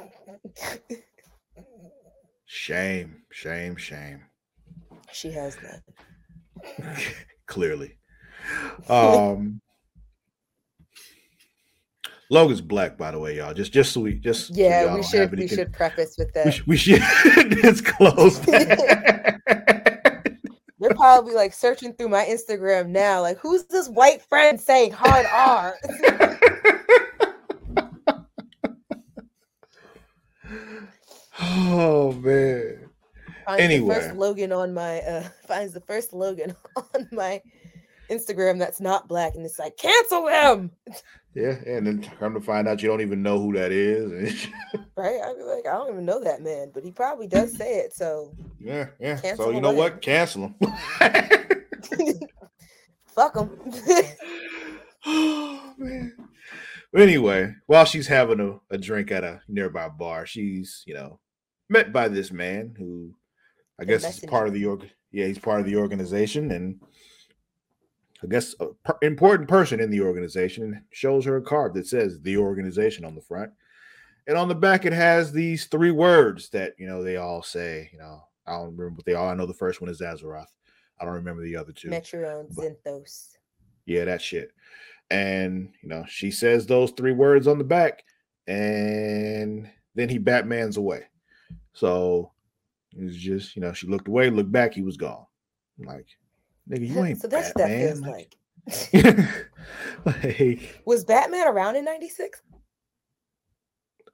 Shame, 2.46 3.22
shame, 3.30 3.76
shame. 3.76 4.22
She 5.12 5.30
has 5.32 5.56
that. 5.56 5.82
Clearly. 7.46 7.98
Um 8.88 9.60
Logan's 12.30 12.60
black, 12.60 12.96
by 12.96 13.10
the 13.10 13.18
way, 13.18 13.36
y'all. 13.36 13.54
Just 13.54 13.72
just 13.72 13.92
so 13.92 14.00
we 14.00 14.14
just 14.14 14.56
yeah, 14.56 14.86
so 14.86 14.96
we 14.96 15.02
should 15.02 15.38
we 15.38 15.48
should 15.48 15.72
preface 15.72 16.16
with 16.18 16.32
that. 16.32 16.46
We, 16.46 16.62
we 16.66 16.76
should 16.76 17.02
disclose 17.62 18.40
that. 18.40 19.33
Probably 21.04 21.34
like 21.34 21.52
searching 21.52 21.92
through 21.92 22.08
my 22.08 22.24
Instagram 22.24 22.88
now, 22.88 23.20
like 23.20 23.36
who's 23.36 23.66
this 23.66 23.90
white 23.90 24.22
friend 24.22 24.58
saying 24.58 24.92
hard 24.92 25.26
R? 25.30 25.76
Oh 31.38 32.12
man. 32.12 32.88
Finds 33.44 33.62
anyway, 33.62 33.94
the 33.94 34.00
first 34.00 34.16
Logan 34.16 34.50
on 34.50 34.72
my 34.72 35.00
uh 35.00 35.28
finds 35.46 35.74
the 35.74 35.82
first 35.82 36.14
Logan 36.14 36.56
on 36.76 37.08
my 37.12 37.42
Instagram 38.10 38.58
that's 38.58 38.80
not 38.80 39.08
black, 39.08 39.34
and 39.34 39.44
it's 39.44 39.58
like 39.58 39.76
cancel 39.76 40.28
him. 40.28 40.70
Yeah, 41.34 41.56
and 41.66 41.86
then 41.86 42.02
come 42.20 42.34
to 42.34 42.40
find 42.40 42.68
out 42.68 42.80
you 42.80 42.88
don't 42.88 43.00
even 43.00 43.22
know 43.22 43.40
who 43.40 43.52
that 43.54 43.72
is. 43.72 44.46
right? 44.96 45.20
I'd 45.20 45.36
be 45.36 45.42
like, 45.42 45.66
I 45.66 45.72
don't 45.72 45.92
even 45.92 46.04
know 46.04 46.20
that 46.20 46.42
man, 46.42 46.70
but 46.72 46.84
he 46.84 46.92
probably 46.92 47.26
does 47.26 47.56
say 47.56 47.78
it. 47.78 47.92
So 47.92 48.32
yeah, 48.60 48.86
yeah. 49.00 49.20
so 49.34 49.50
you 49.50 49.60
know 49.60 49.70
away. 49.70 49.78
what? 49.78 50.00
Cancel 50.00 50.42
him. 50.42 50.54
Fuck 53.06 53.36
him. 53.36 53.50
oh 55.06 55.74
man. 55.76 56.16
Anyway, 56.96 57.52
while 57.66 57.84
she's 57.84 58.06
having 58.06 58.38
a, 58.38 58.74
a 58.74 58.78
drink 58.78 59.10
at 59.10 59.24
a 59.24 59.40
nearby 59.48 59.88
bar, 59.88 60.26
she's 60.26 60.84
you 60.86 60.94
know 60.94 61.18
met 61.68 61.92
by 61.92 62.06
this 62.06 62.30
man 62.30 62.74
who 62.78 63.12
I 63.80 63.84
guess 63.84 64.04
is 64.04 64.24
part 64.30 64.46
of 64.46 64.54
the 64.54 64.66
org. 64.66 64.88
Yeah, 65.10 65.26
he's 65.26 65.38
part 65.38 65.60
of 65.60 65.66
the 65.66 65.76
organization, 65.76 66.52
and 66.52 66.80
I 68.24 68.26
guess 68.26 68.54
a 68.58 68.68
per- 68.84 68.98
important 69.02 69.48
person 69.48 69.80
in 69.80 69.90
the 69.90 70.00
organization 70.00 70.84
shows 70.90 71.24
her 71.26 71.36
a 71.36 71.42
card 71.42 71.74
that 71.74 71.86
says 71.86 72.20
the 72.20 72.38
organization 72.38 73.04
on 73.04 73.14
the 73.14 73.20
front, 73.20 73.52
and 74.26 74.38
on 74.38 74.48
the 74.48 74.54
back 74.54 74.84
it 74.86 74.92
has 74.92 75.30
these 75.30 75.66
three 75.66 75.90
words 75.90 76.48
that 76.50 76.74
you 76.78 76.86
know 76.86 77.02
they 77.02 77.16
all 77.16 77.42
say. 77.42 77.90
You 77.92 77.98
know, 77.98 78.24
I 78.46 78.52
don't 78.52 78.76
remember 78.76 78.96
what 78.96 79.04
they 79.04 79.14
all. 79.14 79.28
I 79.28 79.34
know 79.34 79.46
the 79.46 79.54
first 79.54 79.80
one 79.80 79.90
is 79.90 80.00
Azarath. 80.00 80.46
I 81.00 81.04
don't 81.04 81.14
remember 81.14 81.42
the 81.42 81.56
other 81.56 81.72
two. 81.72 81.88
Metrion, 81.88 82.52
Zinthos. 82.54 83.36
Yeah, 83.84 84.06
that 84.06 84.22
shit. 84.22 84.52
And 85.10 85.72
you 85.82 85.88
know, 85.90 86.04
she 86.08 86.30
says 86.30 86.66
those 86.66 86.92
three 86.92 87.12
words 87.12 87.46
on 87.46 87.58
the 87.58 87.64
back, 87.64 88.04
and 88.46 89.70
then 89.94 90.08
he 90.08 90.18
Batman's 90.18 90.78
away. 90.78 91.04
So 91.74 92.32
it 92.96 93.04
was 93.04 93.16
just, 93.16 93.56
you 93.56 93.62
know, 93.62 93.72
she 93.72 93.86
looked 93.86 94.08
away, 94.08 94.30
looked 94.30 94.52
back, 94.52 94.72
he 94.72 94.82
was 94.82 94.96
gone. 94.96 95.26
I'm 95.78 95.86
like, 95.86 96.06
nigga, 96.68 96.88
you 96.88 97.04
ain't 97.04 97.20
so 97.20 97.28
that's 97.28 97.52
Batman. 97.52 97.80
that 97.80 97.86
feels 97.86 98.00
like. 98.00 98.36
like. 100.24 100.82
Was 100.86 101.04
Batman 101.04 101.48
around 101.48 101.76
in 101.76 101.84
96? 101.84 102.40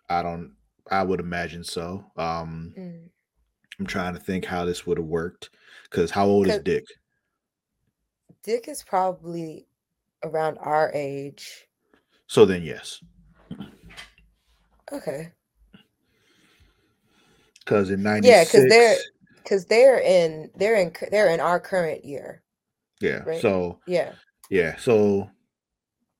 I 0.09 0.22
don't 0.22 0.53
I 0.90 1.03
would 1.03 1.20
imagine 1.20 1.62
so. 1.62 2.05
Um 2.16 2.74
mm. 2.76 3.09
I'm 3.78 3.86
trying 3.86 4.14
to 4.14 4.20
think 4.20 4.44
how 4.44 4.64
this 4.64 4.86
would 4.86 4.98
have 4.98 5.07
worked. 5.07 5.51
Because 5.84 6.11
how 6.11 6.26
old 6.26 6.48
is 6.48 6.59
Dick? 6.59 6.84
Dick 8.42 8.68
is 8.68 8.82
probably 8.82 9.66
around 10.24 10.59
our 10.59 10.90
age. 10.94 11.68
So 12.26 12.44
then 12.44 12.62
yes. 12.62 13.01
Okay 14.92 15.32
because 17.70 17.90
in 17.90 18.03
96 18.03 18.28
yeah 18.28 18.44
because 18.44 18.68
they're 18.68 18.96
because 19.43 19.66
they're 19.66 20.01
in 20.01 20.51
they're 20.57 20.76
in 20.76 20.93
they're 21.11 21.30
in 21.30 21.41
our 21.41 21.59
current 21.61 22.05
year 22.05 22.43
yeah 23.01 23.22
right? 23.24 23.41
so 23.41 23.78
yeah 23.86 24.12
yeah 24.51 24.76
so 24.76 25.30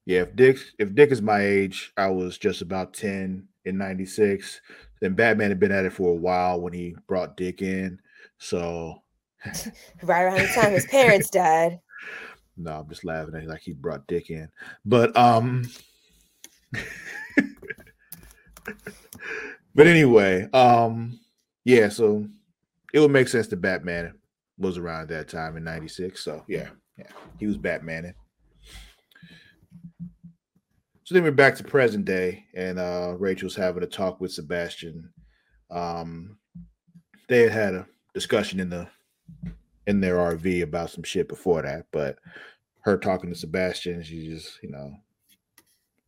yeah 0.07 0.23
if 0.23 0.35
dick 0.37 0.59
if 0.79 0.95
dick 0.95 1.11
is 1.11 1.21
my 1.23 1.41
age 1.41 1.93
i 1.97 2.09
was 2.09 2.39
just 2.39 2.63
about 2.63 2.95
10 2.95 3.47
in 3.65 3.79
96 3.79 4.61
then 5.01 5.15
batman 5.15 5.51
had 5.51 5.61
been 5.61 5.73
at 5.73 5.85
it 5.85 5.93
for 5.93 6.11
a 6.11 6.17
while 6.17 6.61
when 6.61 6.73
he 6.73 6.95
brought 7.07 7.37
dick 7.37 7.63
in 7.63 7.99
so 8.39 9.03
right 10.03 10.23
around 10.23 10.39
the 10.39 10.49
time 10.49 10.73
his 10.73 10.87
parents 10.87 11.31
died 11.33 11.81
no 12.57 12.73
i'm 12.81 12.89
just 12.89 13.05
laughing 13.05 13.35
at 13.35 13.47
like 13.47 13.63
he 13.63 13.73
brought 13.73 14.07
dick 14.07 14.31
in 14.31 14.49
but 14.85 15.17
um 15.17 15.65
but 19.75 19.87
anyway 19.87 20.49
um 20.53 21.19
yeah, 21.65 21.89
so 21.89 22.27
it 22.93 23.01
would 23.01 23.11
make 23.11 23.29
sense 23.29 23.47
that 23.49 23.61
Batman 23.61 24.15
was 24.59 24.79
around 24.79 25.09
that 25.09 25.29
time 25.29 25.57
in 25.57 25.65
96. 25.65 26.23
So 26.23 26.45
yeah, 26.49 26.69
yeah, 26.99 27.07
he 27.39 27.47
was 27.47 27.59
Batmaning. 27.59 28.15
So 31.05 31.15
then 31.15 31.25
we're 31.25 31.33
back 31.33 31.57
to 31.57 31.65
present 31.65 32.05
day, 32.05 32.45
and 32.55 32.79
uh 32.79 33.17
Rachel's 33.19 33.57
having 33.57 33.83
a 33.83 33.87
talk 33.87 34.21
with 34.21 34.33
Sebastian. 34.33 35.13
Um, 35.71 36.39
they 37.29 37.43
had 37.43 37.53
had 37.53 37.75
a 37.75 37.87
discussion 38.15 38.61
in 38.61 38.71
the 38.71 38.89
in 39.87 40.01
their 40.01 40.17
RV 40.17 40.63
about 40.63 40.91
some 40.91 41.03
shit 41.03 41.29
before 41.29 41.63
that, 41.63 41.87
but 41.91 42.17
her 42.83 42.97
talking 42.97 43.31
to 43.31 43.37
Sebastian, 43.37 44.03
she 44.03 44.29
just, 44.29 44.63
you 44.63 44.71
know, 44.71 44.95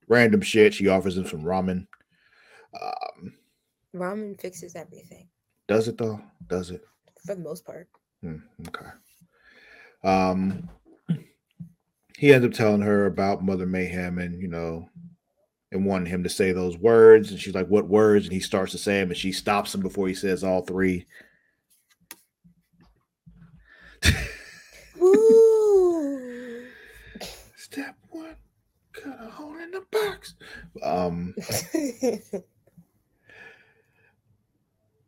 random 0.08 0.40
shit. 0.40 0.74
She 0.74 0.88
offers 0.88 1.16
him 1.16 1.26
some 1.26 1.42
ramen. 1.42 1.86
Um, 2.80 3.34
Ramen 3.94 4.40
fixes 4.40 4.74
everything 4.74 5.28
does 5.68 5.88
it 5.88 5.98
though? 5.98 6.20
Does 6.48 6.70
it? 6.70 6.82
for 7.24 7.34
the 7.34 7.40
most 7.40 7.64
part. 7.64 7.88
Hmm, 8.22 8.36
okay. 8.68 8.86
Um, 10.04 10.68
he 12.18 12.32
ends 12.32 12.46
up 12.46 12.52
telling 12.52 12.82
her 12.82 13.06
about 13.06 13.44
Mother 13.44 13.66
Mayhem 13.66 14.18
and 14.18 14.40
you 14.40 14.48
know, 14.48 14.88
and 15.70 15.86
wanting 15.86 16.06
him 16.06 16.22
to 16.24 16.28
say 16.28 16.52
those 16.52 16.76
words. 16.78 17.30
And 17.30 17.40
she's 17.40 17.54
like, 17.54 17.68
"What 17.68 17.88
words?" 17.88 18.26
And 18.26 18.32
he 18.32 18.40
starts 18.40 18.72
to 18.72 18.78
say 18.78 19.00
them, 19.00 19.10
and 19.10 19.16
she 19.16 19.32
stops 19.32 19.74
him 19.74 19.80
before 19.80 20.08
he 20.08 20.14
says 20.14 20.44
all 20.44 20.62
three. 20.62 21.06
Woo! 24.98 26.64
Step 27.56 27.96
one, 28.10 28.36
cut 28.92 29.16
a 29.20 29.30
hole 29.30 29.56
in 29.56 29.70
the 29.70 29.84
box. 29.90 30.34
Um, 30.82 31.34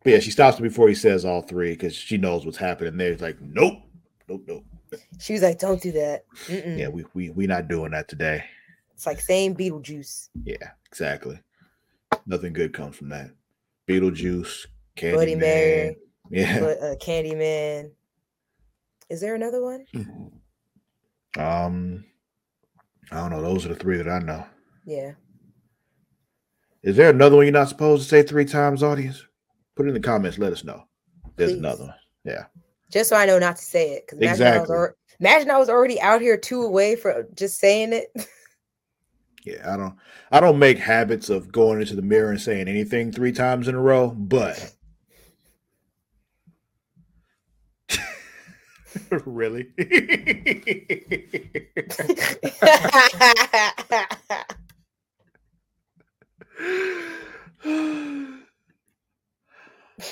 but 0.05 0.13
yeah, 0.13 0.19
she 0.21 0.31
stops 0.31 0.59
him 0.59 0.63
before 0.63 0.89
he 0.89 0.95
says 0.95 1.25
all 1.25 1.43
three 1.43 1.71
because 1.73 1.95
she 1.95 2.17
knows 2.19 2.45
what's 2.45 2.59
happening. 2.59 2.97
There, 2.97 3.17
like, 3.17 3.41
nope, 3.41 3.79
nope, 4.29 4.43
nope. 4.47 4.65
she 5.19 5.33
was 5.33 5.43
like, 5.43 5.59
"Don't 5.59 5.83
do 5.83 5.91
that." 5.93 6.25
Mm-mm. 6.47 6.79
Yeah, 6.79 6.89
we 6.89 7.05
we 7.15 7.31
we 7.31 7.47
not 7.47 7.67
doing 7.69 7.91
that 7.93 8.07
today. 8.09 8.45
It's 8.93 9.07
like 9.07 9.21
saying 9.21 9.57
Beetlejuice, 9.57 10.29
Yeah, 10.45 10.71
exactly. 10.87 11.41
Nothing 12.27 12.53
good 12.53 12.73
comes 12.73 12.95
from 12.97 13.09
that. 13.09 13.31
Beetlejuice, 13.89 14.67
Candy 14.95 15.17
Bloody 15.17 15.35
Man. 15.35 15.41
Mary, 15.41 15.97
Yeah. 16.31 16.61
but 16.61 16.79
uh, 16.81 16.95
Candyman. 16.97 17.91
Is 19.11 19.21
there 19.21 19.35
another 19.35 19.63
one? 19.63 19.85
Um, 21.37 22.05
I 23.11 23.17
don't 23.17 23.31
know. 23.31 23.43
Those 23.43 23.67
are 23.67 23.71
the 23.71 23.75
three 23.75 23.97
that 23.99 24.09
I 24.09 24.21
know. 24.21 24.47
Yeah. 24.87 25.13
Is 26.83 26.97
there 26.97 27.11
another 27.11 27.37
one 27.37 27.47
you're 27.47 27.53
not 27.53 27.69
supposed 27.69 28.03
to 28.05 28.09
say 28.09 28.23
three 28.23 28.45
times, 28.45 28.83
audience? 28.83 29.27
Put 29.77 29.87
it 29.87 29.89
in 29.89 29.95
the 29.95 30.01
comments. 30.01 30.39
Let 30.39 30.53
us 30.53 30.64
know. 30.64 30.85
There's 31.37 31.53
Please. 31.53 31.59
another 31.59 31.85
one. 31.85 31.95
Yeah. 32.25 32.45
Just 32.91 33.09
so 33.11 33.16
I 33.16 33.27
know 33.27 33.39
not 33.39 33.57
to 33.57 33.64
say 33.64 33.93
it. 33.93 34.05
Because 34.07 34.18
imagine, 34.20 34.47
I 34.47 34.51
was 34.53 34.70
Exactly. 34.70 34.77
alre- 34.77 34.93
imagine 35.20 35.51
I 35.51 35.59
was 35.59 35.68
already 35.68 36.01
out 36.01 36.20
here 36.20 36.37
two 36.37 36.62
away 36.62 36.97
for 36.97 37.27
just 37.35 37.59
saying 37.59 37.93
it. 37.93 38.09
Yeah. 39.47 39.75
I 39.75 39.77
don't 39.77 39.95
I 40.33 40.41
don't 40.41 40.59
make 40.59 40.79
habits 40.79 41.29
of 41.29 41.53
going 41.53 41.79
into 41.79 41.95
the 41.95 42.01
mirror 42.01 42.31
and 42.31 42.41
saying 42.41 42.66
anything 42.66 43.12
three 43.12 43.31
times 43.31 43.68
in 43.68 43.75
a 43.75 43.79
row, 43.79 44.09
but 44.09 44.72
really? 49.27 49.68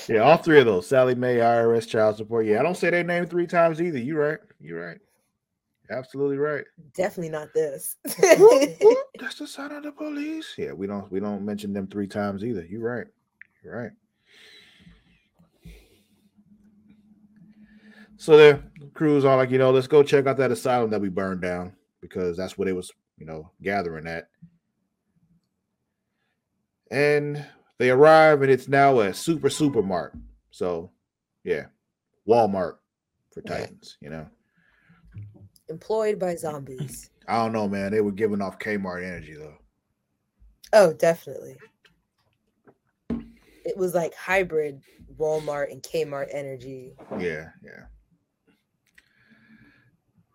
yeah, 0.07 0.19
all 0.19 0.37
three 0.37 0.59
of 0.59 0.65
those. 0.65 0.87
Sallie 0.87 1.15
Mae, 1.15 1.37
IRS, 1.37 1.87
child 1.87 2.17
support. 2.17 2.45
Yeah, 2.45 2.59
I 2.59 2.63
don't 2.63 2.77
say 2.77 2.89
their 2.89 3.03
name 3.03 3.25
three 3.25 3.47
times 3.47 3.81
either. 3.81 3.97
You 3.97 4.17
right. 4.17 4.39
You 4.59 4.77
right. 4.77 4.97
Absolutely 5.89 6.37
right. 6.37 6.63
Definitely 6.95 7.29
not 7.29 7.53
this. 7.53 7.97
Whoop, 8.19 8.69
whoop, 8.81 8.97
That's 9.19 9.35
the 9.35 9.47
sign 9.47 9.71
of 9.71 9.83
the 9.83 9.91
police. 9.91 10.53
Yeah, 10.57 10.71
we 10.71 10.87
don't 10.87 11.11
we 11.11 11.19
don't 11.19 11.43
mention 11.43 11.73
them 11.73 11.87
three 11.87 12.07
times 12.07 12.43
either. 12.43 12.65
You're 12.65 12.81
right. 12.81 13.07
You're 13.63 13.77
right. 13.77 13.91
So 18.17 18.37
the 18.37 18.63
crew's 18.93 19.25
are 19.25 19.35
like, 19.35 19.51
you 19.51 19.57
know, 19.57 19.71
let's 19.71 19.87
go 19.87 20.01
check 20.01 20.27
out 20.27 20.37
that 20.37 20.51
asylum 20.51 20.89
that 20.91 21.01
we 21.01 21.09
burned 21.09 21.41
down 21.41 21.75
because 21.99 22.37
that's 22.37 22.57
what 22.57 22.69
it 22.69 22.73
was, 22.73 22.89
you 23.17 23.25
know, 23.25 23.51
gathering 23.61 24.07
at. 24.07 24.29
And 26.89 27.45
they 27.83 27.89
arrive 27.89 28.41
and 28.41 28.49
it's 28.49 28.69
now 28.69 29.01
a 29.01 29.13
super 29.13 29.49
supermart. 29.49 30.11
So 30.51 30.91
yeah, 31.43 31.65
Walmart 32.25 32.77
for 33.33 33.41
Titans, 33.41 33.97
you 33.99 34.09
know. 34.09 34.25
Employed 35.67 36.17
by 36.17 36.35
zombies. 36.35 37.09
I 37.27 37.43
don't 37.43 37.51
know, 37.51 37.67
man. 37.67 37.91
They 37.91 37.99
were 37.99 38.13
giving 38.13 38.41
off 38.41 38.57
Kmart 38.57 39.05
energy 39.05 39.35
though. 39.35 39.57
Oh, 40.71 40.93
definitely. 40.93 41.57
It 43.65 43.75
was 43.75 43.93
like 43.93 44.15
hybrid 44.15 44.81
Walmart 45.17 45.69
and 45.69 45.83
Kmart 45.83 46.27
energy. 46.31 46.93
Yeah, 47.19 47.49
yeah. 47.61 47.85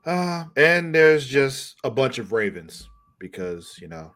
Uh, 0.05 0.45
and 0.55 0.95
there's 0.95 1.27
just 1.27 1.77
a 1.83 1.91
bunch 1.91 2.19
of 2.19 2.33
ravens 2.33 2.87
because 3.19 3.79
you 3.81 3.89
know 3.89 4.13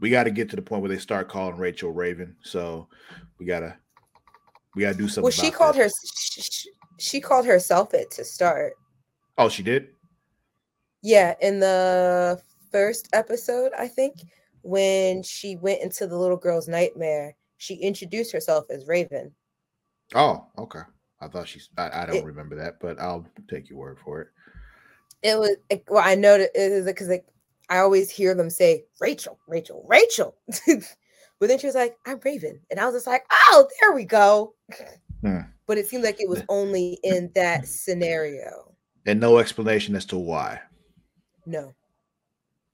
we 0.00 0.10
got 0.10 0.24
to 0.24 0.30
get 0.30 0.50
to 0.50 0.56
the 0.56 0.62
point 0.62 0.82
where 0.82 0.88
they 0.90 0.98
start 0.98 1.28
calling 1.28 1.56
Rachel 1.56 1.92
Raven. 1.92 2.36
So 2.42 2.88
we 3.38 3.46
gotta 3.46 3.76
we 4.74 4.82
gotta 4.82 4.96
do 4.96 5.08
something. 5.08 5.24
Well, 5.24 5.30
she 5.32 5.50
called 5.50 5.76
that. 5.76 5.84
her. 5.84 5.90
She, 6.18 6.42
she- 6.98 7.20
called 7.20 7.46
herself 7.46 7.94
it 7.94 8.10
to 8.12 8.24
start. 8.24 8.74
Oh, 9.38 9.48
she 9.48 9.62
did. 9.62 9.88
Yeah, 11.02 11.34
in 11.40 11.60
the 11.60 12.40
first 12.72 13.08
episode, 13.12 13.72
I 13.78 13.86
think, 13.86 14.16
when 14.62 15.22
she 15.22 15.56
went 15.56 15.82
into 15.82 16.06
the 16.06 16.16
little 16.16 16.36
girl's 16.36 16.68
nightmare, 16.68 17.36
she 17.58 17.74
introduced 17.76 18.32
herself 18.32 18.64
as 18.70 18.86
Raven. 18.86 19.32
Oh, 20.14 20.46
okay. 20.58 20.80
I 21.20 21.28
thought 21.28 21.48
she's. 21.48 21.68
I, 21.78 22.02
I 22.02 22.06
don't 22.06 22.16
It- 22.16 22.24
remember 22.24 22.56
that, 22.56 22.80
but 22.80 22.98
I'll 23.00 23.26
take 23.48 23.68
your 23.70 23.78
word 23.78 23.98
for 24.04 24.20
it. 24.22 24.28
It 25.22 25.38
was 25.38 25.56
well, 25.88 26.02
I 26.04 26.14
know 26.14 26.36
that 26.38 26.50
it 26.54 26.72
is 26.72 26.84
because 26.84 27.08
like 27.08 27.24
I 27.68 27.78
always 27.78 28.10
hear 28.10 28.34
them 28.34 28.50
say 28.50 28.84
Rachel, 29.00 29.38
Rachel, 29.48 29.84
Rachel, 29.88 30.36
but 30.66 31.48
then 31.48 31.58
she 31.58 31.66
was 31.66 31.74
like, 31.74 31.96
"I'm 32.06 32.20
Raven," 32.24 32.60
and 32.70 32.78
I 32.80 32.86
was 32.86 32.94
just 32.94 33.06
like, 33.06 33.24
"Oh, 33.30 33.66
there 33.80 33.92
we 33.92 34.04
go." 34.04 34.54
Hmm. 35.22 35.40
But 35.66 35.78
it 35.78 35.88
seemed 35.88 36.04
like 36.04 36.20
it 36.20 36.28
was 36.28 36.42
only 36.48 36.98
in 37.02 37.30
that 37.34 37.66
scenario. 37.66 38.74
And 39.06 39.18
no 39.20 39.38
explanation 39.38 39.96
as 39.96 40.04
to 40.06 40.16
why. 40.18 40.60
No, 41.44 41.74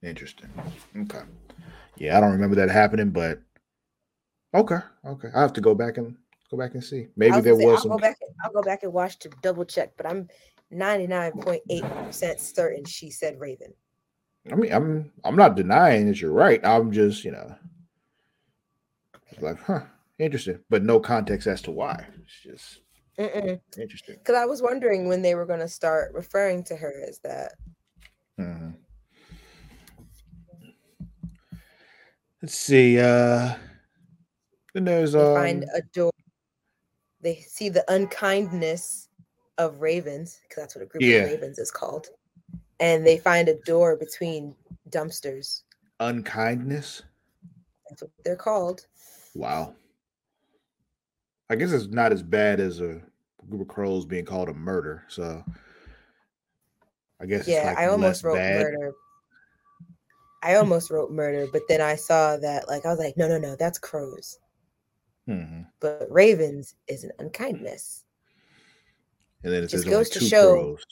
Interesting. 0.02 0.50
Okay. 0.96 1.22
Yeah, 1.96 2.16
I 2.16 2.20
don't 2.20 2.32
remember 2.32 2.56
that 2.56 2.70
happening, 2.70 3.10
but 3.10 3.40
okay, 4.54 4.78
okay. 5.06 5.28
I 5.34 5.40
have 5.40 5.52
to 5.54 5.60
go 5.60 5.74
back 5.74 5.96
and 5.98 6.16
go 6.50 6.56
back 6.56 6.74
and 6.74 6.82
see. 6.82 7.06
Maybe 7.16 7.36
was 7.36 7.44
there 7.44 7.56
say, 7.56 7.64
was 7.64 7.74
I'll 7.76 7.82
some. 7.82 7.90
go 7.92 7.98
back. 7.98 8.16
and- 8.20 8.30
I'll 8.44 8.50
go 8.52 8.62
back 8.62 8.82
and 8.82 8.92
watch 8.92 9.18
to 9.20 9.30
double 9.42 9.64
check, 9.64 9.92
but 9.96 10.06
I'm 10.06 10.28
99.8% 10.72 12.40
certain 12.40 12.84
she 12.84 13.10
said 13.10 13.38
Raven. 13.38 13.72
I 14.50 14.54
mean, 14.56 14.72
I'm 14.72 15.12
I'm 15.24 15.36
not 15.36 15.54
denying 15.54 16.06
that 16.08 16.20
you're 16.20 16.32
right. 16.32 16.64
I'm 16.64 16.90
just, 16.90 17.24
you 17.24 17.30
know, 17.30 17.54
just 19.30 19.42
like, 19.42 19.60
huh, 19.60 19.82
interesting, 20.18 20.58
but 20.68 20.82
no 20.82 20.98
context 20.98 21.46
as 21.46 21.62
to 21.62 21.70
why. 21.70 22.06
It's 22.22 22.40
just 22.42 22.80
Because 23.16 23.58
interesting. 23.78 24.16
Because 24.16 24.34
I 24.36 24.44
was 24.46 24.60
wondering 24.60 25.06
when 25.06 25.22
they 25.22 25.34
were 25.36 25.46
going 25.46 25.60
to 25.60 25.68
start 25.68 26.12
referring 26.12 26.64
to 26.64 26.76
her 26.76 26.92
as 27.06 27.20
that. 27.20 27.52
Mhm. 28.38 28.74
Let's 32.40 32.56
see. 32.56 32.98
Uh, 32.98 33.54
then 34.74 34.84
there's 34.84 35.12
They 35.12 35.20
um, 35.20 35.34
find 35.34 35.64
a 35.72 35.82
door. 35.94 36.10
They 37.20 37.36
see 37.36 37.68
the 37.68 37.84
unkindness 37.86 39.08
of 39.58 39.80
ravens, 39.80 40.40
because 40.42 40.62
that's 40.64 40.74
what 40.74 40.82
a 40.82 40.86
group 40.86 41.04
Yeah. 41.04 41.18
of 41.18 41.30
ravens 41.30 41.60
is 41.60 41.70
called. 41.70 42.08
And 42.82 43.06
they 43.06 43.16
find 43.16 43.48
a 43.48 43.54
door 43.64 43.96
between 43.96 44.54
dumpsters. 44.90 45.62
unkindness. 46.00 47.02
That's 47.88 48.02
what 48.02 48.10
they're 48.24 48.34
called. 48.36 48.86
Wow. 49.36 49.74
I 51.48 51.54
guess 51.54 51.70
it's 51.70 51.86
not 51.86 52.10
as 52.12 52.22
bad 52.24 52.58
as 52.58 52.80
a 52.80 53.00
group 53.48 53.62
of 53.62 53.68
crows 53.68 54.04
being 54.04 54.24
called 54.24 54.48
a 54.48 54.54
murder. 54.54 55.04
So 55.08 55.44
I 57.20 57.26
guess 57.26 57.46
yeah, 57.46 57.58
it's 57.58 57.66
like 57.66 57.78
I 57.78 57.86
almost 57.86 58.24
wrote 58.24 58.34
bad. 58.34 58.62
murder. 58.64 58.92
I 60.42 60.56
almost 60.56 60.90
wrote 60.90 61.12
murder, 61.12 61.46
but 61.52 61.62
then 61.68 61.80
I 61.80 61.94
saw 61.94 62.36
that, 62.38 62.66
like, 62.66 62.84
I 62.84 62.88
was 62.88 62.98
like, 62.98 63.16
no, 63.16 63.28
no, 63.28 63.38
no, 63.38 63.54
that's 63.54 63.78
crows. 63.78 64.40
Mhm. 65.28 65.68
But 65.78 66.08
ravens 66.10 66.74
is 66.88 67.04
an 67.04 67.12
unkindness. 67.20 68.04
And 69.44 69.52
then 69.52 69.62
it 69.62 69.68
Just 69.68 69.86
goes 69.86 70.08
to 70.10 70.18
two 70.18 70.26
show- 70.26 70.52
crows. 70.54 70.84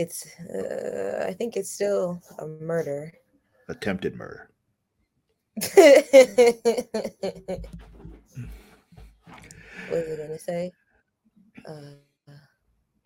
It's, 0.00 0.26
uh, 0.40 1.26
I 1.28 1.34
think 1.34 1.58
it's 1.58 1.70
still 1.70 2.22
a 2.38 2.46
murder. 2.46 3.12
Attempted 3.68 4.14
murder. 4.16 4.50
what 5.74 5.74
was 9.90 10.08
I 10.08 10.16
gonna 10.16 10.38
say? 10.38 10.72
Uh, 11.68 12.32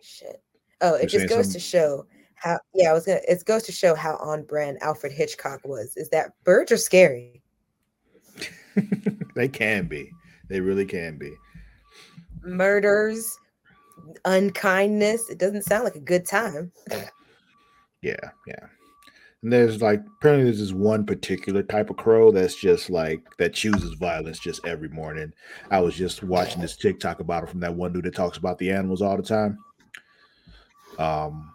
shit. 0.01 0.41
Oh, 0.79 0.91
You're 0.93 1.01
it 1.01 1.09
just 1.09 1.27
goes 1.27 1.47
some- 1.47 1.53
to 1.53 1.59
show 1.59 2.05
how. 2.35 2.59
Yeah, 2.73 2.91
I 2.91 2.93
was 2.93 3.05
gonna. 3.05 3.19
It 3.27 3.43
goes 3.43 3.63
to 3.63 3.73
show 3.73 3.93
how 3.93 4.15
on 4.15 4.43
brand 4.43 4.77
Alfred 4.81 5.11
Hitchcock 5.11 5.59
was. 5.65 5.97
Is 5.97 6.07
that 6.11 6.31
birds 6.45 6.71
are 6.71 6.77
scary? 6.77 7.41
they 9.35 9.49
can 9.49 9.87
be. 9.87 10.09
They 10.47 10.61
really 10.61 10.85
can 10.85 11.17
be. 11.17 11.33
murders, 12.41 13.37
unkindness. 14.25 15.29
It 15.29 15.37
doesn't 15.37 15.63
sound 15.63 15.83
like 15.83 15.95
a 15.95 15.99
good 15.99 16.25
time. 16.25 16.71
Yeah, 18.01 18.29
yeah. 18.47 18.67
And 19.41 19.53
there's 19.53 19.81
like 19.81 20.01
apparently 20.17 20.45
there's 20.45 20.59
this 20.59 20.73
one 20.73 21.05
particular 21.05 21.61
type 21.61 21.89
of 21.89 21.97
crow 21.97 22.31
that's 22.31 22.55
just 22.55 22.89
like 22.89 23.21
that 23.37 23.53
chooses 23.53 23.93
violence 23.93 24.39
just 24.39 24.65
every 24.65 24.89
morning. 24.89 25.31
I 25.69 25.79
was 25.81 25.95
just 25.95 26.23
watching 26.23 26.61
this 26.61 26.75
TikTok 26.75 27.19
about 27.19 27.43
it 27.43 27.49
from 27.49 27.59
that 27.59 27.73
one 27.73 27.93
dude 27.93 28.05
that 28.05 28.15
talks 28.15 28.37
about 28.37 28.57
the 28.57 28.71
animals 28.71 29.01
all 29.01 29.17
the 29.17 29.23
time. 29.23 29.59
Um, 30.97 31.53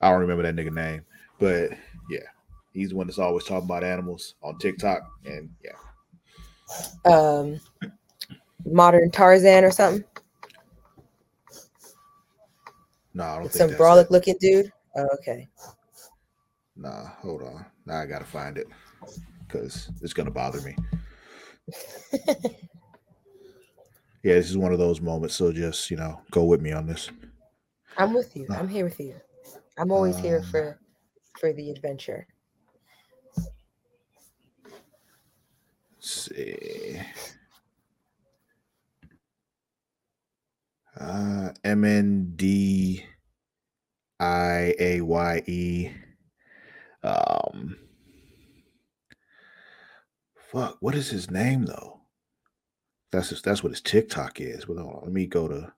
I 0.00 0.10
don't 0.10 0.20
remember 0.20 0.42
that 0.42 0.54
nigga 0.54 0.72
name, 0.72 1.02
but 1.38 1.70
yeah, 2.10 2.26
he's 2.72 2.90
the 2.90 2.96
one 2.96 3.06
that's 3.06 3.18
always 3.18 3.44
talking 3.44 3.64
about 3.64 3.84
animals 3.84 4.34
on 4.42 4.58
TikTok, 4.58 5.02
and 5.24 5.48
yeah. 5.64 5.72
Um, 7.10 7.60
modern 8.64 9.10
Tarzan 9.10 9.64
or 9.64 9.70
something. 9.70 10.04
No, 13.14 13.24
I 13.24 13.34
don't 13.34 13.44
With 13.44 13.52
think 13.52 13.70
some 13.70 13.78
brolic 13.78 14.10
looking 14.10 14.36
dude. 14.40 14.72
Oh, 14.96 15.06
okay. 15.14 15.48
Nah, 16.76 17.06
hold 17.20 17.42
on. 17.42 17.66
Now 17.86 18.00
I 18.00 18.06
gotta 18.06 18.24
find 18.24 18.56
it 18.56 18.66
because 19.46 19.90
it's 20.00 20.14
gonna 20.14 20.30
bother 20.30 20.60
me. 20.62 20.76
yeah, 24.22 24.34
this 24.34 24.50
is 24.50 24.56
one 24.56 24.72
of 24.72 24.78
those 24.78 25.00
moments. 25.00 25.34
So 25.34 25.52
just 25.52 25.90
you 25.90 25.96
know, 25.96 26.20
go 26.30 26.44
with 26.44 26.60
me 26.60 26.72
on 26.72 26.86
this. 26.86 27.10
I'm 27.98 28.14
with 28.14 28.34
you. 28.36 28.46
I'm 28.50 28.68
here 28.68 28.84
with 28.84 28.98
you. 29.00 29.14
I'm 29.78 29.90
always 29.92 30.16
here 30.16 30.38
Um, 30.38 30.44
for 30.44 30.78
for 31.38 31.52
the 31.52 31.70
adventure. 31.70 32.26
Let's 35.94 36.28
see. 36.34 37.00
Uh, 40.98 41.50
M 41.64 41.84
N 41.84 42.32
D 42.36 43.04
I 44.20 44.74
A 44.78 45.00
Y 45.00 45.42
E. 45.46 45.90
Um, 47.02 47.76
fuck. 50.50 50.76
What 50.80 50.94
is 50.94 51.10
his 51.10 51.30
name 51.30 51.64
though? 51.64 52.00
That's 53.10 53.30
his, 53.30 53.42
that's 53.42 53.62
what 53.62 53.72
his 53.72 53.80
TikTok 53.80 54.40
is. 54.40 54.64
But 54.66 54.76
let 54.76 55.12
me 55.12 55.26
go 55.26 55.48
to. 55.48 55.72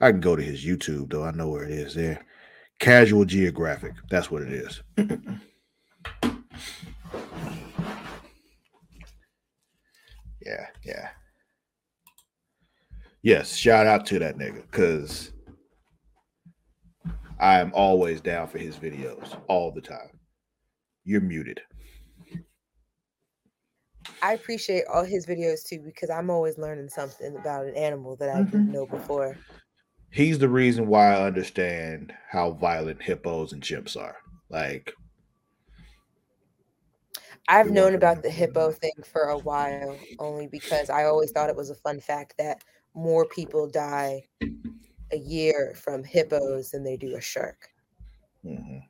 I 0.00 0.10
can 0.10 0.20
go 0.20 0.36
to 0.36 0.42
his 0.42 0.64
YouTube 0.64 1.10
though. 1.10 1.24
I 1.24 1.30
know 1.32 1.48
where 1.48 1.64
it 1.64 1.72
is 1.72 1.94
there. 1.94 2.24
Casual 2.78 3.24
Geographic. 3.24 3.94
That's 4.10 4.30
what 4.30 4.42
it 4.42 4.52
is. 4.52 4.82
yeah, 10.40 10.66
yeah. 10.84 11.08
Yes, 13.26 13.56
shout 13.56 13.88
out 13.88 14.06
to 14.06 14.20
that 14.20 14.38
nigga 14.38 14.62
because 14.70 15.32
I 17.40 17.58
am 17.58 17.72
always 17.74 18.20
down 18.20 18.46
for 18.46 18.58
his 18.58 18.76
videos 18.76 19.36
all 19.48 19.72
the 19.72 19.80
time. 19.80 20.20
You're 21.02 21.20
muted. 21.20 21.60
I 24.22 24.34
appreciate 24.34 24.84
all 24.86 25.02
his 25.02 25.26
videos 25.26 25.66
too 25.66 25.80
because 25.84 26.08
I'm 26.08 26.30
always 26.30 26.56
learning 26.56 26.88
something 26.88 27.36
about 27.36 27.66
an 27.66 27.74
animal 27.74 28.14
that 28.14 28.28
I 28.28 28.44
didn't 28.44 28.66
mm-hmm. 28.66 28.72
know 28.72 28.86
before. 28.86 29.36
He's 30.12 30.38
the 30.38 30.48
reason 30.48 30.86
why 30.86 31.16
I 31.16 31.26
understand 31.26 32.12
how 32.30 32.52
violent 32.52 33.02
hippos 33.02 33.52
and 33.52 33.60
chimps 33.60 33.96
are. 33.96 34.18
Like, 34.50 34.94
I've 37.48 37.72
known 37.72 37.96
about 37.96 38.22
the 38.22 38.30
hippo 38.30 38.70
thing 38.70 38.92
for 39.12 39.22
a 39.22 39.38
while 39.38 39.98
only 40.20 40.46
because 40.46 40.90
I 40.90 41.06
always 41.06 41.32
thought 41.32 41.50
it 41.50 41.56
was 41.56 41.70
a 41.70 41.74
fun 41.74 41.98
fact 41.98 42.34
that 42.38 42.62
more 42.96 43.26
people 43.26 43.68
die 43.68 44.24
a 45.12 45.18
year 45.18 45.74
from 45.76 46.02
hippos 46.02 46.70
than 46.70 46.82
they 46.84 46.96
do 46.96 47.16
a 47.16 47.20
shark. 47.20 47.68
mhm. 48.44 48.82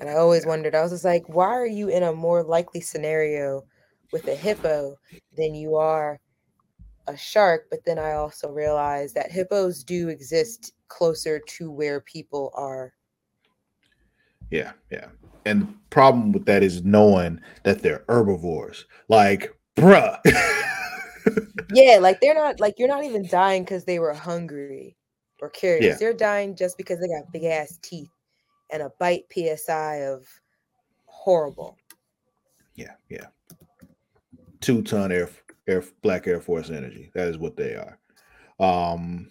And 0.00 0.10
I 0.10 0.14
always 0.14 0.46
wondered, 0.46 0.74
I 0.74 0.82
was 0.82 0.92
just 0.92 1.04
like, 1.04 1.28
why 1.28 1.48
are 1.48 1.66
you 1.66 1.88
in 1.88 2.02
a 2.02 2.12
more 2.12 2.42
likely 2.42 2.80
scenario 2.80 3.64
with 4.12 4.26
a 4.28 4.34
hippo 4.34 4.96
than 5.36 5.54
you 5.54 5.76
are 5.76 6.20
a 7.06 7.16
shark? 7.16 7.68
But 7.70 7.84
then 7.84 7.98
I 7.98 8.12
also 8.12 8.50
realized 8.50 9.14
that 9.14 9.30
hippos 9.30 9.82
do 9.84 10.08
exist 10.08 10.74
closer 10.88 11.40
to 11.40 11.70
where 11.70 12.00
people 12.00 12.52
are. 12.54 12.92
yeah, 14.50 14.72
yeah. 14.90 15.08
And 15.44 15.62
the 15.62 15.74
problem 15.90 16.32
with 16.32 16.46
that 16.46 16.62
is 16.62 16.84
knowing 16.84 17.40
that 17.64 17.82
they're 17.82 18.04
herbivores. 18.08 18.86
Like, 19.08 19.56
bruh. 19.76 20.18
Yeah, 21.72 21.98
like 22.00 22.20
they're 22.20 22.34
not 22.34 22.60
like 22.60 22.78
you're 22.78 22.88
not 22.88 23.04
even 23.04 23.26
dying 23.28 23.64
because 23.64 23.84
they 23.84 23.98
were 23.98 24.14
hungry 24.14 24.96
or 25.40 25.50
curious. 25.50 25.84
Yeah. 25.84 25.96
They're 25.98 26.12
dying 26.12 26.56
just 26.56 26.76
because 26.76 27.00
they 27.00 27.08
got 27.08 27.32
big 27.32 27.44
ass 27.44 27.78
teeth 27.82 28.10
and 28.70 28.82
a 28.82 28.90
bite 28.98 29.24
PSI 29.32 30.04
of 30.04 30.26
horrible. 31.06 31.76
Yeah, 32.74 32.94
yeah. 33.08 33.26
Two 34.60 34.82
ton 34.82 35.12
air, 35.12 35.28
air 35.66 35.84
black 36.02 36.26
Air 36.26 36.40
Force 36.40 36.70
energy. 36.70 37.10
That 37.14 37.28
is 37.28 37.38
what 37.38 37.56
they 37.56 37.74
are. 37.74 37.98
Um 38.58 39.28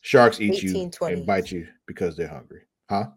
sharks 0.00 0.40
eat 0.40 0.62
you 0.62 0.72
1820. 0.72 1.14
and 1.14 1.26
bite 1.26 1.50
you 1.50 1.66
because 1.86 2.16
they're 2.16 2.28
hungry. 2.28 2.62
Huh? 2.88 3.08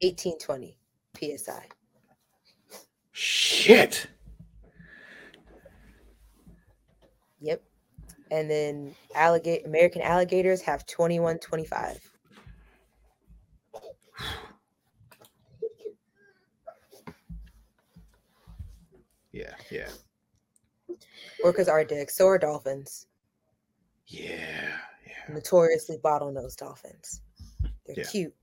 1820 0.00 0.78
PSI. 1.16 1.68
Shit. 3.12 4.06
Yep. 7.40 7.62
And 8.30 8.50
then 8.50 8.94
alligator 9.14 9.66
American 9.66 10.02
alligators 10.02 10.60
have 10.62 10.86
2125. 10.86 12.00
Yeah, 19.32 19.54
yeah. 19.70 19.88
Orcas 21.44 21.68
are 21.68 21.84
dicks. 21.84 22.16
So 22.16 22.26
are 22.28 22.38
dolphins. 22.38 23.06
Yeah, 24.06 24.78
yeah. 25.06 25.34
Notoriously 25.34 25.98
bottlenose 25.98 26.56
dolphins. 26.56 27.20
They're 27.84 27.96
Yeah. 27.98 28.04
cute, 28.04 28.36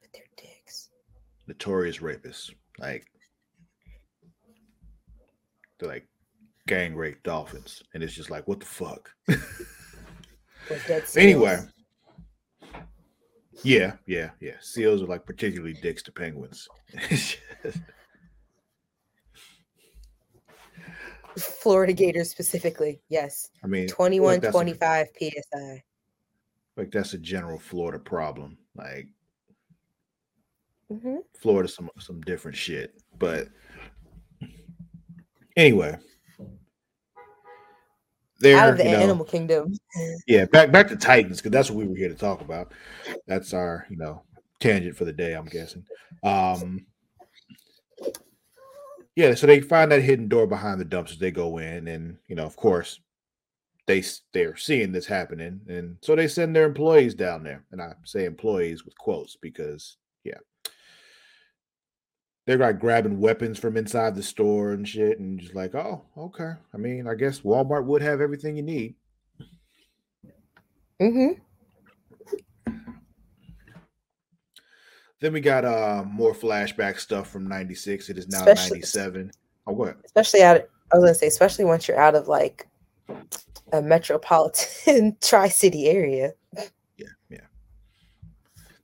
but 0.00 0.10
they're 0.12 0.24
dicks. 0.36 0.90
Notorious 1.46 1.98
rapists. 1.98 2.54
Like 2.78 3.06
they're 5.78 5.88
like 5.88 6.08
gang 6.70 6.94
rape 6.94 7.20
dolphins. 7.24 7.82
And 7.94 8.02
it's 8.02 8.14
just 8.14 8.30
like, 8.30 8.46
what 8.46 8.60
the 8.60 8.66
fuck? 8.66 9.10
Anyway. 11.16 11.58
Yeah, 13.64 13.94
yeah, 14.06 14.30
yeah. 14.40 14.52
Seals 14.60 15.02
are 15.02 15.06
like 15.06 15.26
particularly 15.26 15.72
dicks 15.72 16.00
to 16.04 16.12
penguins. 16.12 16.68
Florida 21.36 21.92
gators 21.92 22.30
specifically. 22.30 23.00
Yes. 23.08 23.50
I 23.64 23.66
mean, 23.66 23.72
I 23.84 23.86
feel 23.86 23.88
like 23.88 23.96
Twenty-one 23.96 24.40
that's 24.40 24.48
a- 24.48 24.52
twenty-five 24.52 25.08
PSI. 25.18 25.82
like 26.76 26.92
that's 26.92 27.14
a 27.14 27.18
general 27.18 27.58
Florida 27.58 27.98
problem. 27.98 28.56
Like 28.76 29.08
hmm 30.88 31.16
Florida, 31.40 31.68
some 31.68 31.90
some 31.98 32.20
different 32.20 32.56
shit. 32.56 32.94
But 33.18 33.48
anyway, 35.56 35.96
there, 38.40 38.58
Out 38.58 38.70
of 38.70 38.78
the 38.78 38.84
you 38.84 38.90
know, 38.90 38.98
animal 38.98 39.24
kingdom. 39.24 39.74
yeah. 40.26 40.46
Back 40.46 40.72
back 40.72 40.88
to 40.88 40.96
Titans 40.96 41.38
because 41.38 41.52
that's 41.52 41.70
what 41.70 41.78
we 41.78 41.88
were 41.88 41.96
here 41.96 42.08
to 42.08 42.14
talk 42.14 42.40
about. 42.40 42.72
That's 43.26 43.54
our 43.54 43.86
you 43.88 43.96
know 43.96 44.22
tangent 44.58 44.96
for 44.96 45.04
the 45.04 45.12
day. 45.12 45.34
I'm 45.34 45.46
guessing. 45.46 45.84
Um, 46.22 46.86
yeah, 49.16 49.34
so 49.34 49.46
they 49.46 49.60
find 49.60 49.92
that 49.92 50.02
hidden 50.02 50.28
door 50.28 50.46
behind 50.46 50.80
the 50.80 50.84
dumpsters. 50.84 51.18
They 51.18 51.30
go 51.30 51.58
in, 51.58 51.88
and 51.88 52.16
you 52.28 52.36
know, 52.36 52.44
of 52.44 52.56
course, 52.56 53.00
they 53.86 54.02
they're 54.32 54.56
seeing 54.56 54.92
this 54.92 55.06
happening, 55.06 55.60
and 55.68 55.96
so 56.00 56.16
they 56.16 56.28
send 56.28 56.54
their 56.54 56.66
employees 56.66 57.14
down 57.14 57.42
there. 57.42 57.64
And 57.72 57.82
I 57.82 57.92
say 58.04 58.24
employees 58.24 58.84
with 58.84 58.96
quotes 58.98 59.36
because 59.36 59.96
yeah, 60.24 60.38
they're 62.50 62.58
like 62.58 62.80
grabbing 62.80 63.20
weapons 63.20 63.60
from 63.60 63.76
inside 63.76 64.16
the 64.16 64.22
store 64.24 64.72
and 64.72 64.88
shit, 64.88 65.20
and 65.20 65.38
just 65.38 65.54
like, 65.54 65.72
oh, 65.76 66.02
okay. 66.18 66.50
I 66.74 66.76
mean, 66.78 67.06
I 67.06 67.14
guess 67.14 67.42
Walmart 67.42 67.84
would 67.84 68.02
have 68.02 68.20
everything 68.20 68.56
you 68.56 68.64
need. 68.64 68.96
Mm-hmm. 71.00 71.40
Then 75.20 75.32
we 75.32 75.40
got 75.40 75.64
uh 75.64 76.02
more 76.10 76.34
flashback 76.34 76.98
stuff 76.98 77.30
from 77.30 77.46
'96. 77.46 78.08
It 78.10 78.18
is 78.18 78.28
now 78.28 78.38
Especially- 78.38 78.78
'97. 78.78 79.30
Oh, 79.68 79.72
what? 79.72 79.98
Especially 80.04 80.42
out. 80.42 80.62
I 80.92 80.96
was 80.96 81.04
gonna 81.04 81.14
say, 81.14 81.28
especially 81.28 81.66
once 81.66 81.86
you're 81.86 82.00
out 82.00 82.16
of 82.16 82.26
like 82.26 82.66
a 83.72 83.80
metropolitan 83.80 85.16
tri-city 85.22 85.86
area. 85.86 86.32
Yeah, 86.96 87.06
yeah. 87.28 87.38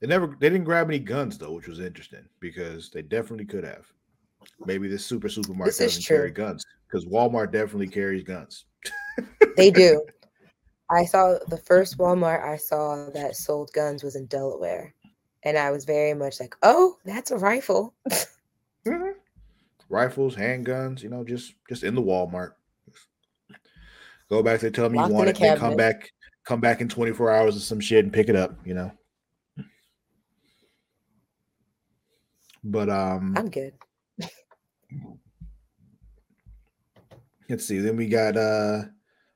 They 0.07 0.11
never 0.11 0.37
they 0.39 0.49
didn't 0.49 0.67
grab 0.67 0.89
any 0.89 1.01
guns 1.01 1.37
though, 1.37 1.51
which 1.51 1.67
was 1.67 1.81
interesting 1.81 2.25
because 2.39 2.91
they 2.91 3.03
definitely 3.03 3.45
could 3.45 3.65
have. 3.65 3.87
maybe 4.65 4.87
this 4.87 5.05
super 5.05 5.29
supermarket 5.29 5.77
This 5.77 5.97
doesn't 5.97 6.07
carry 6.07 6.31
guns 6.31 6.65
because 6.87 7.05
Walmart 7.07 7.51
definitely 7.51 7.89
carries 7.89 8.23
guns. 8.23 8.67
They 9.57 9.71
do. 9.73 10.07
I 10.93 11.05
saw 11.07 11.39
the 11.49 11.57
first 11.57 11.99
Walmart 11.99 12.45
I 12.45 12.57
saw 12.57 13.11
that 13.15 13.35
sold 13.35 13.73
guns 13.73 14.05
was 14.05 14.15
in 14.15 14.27
Delaware. 14.27 14.95
And 15.43 15.59
I 15.59 15.73
was 15.73 15.85
very 15.85 16.15
much 16.15 16.39
like, 16.39 16.55
oh, 16.63 16.99
that's 17.05 17.33
a 17.33 17.37
rifle. 17.37 17.93
Mhm. 18.87 19.15
Rifles, 19.89 20.37
handguns, 20.37 21.03
you 21.03 21.09
know, 21.09 21.25
just 21.25 21.55
just 21.69 21.83
in 21.83 21.97
the 21.97 22.03
Walmart. 22.03 22.53
Go 24.29 24.41
back. 24.45 24.61
They 24.61 24.71
tell 24.71 24.89
me 24.89 24.99
Locked 24.99 25.09
you 25.09 25.15
want 25.17 25.29
it. 25.31 25.59
Come 25.59 25.75
back. 25.75 26.13
Come 26.45 26.61
back 26.61 26.81
in 26.81 26.89
24 26.89 27.33
hours 27.33 27.57
or 27.57 27.61
some 27.61 27.81
shit 27.81 28.05
and 28.05 28.13
pick 28.13 28.29
it 28.29 28.37
up. 28.37 28.57
You 28.65 28.75
know. 28.75 28.93
But 32.69 32.91
um, 32.91 33.35
I'm 33.37 33.49
good. 33.49 33.75
let's 37.49 37.65
see. 37.65 37.79
Then 37.79 37.97
we 37.97 38.09
got 38.09 38.37
uh 38.37 38.83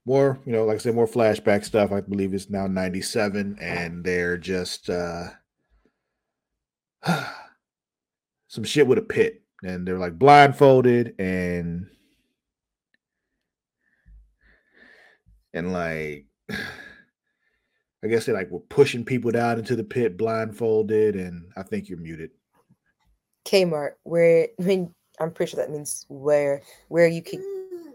more, 0.05 0.41
you 0.45 0.53
know, 0.53 0.65
like 0.65 0.77
I 0.77 0.79
said, 0.79 0.95
more 0.95 1.07
flashback 1.07 1.65
stuff. 1.65 1.93
I 1.93 2.01
believe 2.01 2.35
it's 2.35 2.51
now 2.51 2.67
97, 2.67 3.59
and 3.61 4.05
they're 4.05 4.37
just 4.37 4.91
uh 4.91 5.29
some 8.49 8.65
shit 8.65 8.87
with 8.87 8.99
a 8.99 9.03
pit. 9.03 9.43
And 9.63 9.87
they're 9.87 9.99
like 9.99 10.19
blindfolded 10.19 11.15
and 11.19 11.87
and 15.53 15.73
like 15.73 16.27
I 18.03 18.09
guess 18.09 18.25
they 18.25 18.33
like 18.33 18.51
were 18.51 18.61
pushing 18.61 19.05
people 19.05 19.31
down 19.31 19.59
into 19.59 19.77
the 19.77 19.85
pit 19.85 20.17
blindfolded, 20.17 21.17
and 21.17 21.53
I 21.55 21.63
think 21.63 21.89
you're 21.89 21.99
muted. 21.99 22.31
Kmart, 23.45 23.93
where 24.05 24.49
I 24.61 24.63
mean, 24.63 24.95
I'm 25.21 25.33
pretty 25.33 25.51
sure 25.51 25.65
that 25.65 25.73
means 25.73 26.07
where 26.09 26.63
where 26.89 27.09
you 27.09 27.23
can 27.23 27.43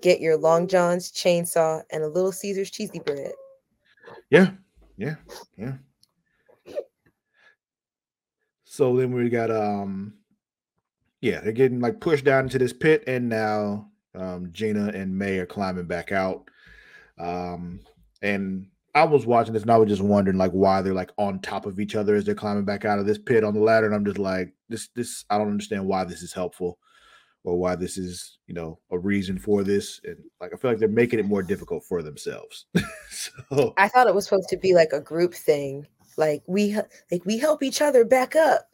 get 0.01 0.19
your 0.19 0.37
long 0.37 0.67
johns, 0.67 1.11
chainsaw, 1.11 1.81
and 1.91 2.03
a 2.03 2.07
little 2.07 2.31
Caesar's 2.31 2.71
cheesy 2.71 2.99
bread. 2.99 3.31
Yeah, 4.29 4.51
yeah, 4.97 5.15
yeah. 5.57 5.73
So 8.63 8.95
then 8.95 9.13
we 9.13 9.29
got 9.29 9.51
um 9.51 10.15
yeah, 11.21 11.39
they're 11.39 11.53
getting 11.53 11.79
like 11.79 11.99
pushed 12.01 12.25
down 12.25 12.43
into 12.45 12.59
this 12.59 12.73
pit, 12.73 13.03
and 13.07 13.29
now 13.29 13.89
um 14.13 14.49
Gina 14.51 14.91
and 14.93 15.17
May 15.17 15.39
are 15.39 15.45
climbing 15.45 15.85
back 15.85 16.11
out. 16.11 16.49
Um 17.17 17.79
and 18.21 18.67
I 18.95 19.03
was 19.03 19.25
watching 19.25 19.53
this 19.53 19.63
and 19.63 19.71
I 19.71 19.77
was 19.77 19.89
just 19.89 20.01
wondering 20.01 20.37
like 20.37 20.51
why 20.51 20.81
they're 20.81 20.93
like 20.93 21.11
on 21.17 21.39
top 21.41 21.65
of 21.65 21.79
each 21.81 21.95
other 21.95 22.15
as 22.15 22.23
they're 22.23 22.33
climbing 22.33 22.63
back 22.65 22.85
out 22.85 22.97
of 22.97 23.05
this 23.05 23.17
pit 23.17 23.43
on 23.43 23.53
the 23.53 23.59
ladder. 23.59 23.85
And 23.85 23.93
I'm 23.93 24.05
just 24.05 24.17
like, 24.17 24.53
this 24.69 24.87
this 24.95 25.25
I 25.29 25.37
don't 25.37 25.49
understand 25.51 25.85
why 25.85 26.05
this 26.05 26.21
is 26.23 26.31
helpful 26.33 26.79
or 27.43 27.59
why 27.59 27.75
this 27.75 27.97
is, 27.97 28.39
you 28.47 28.53
know, 28.55 28.79
a 28.91 28.97
reason 28.97 29.37
for 29.37 29.63
this. 29.63 29.99
And 30.05 30.15
like 30.39 30.53
I 30.53 30.57
feel 30.57 30.71
like 30.71 30.79
they're 30.79 30.87
making 30.87 31.19
it 31.19 31.25
more 31.25 31.43
difficult 31.43 31.83
for 31.83 32.01
themselves. 32.01 32.65
so 33.11 33.73
I 33.77 33.89
thought 33.89 34.07
it 34.07 34.15
was 34.15 34.23
supposed 34.23 34.49
to 34.49 34.57
be 34.57 34.73
like 34.73 34.93
a 34.93 35.01
group 35.01 35.33
thing, 35.33 35.85
like 36.17 36.41
we 36.47 36.75
like 37.11 37.25
we 37.25 37.37
help 37.37 37.61
each 37.63 37.81
other 37.81 38.05
back 38.05 38.35
up, 38.37 38.69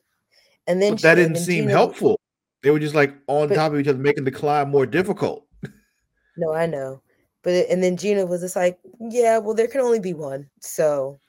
and 0.67 0.79
then 0.81 0.93
But 0.93 1.01
that 1.01 1.15
didn't 1.15 1.37
seem 1.37 1.63
Gina- 1.63 1.71
helpful. 1.71 2.19
They 2.61 2.69
were 2.69 2.79
just 2.79 2.93
like 2.95 3.13
on 3.27 3.49
But- 3.49 3.55
top 3.55 3.73
of 3.73 3.79
each 3.79 3.87
other, 3.87 3.97
making 3.97 4.23
the 4.25 4.31
climb 4.31 4.69
more 4.69 4.85
difficult. 4.85 5.47
No, 6.37 6.53
I 6.53 6.67
know, 6.67 7.01
but 7.43 7.53
it- 7.53 7.69
and 7.69 7.83
then 7.83 7.97
Gina 7.97 8.25
was 8.25 8.41
just 8.41 8.55
like, 8.55 8.79
yeah, 8.99 9.37
well, 9.37 9.55
there 9.55 9.67
can 9.67 9.81
only 9.81 9.99
be 9.99 10.13
one, 10.13 10.49
so 10.59 11.19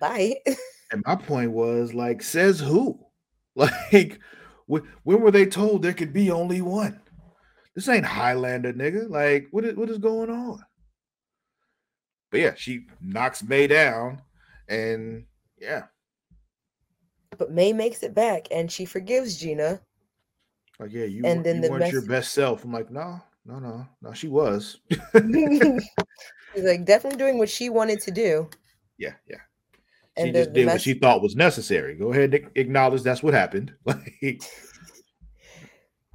bye. 0.00 0.36
And 0.92 1.02
my 1.04 1.16
point 1.16 1.50
was 1.50 1.92
like, 1.94 2.22
says 2.22 2.60
who? 2.60 2.98
Like, 3.56 4.20
wh- 4.70 4.84
when 5.02 5.20
were 5.20 5.30
they 5.32 5.46
told 5.46 5.82
there 5.82 5.94
could 5.94 6.12
be 6.12 6.30
only 6.30 6.60
one? 6.60 7.00
This 7.74 7.88
ain't 7.88 8.04
Highlander, 8.04 8.72
nigga. 8.72 9.08
Like, 9.10 9.48
what 9.50 9.64
is 9.64 9.74
what 9.76 9.88
is 9.90 9.98
going 9.98 10.30
on? 10.30 10.60
But 12.30 12.40
yeah, 12.40 12.54
she 12.54 12.86
knocks 13.00 13.42
May 13.42 13.66
down, 13.66 14.20
and 14.68 15.24
yeah, 15.58 15.84
but 17.38 17.50
May 17.50 17.72
makes 17.72 18.02
it 18.02 18.14
back, 18.14 18.46
and 18.50 18.70
she 18.70 18.84
forgives 18.84 19.36
Gina. 19.38 19.80
like 20.78 20.92
yeah, 20.92 21.04
you, 21.04 21.24
And 21.24 21.42
then 21.44 21.56
you 21.56 21.62
the 21.62 21.70
weren't 21.70 21.90
your 21.92 22.06
best 22.06 22.32
self. 22.32 22.62
I'm 22.64 22.72
like, 22.72 22.90
no, 22.90 23.20
no, 23.46 23.58
no, 23.58 23.86
no, 24.02 24.12
she 24.12 24.28
was. 24.28 24.78
She's 26.54 26.64
like 26.64 26.84
definitely 26.84 27.18
doing 27.18 27.38
what 27.38 27.48
she 27.48 27.68
wanted 27.68 28.00
to 28.00 28.10
do. 28.10 28.48
yeah, 28.98 29.12
yeah. 29.28 29.36
And 30.16 30.28
she 30.28 30.32
the- 30.32 30.38
just 30.40 30.52
did 30.54 30.66
what 30.66 30.80
she 30.80 30.94
thought 30.94 31.22
was 31.22 31.36
necessary. 31.36 31.94
Go 31.94 32.12
ahead 32.12 32.34
and 32.34 32.50
acknowledge 32.56 33.02
that's 33.02 33.22
what 33.22 33.34
happened. 33.34 33.72
Like, 33.84 34.42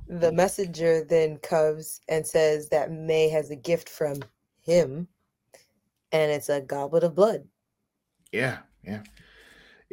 The 0.08 0.32
messenger 0.32 1.06
then 1.08 1.38
comes 1.38 2.02
and 2.10 2.26
says 2.26 2.68
that 2.70 2.92
May 2.92 3.30
has 3.30 3.50
a 3.50 3.56
gift 3.56 3.88
from 3.88 4.18
him, 4.62 5.08
and 6.12 6.32
it's 6.32 6.50
a 6.50 6.60
goblet 6.62 7.04
of 7.06 7.16
blood. 7.16 7.46
yeah, 8.34 8.58
yeah. 8.84 9.04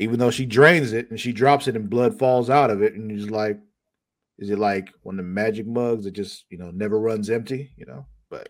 Even 0.00 0.18
though 0.18 0.30
she 0.30 0.46
drains 0.46 0.92
it 0.92 1.10
and 1.10 1.18
she 1.20 1.32
drops 1.32 1.66
it 1.68 1.74
and 1.76 1.90
blood 1.90 2.18
falls 2.18 2.50
out 2.50 2.70
of 2.70 2.82
it, 2.82 2.94
and 2.94 3.10
you're 3.10 3.30
like, 3.30 3.58
is 4.38 4.50
it 4.50 4.58
like 4.58 4.90
one 5.02 5.18
of 5.18 5.24
the 5.24 5.30
magic 5.30 5.66
mugs 5.66 6.04
that 6.04 6.12
just 6.12 6.44
you 6.50 6.58
know 6.58 6.70
never 6.70 7.00
runs 7.00 7.30
empty? 7.30 7.72
You 7.76 7.86
know, 7.86 8.06
but 8.30 8.48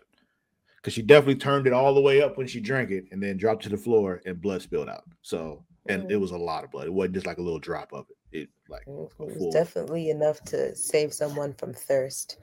because 0.77 0.93
she 0.93 1.01
definitely 1.01 1.35
turned 1.35 1.67
it 1.67 1.73
all 1.73 1.93
the 1.93 2.01
way 2.01 2.21
up 2.21 2.37
when 2.37 2.47
she 2.47 2.59
drank 2.61 2.91
it 2.91 3.05
and 3.11 3.21
then 3.21 3.37
dropped 3.37 3.63
to 3.63 3.69
the 3.69 3.77
floor 3.77 4.21
and 4.25 4.41
blood 4.41 4.61
spilled 4.61 4.89
out. 4.89 5.03
So 5.21 5.65
and 5.87 6.03
Mhm. 6.03 6.11
it 6.11 6.17
was 6.17 6.31
a 6.31 6.37
lot 6.37 6.63
of 6.63 6.71
blood. 6.71 6.87
It 6.87 6.93
wasn't 6.93 7.15
just 7.15 7.25
like 7.25 7.37
a 7.39 7.41
little 7.41 7.59
drop 7.59 7.91
of 7.93 8.05
it. 8.31 8.41
It 8.41 8.49
like 8.69 8.83
It 8.87 9.09
was 9.17 9.53
definitely 9.53 10.09
enough 10.09 10.41
to 10.45 10.75
save 10.75 11.13
someone 11.13 11.53
from 11.53 11.73
thirst. 11.73 12.37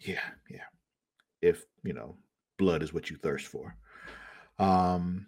Yeah, 0.00 0.20
yeah. 0.50 0.66
If 1.40 1.64
you 1.82 1.94
know, 1.94 2.16
blood 2.58 2.82
is 2.82 2.92
what 2.92 3.08
you 3.10 3.16
thirst 3.16 3.46
for. 3.46 3.74
Um 4.58 5.26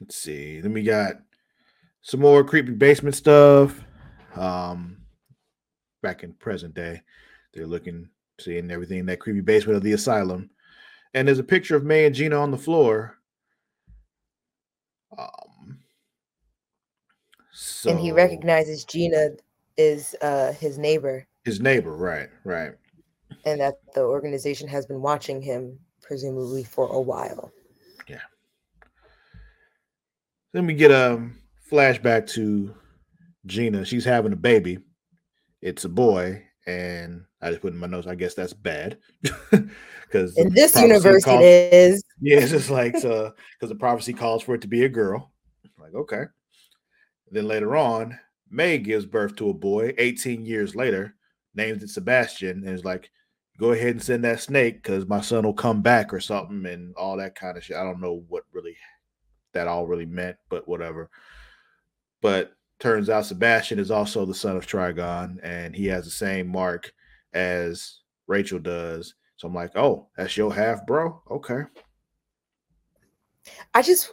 let's 0.00 0.16
see. 0.16 0.60
Then 0.60 0.72
we 0.72 0.82
got 0.82 1.16
some 2.00 2.20
more 2.20 2.42
creepy 2.42 2.72
basement 2.72 3.14
stuff. 3.14 3.84
Um 4.34 5.01
back 6.02 6.22
in 6.22 6.32
present 6.34 6.74
day. 6.74 7.00
They're 7.54 7.66
looking, 7.66 8.08
seeing 8.40 8.70
everything 8.70 8.98
in 8.98 9.06
that 9.06 9.20
creepy 9.20 9.40
basement 9.40 9.76
of 9.76 9.82
the 9.82 9.92
asylum. 9.92 10.50
And 11.14 11.26
there's 11.26 11.38
a 11.38 11.44
picture 11.44 11.76
of 11.76 11.84
May 11.84 12.06
and 12.06 12.14
Gina 12.14 12.36
on 12.36 12.50
the 12.50 12.58
floor. 12.58 13.18
Um 15.16 15.78
so 17.52 17.90
and 17.90 18.00
he 18.00 18.12
recognizes 18.12 18.84
Gina 18.84 19.30
is 19.76 20.14
uh, 20.22 20.52
his 20.52 20.78
neighbor, 20.78 21.26
his 21.44 21.60
neighbor, 21.60 21.94
right, 21.94 22.28
right. 22.44 22.72
and 23.44 23.60
that 23.60 23.74
the 23.94 24.02
organization 24.02 24.66
has 24.68 24.86
been 24.86 25.02
watching 25.02 25.42
him, 25.42 25.78
presumably 26.00 26.64
for 26.64 26.88
a 26.88 27.00
while. 27.00 27.52
Yeah. 28.08 28.20
Then 30.52 30.66
we 30.66 30.74
get 30.74 30.90
a 30.90 31.22
flashback 31.70 32.26
to 32.30 32.74
Gina. 33.46 33.84
She's 33.84 34.04
having 34.04 34.32
a 34.32 34.36
baby. 34.36 34.78
It's 35.62 35.84
a 35.84 35.88
boy, 35.88 36.42
and 36.66 37.24
I 37.40 37.50
just 37.50 37.62
put 37.62 37.72
in 37.72 37.78
my 37.78 37.86
notes. 37.86 38.06
I 38.06 38.16
guess 38.16 38.34
that's 38.34 38.52
bad 38.52 38.98
because 39.52 40.36
In 40.36 40.52
this 40.52 40.74
universe, 40.76 41.24
it 41.26 41.72
is. 41.72 42.02
Yeah, 42.20 42.38
it's 42.38 42.50
just 42.50 42.70
like 42.70 42.94
uh, 42.96 43.30
because 43.58 43.68
the 43.68 43.74
prophecy 43.74 44.12
calls 44.12 44.42
for 44.42 44.54
it 44.54 44.60
to 44.62 44.68
be 44.68 44.84
a 44.84 44.88
girl. 44.88 45.32
Like 45.78 45.94
okay. 45.94 46.24
Then 47.30 47.48
later 47.48 47.76
on, 47.76 48.18
May 48.50 48.78
gives 48.78 49.06
birth 49.06 49.36
to 49.36 49.48
a 49.48 49.54
boy. 49.54 49.94
18 49.98 50.44
years 50.44 50.76
later, 50.76 51.14
names 51.54 51.82
it 51.82 51.88
Sebastian, 51.88 52.64
and 52.64 52.74
is 52.74 52.84
like, 52.84 53.10
"Go 53.58 53.72
ahead 53.72 53.90
and 53.90 54.02
send 54.02 54.24
that 54.24 54.40
snake 54.40 54.82
because 54.82 55.06
my 55.06 55.20
son 55.20 55.44
will 55.44 55.54
come 55.54 55.82
back 55.82 56.12
or 56.12 56.20
something," 56.20 56.66
and 56.66 56.94
all 56.96 57.16
that 57.16 57.34
kind 57.34 57.56
of 57.56 57.64
shit. 57.64 57.76
I 57.76 57.82
don't 57.82 58.00
know 58.00 58.24
what 58.28 58.44
really 58.52 58.76
that 59.52 59.68
all 59.68 59.86
really 59.86 60.06
meant, 60.06 60.36
but 60.48 60.68
whatever. 60.68 61.10
But 62.20 62.52
turns 62.82 63.08
out 63.08 63.24
Sebastian 63.24 63.78
is 63.78 63.92
also 63.92 64.26
the 64.26 64.34
son 64.34 64.56
of 64.56 64.66
Trigon, 64.66 65.38
and 65.44 65.74
he 65.74 65.86
has 65.86 66.04
the 66.04 66.10
same 66.10 66.48
mark 66.48 66.92
as 67.32 68.00
Rachel 68.26 68.58
does. 68.58 69.14
So 69.36 69.46
I'm 69.46 69.54
like, 69.54 69.76
oh, 69.76 70.08
that's 70.16 70.36
your 70.36 70.52
half, 70.52 70.84
bro. 70.84 71.22
Okay. 71.30 71.62
I 73.72 73.82
just, 73.82 74.12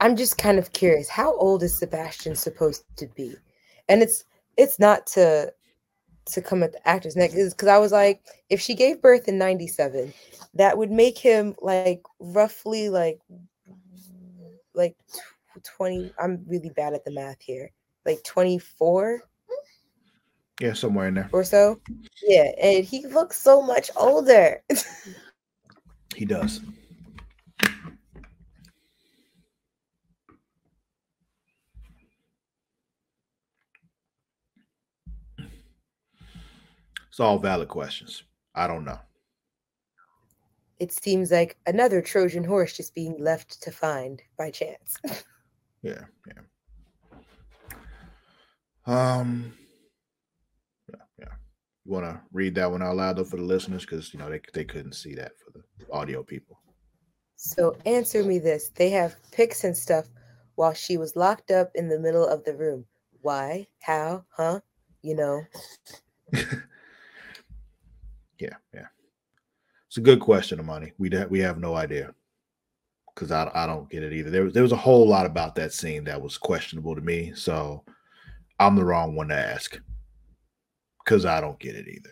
I'm 0.00 0.16
just 0.16 0.36
kind 0.36 0.58
of 0.58 0.72
curious. 0.72 1.08
How 1.08 1.34
old 1.36 1.62
is 1.62 1.78
Sebastian 1.78 2.36
supposed 2.36 2.84
to 2.96 3.06
be? 3.16 3.34
And 3.88 4.02
it's 4.02 4.24
it's 4.58 4.78
not 4.78 5.06
to 5.08 5.52
to 6.26 6.42
come 6.42 6.62
at 6.62 6.72
the 6.72 6.86
actor's 6.86 7.16
neck 7.16 7.30
because 7.30 7.68
I 7.68 7.78
was 7.78 7.92
like, 7.92 8.20
if 8.50 8.60
she 8.60 8.74
gave 8.74 9.00
birth 9.00 9.28
in 9.28 9.38
'97, 9.38 10.12
that 10.54 10.76
would 10.76 10.90
make 10.90 11.16
him 11.16 11.54
like 11.62 12.02
roughly 12.20 12.90
like 12.90 13.18
like 14.74 14.94
20. 15.76 16.12
I'm 16.18 16.44
really 16.46 16.70
bad 16.70 16.92
at 16.92 17.04
the 17.06 17.10
math 17.10 17.40
here. 17.40 17.70
Like 18.08 18.24
24 18.24 19.20
Yeah, 20.60 20.72
somewhere 20.72 21.08
in 21.08 21.14
there. 21.14 21.28
or 21.30 21.44
so. 21.44 21.78
Yeah, 22.22 22.50
and 22.60 22.82
he 22.82 23.06
looks 23.06 23.38
so 23.38 23.60
much 23.60 23.90
older. 23.96 24.62
He 26.16 26.24
does. 26.24 26.62
It's 37.08 37.20
all 37.20 37.38
valid 37.38 37.68
questions. 37.68 38.24
I 38.54 38.66
don't 38.66 38.84
know. 38.84 38.98
It 40.80 40.90
seems 40.92 41.30
like 41.30 41.56
another 41.66 42.00
Trojan 42.00 42.42
horse 42.42 42.76
just 42.76 42.94
being 42.94 43.16
left 43.22 43.62
to 43.62 43.70
find 43.70 44.20
by 44.36 44.50
chance. 44.50 44.96
yeah, 45.82 46.04
yeah. 46.26 46.42
Um, 48.88 49.52
yeah, 50.88 51.02
yeah. 51.18 51.34
You 51.84 51.92
want 51.92 52.06
to 52.06 52.20
read 52.32 52.54
that 52.54 52.70
one 52.70 52.82
out 52.82 52.96
loud 52.96 53.16
though 53.16 53.24
for 53.24 53.36
the 53.36 53.42
listeners 53.42 53.84
because 53.84 54.14
you 54.14 54.18
know 54.18 54.30
they 54.30 54.40
they 54.54 54.64
couldn't 54.64 54.94
see 54.94 55.14
that 55.14 55.32
for 55.38 55.52
the 55.52 55.62
audio 55.92 56.22
people. 56.22 56.58
So 57.36 57.76
answer 57.84 58.24
me 58.24 58.38
this: 58.38 58.70
They 58.74 58.88
have 58.90 59.14
pics 59.30 59.64
and 59.64 59.76
stuff 59.76 60.06
while 60.54 60.72
she 60.72 60.96
was 60.96 61.16
locked 61.16 61.50
up 61.50 61.70
in 61.74 61.90
the 61.90 61.98
middle 61.98 62.26
of 62.26 62.44
the 62.44 62.56
room. 62.56 62.86
Why? 63.20 63.66
How? 63.80 64.24
Huh? 64.30 64.60
You 65.02 65.16
know. 65.16 65.42
yeah, 66.32 68.56
yeah. 68.72 68.86
It's 69.86 69.98
a 69.98 70.02
good 70.02 70.20
question, 70.20 70.60
Amani. 70.60 70.92
We 70.96 71.10
we 71.28 71.40
have 71.40 71.58
no 71.58 71.74
idea 71.74 72.14
because 73.14 73.32
I, 73.32 73.50
I 73.54 73.66
don't 73.66 73.90
get 73.90 74.02
it 74.02 74.14
either. 74.14 74.30
There 74.30 74.44
was 74.44 74.54
there 74.54 74.62
was 74.62 74.72
a 74.72 74.76
whole 74.76 75.06
lot 75.06 75.26
about 75.26 75.54
that 75.56 75.74
scene 75.74 76.04
that 76.04 76.22
was 76.22 76.38
questionable 76.38 76.94
to 76.94 77.02
me, 77.02 77.32
so 77.34 77.84
I'm 78.58 78.76
the 78.76 78.84
wrong 78.84 79.14
one 79.14 79.28
to 79.28 79.36
ask 79.36 79.78
because 81.04 81.24
I 81.24 81.40
don't 81.40 81.58
get 81.58 81.76
it 81.76 81.88
either. 81.88 82.10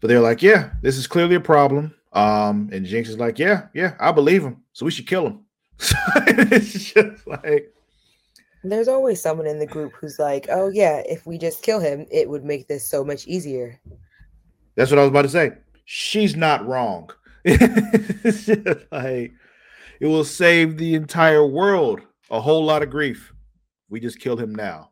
But 0.00 0.08
they're 0.08 0.20
like, 0.20 0.42
yeah, 0.42 0.70
this 0.82 0.96
is 0.96 1.06
clearly 1.06 1.36
a 1.36 1.40
problem. 1.40 1.94
Um, 2.12 2.68
and 2.72 2.84
Jinx 2.84 3.08
is 3.08 3.18
like, 3.18 3.38
yeah, 3.38 3.66
yeah, 3.74 3.94
I 3.98 4.12
believe 4.12 4.42
him, 4.42 4.62
so 4.72 4.84
we 4.84 4.92
should 4.92 5.06
kill 5.06 5.26
him. 5.26 5.40
it's 6.26 6.92
just 6.92 7.26
like 7.26 7.72
there's 8.70 8.88
always 8.88 9.20
someone 9.20 9.46
in 9.46 9.58
the 9.58 9.66
group 9.66 9.92
who's 9.92 10.18
like, 10.18 10.46
oh 10.50 10.68
yeah, 10.68 11.02
if 11.06 11.26
we 11.26 11.38
just 11.38 11.62
kill 11.62 11.80
him, 11.80 12.06
it 12.10 12.28
would 12.28 12.44
make 12.44 12.68
this 12.68 12.84
so 12.84 13.04
much 13.04 13.26
easier. 13.26 13.80
That's 14.74 14.90
what 14.90 14.98
I 14.98 15.02
was 15.02 15.10
about 15.10 15.22
to 15.22 15.28
say. 15.28 15.52
She's 15.84 16.36
not 16.36 16.66
wrong. 16.66 17.10
like 17.44 19.32
it 20.00 20.06
will 20.06 20.24
save 20.24 20.76
the 20.76 20.94
entire 20.94 21.46
world 21.46 22.00
a 22.30 22.40
whole 22.40 22.64
lot 22.64 22.82
of 22.82 22.90
grief. 22.90 23.32
We 23.88 24.00
just 24.00 24.20
kill 24.20 24.36
him 24.36 24.54
now. 24.54 24.90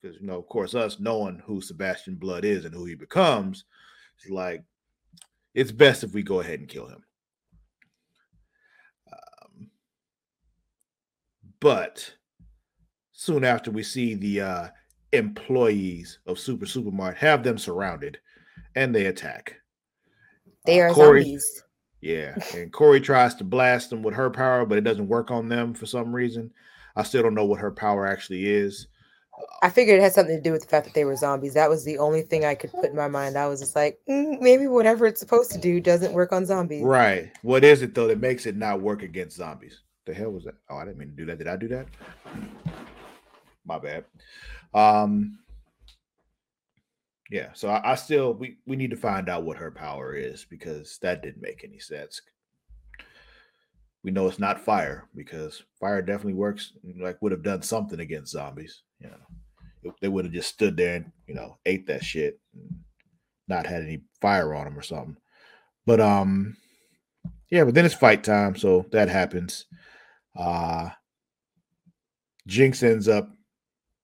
Because 0.00 0.20
you 0.20 0.26
know, 0.26 0.38
of 0.38 0.46
course, 0.46 0.74
us 0.74 1.00
knowing 1.00 1.40
who 1.44 1.60
Sebastian 1.60 2.16
Blood 2.16 2.44
is 2.44 2.64
and 2.64 2.74
who 2.74 2.84
he 2.84 2.94
becomes, 2.94 3.64
it's 4.18 4.28
like 4.28 4.62
it's 5.54 5.72
best 5.72 6.04
if 6.04 6.12
we 6.12 6.22
go 6.22 6.40
ahead 6.40 6.60
and 6.60 6.68
kill 6.68 6.86
him. 6.86 7.04
Um, 9.10 9.70
but 11.60 12.14
soon 13.12 13.44
after 13.44 13.70
we 13.70 13.82
see 13.82 14.14
the 14.14 14.40
uh, 14.40 14.68
employees 15.12 16.18
of 16.26 16.38
Super 16.38 16.66
Supermart 16.66 17.16
have 17.16 17.42
them 17.42 17.56
surrounded 17.56 18.18
and 18.74 18.94
they 18.94 19.06
attack. 19.06 19.56
They 20.66 20.80
uh, 20.80 20.84
are 20.84 20.94
zombies. 20.94 21.62
Yeah, 22.00 22.36
and 22.54 22.70
Kory 22.70 23.00
tries 23.00 23.34
to 23.36 23.44
blast 23.44 23.88
them 23.88 24.02
with 24.02 24.14
her 24.14 24.28
power, 24.28 24.66
but 24.66 24.76
it 24.76 24.84
doesn't 24.84 25.08
work 25.08 25.30
on 25.30 25.48
them 25.48 25.72
for 25.72 25.86
some 25.86 26.14
reason. 26.14 26.50
I 26.96 27.02
still 27.02 27.22
don't 27.22 27.34
know 27.34 27.44
what 27.44 27.60
her 27.60 27.70
power 27.70 28.06
actually 28.06 28.46
is. 28.46 28.86
I 29.62 29.70
figured 29.70 29.98
it 29.98 30.02
had 30.02 30.12
something 30.12 30.36
to 30.36 30.42
do 30.42 30.52
with 30.52 30.62
the 30.62 30.68
fact 30.68 30.86
that 30.86 30.94
they 30.94 31.04
were 31.04 31.16
zombies. 31.16 31.54
That 31.54 31.70
was 31.70 31.84
the 31.84 31.98
only 31.98 32.22
thing 32.22 32.44
I 32.44 32.54
could 32.54 32.70
put 32.70 32.90
in 32.90 32.96
my 32.96 33.08
mind. 33.08 33.36
I 33.36 33.48
was 33.48 33.60
just 33.60 33.74
like, 33.74 33.98
mm, 34.08 34.40
maybe 34.40 34.68
whatever 34.68 35.06
it's 35.06 35.20
supposed 35.20 35.50
to 35.52 35.58
do 35.58 35.80
doesn't 35.80 36.12
work 36.12 36.32
on 36.32 36.46
zombies. 36.46 36.84
Right. 36.84 37.32
What 37.42 37.64
is 37.64 37.82
it 37.82 37.94
though 37.94 38.06
that 38.08 38.20
makes 38.20 38.46
it 38.46 38.56
not 38.56 38.80
work 38.80 39.02
against 39.02 39.36
zombies? 39.36 39.80
The 40.06 40.14
hell 40.14 40.30
was 40.30 40.44
that? 40.44 40.54
Oh, 40.70 40.76
I 40.76 40.84
didn't 40.84 40.98
mean 40.98 41.10
to 41.10 41.16
do 41.16 41.26
that. 41.26 41.38
Did 41.38 41.48
I 41.48 41.56
do 41.56 41.68
that? 41.68 41.86
My 43.64 43.78
bad. 43.78 44.04
Um, 44.74 45.38
yeah, 47.30 47.48
so 47.54 47.70
I, 47.70 47.92
I, 47.92 47.94
still 47.94 48.34
we 48.34 48.58
we 48.66 48.76
need 48.76 48.90
to 48.90 48.96
find 48.96 49.28
out 49.28 49.44
what 49.44 49.56
her 49.56 49.70
power 49.70 50.14
is 50.14 50.44
because 50.44 50.98
that 50.98 51.22
didn't 51.22 51.42
make 51.42 51.64
any 51.64 51.78
sense. 51.78 52.20
We 54.04 54.10
know 54.10 54.28
it's 54.28 54.38
not 54.38 54.60
fire 54.60 55.08
because 55.16 55.62
fire 55.80 56.02
definitely 56.02 56.34
works. 56.34 56.74
Like 57.00 57.20
would 57.22 57.32
have 57.32 57.42
done 57.42 57.62
something 57.62 58.00
against 58.00 58.32
zombies. 58.32 58.82
You 59.00 59.08
know, 59.08 59.94
they 60.02 60.08
would 60.08 60.26
have 60.26 60.34
just 60.34 60.50
stood 60.50 60.76
there 60.76 60.96
and 60.96 61.10
you 61.26 61.34
know 61.34 61.58
ate 61.64 61.86
that 61.86 62.04
shit, 62.04 62.38
not 63.48 63.66
had 63.66 63.82
any 63.82 64.02
fire 64.20 64.54
on 64.54 64.64
them 64.66 64.78
or 64.78 64.82
something. 64.82 65.16
But 65.86 66.00
um, 66.00 66.54
yeah. 67.50 67.64
But 67.64 67.74
then 67.74 67.86
it's 67.86 67.94
fight 67.94 68.22
time, 68.22 68.56
so 68.56 68.84
that 68.92 69.08
happens. 69.08 69.64
Uh 70.38 70.90
Jinx 72.46 72.82
ends 72.82 73.08
up 73.08 73.30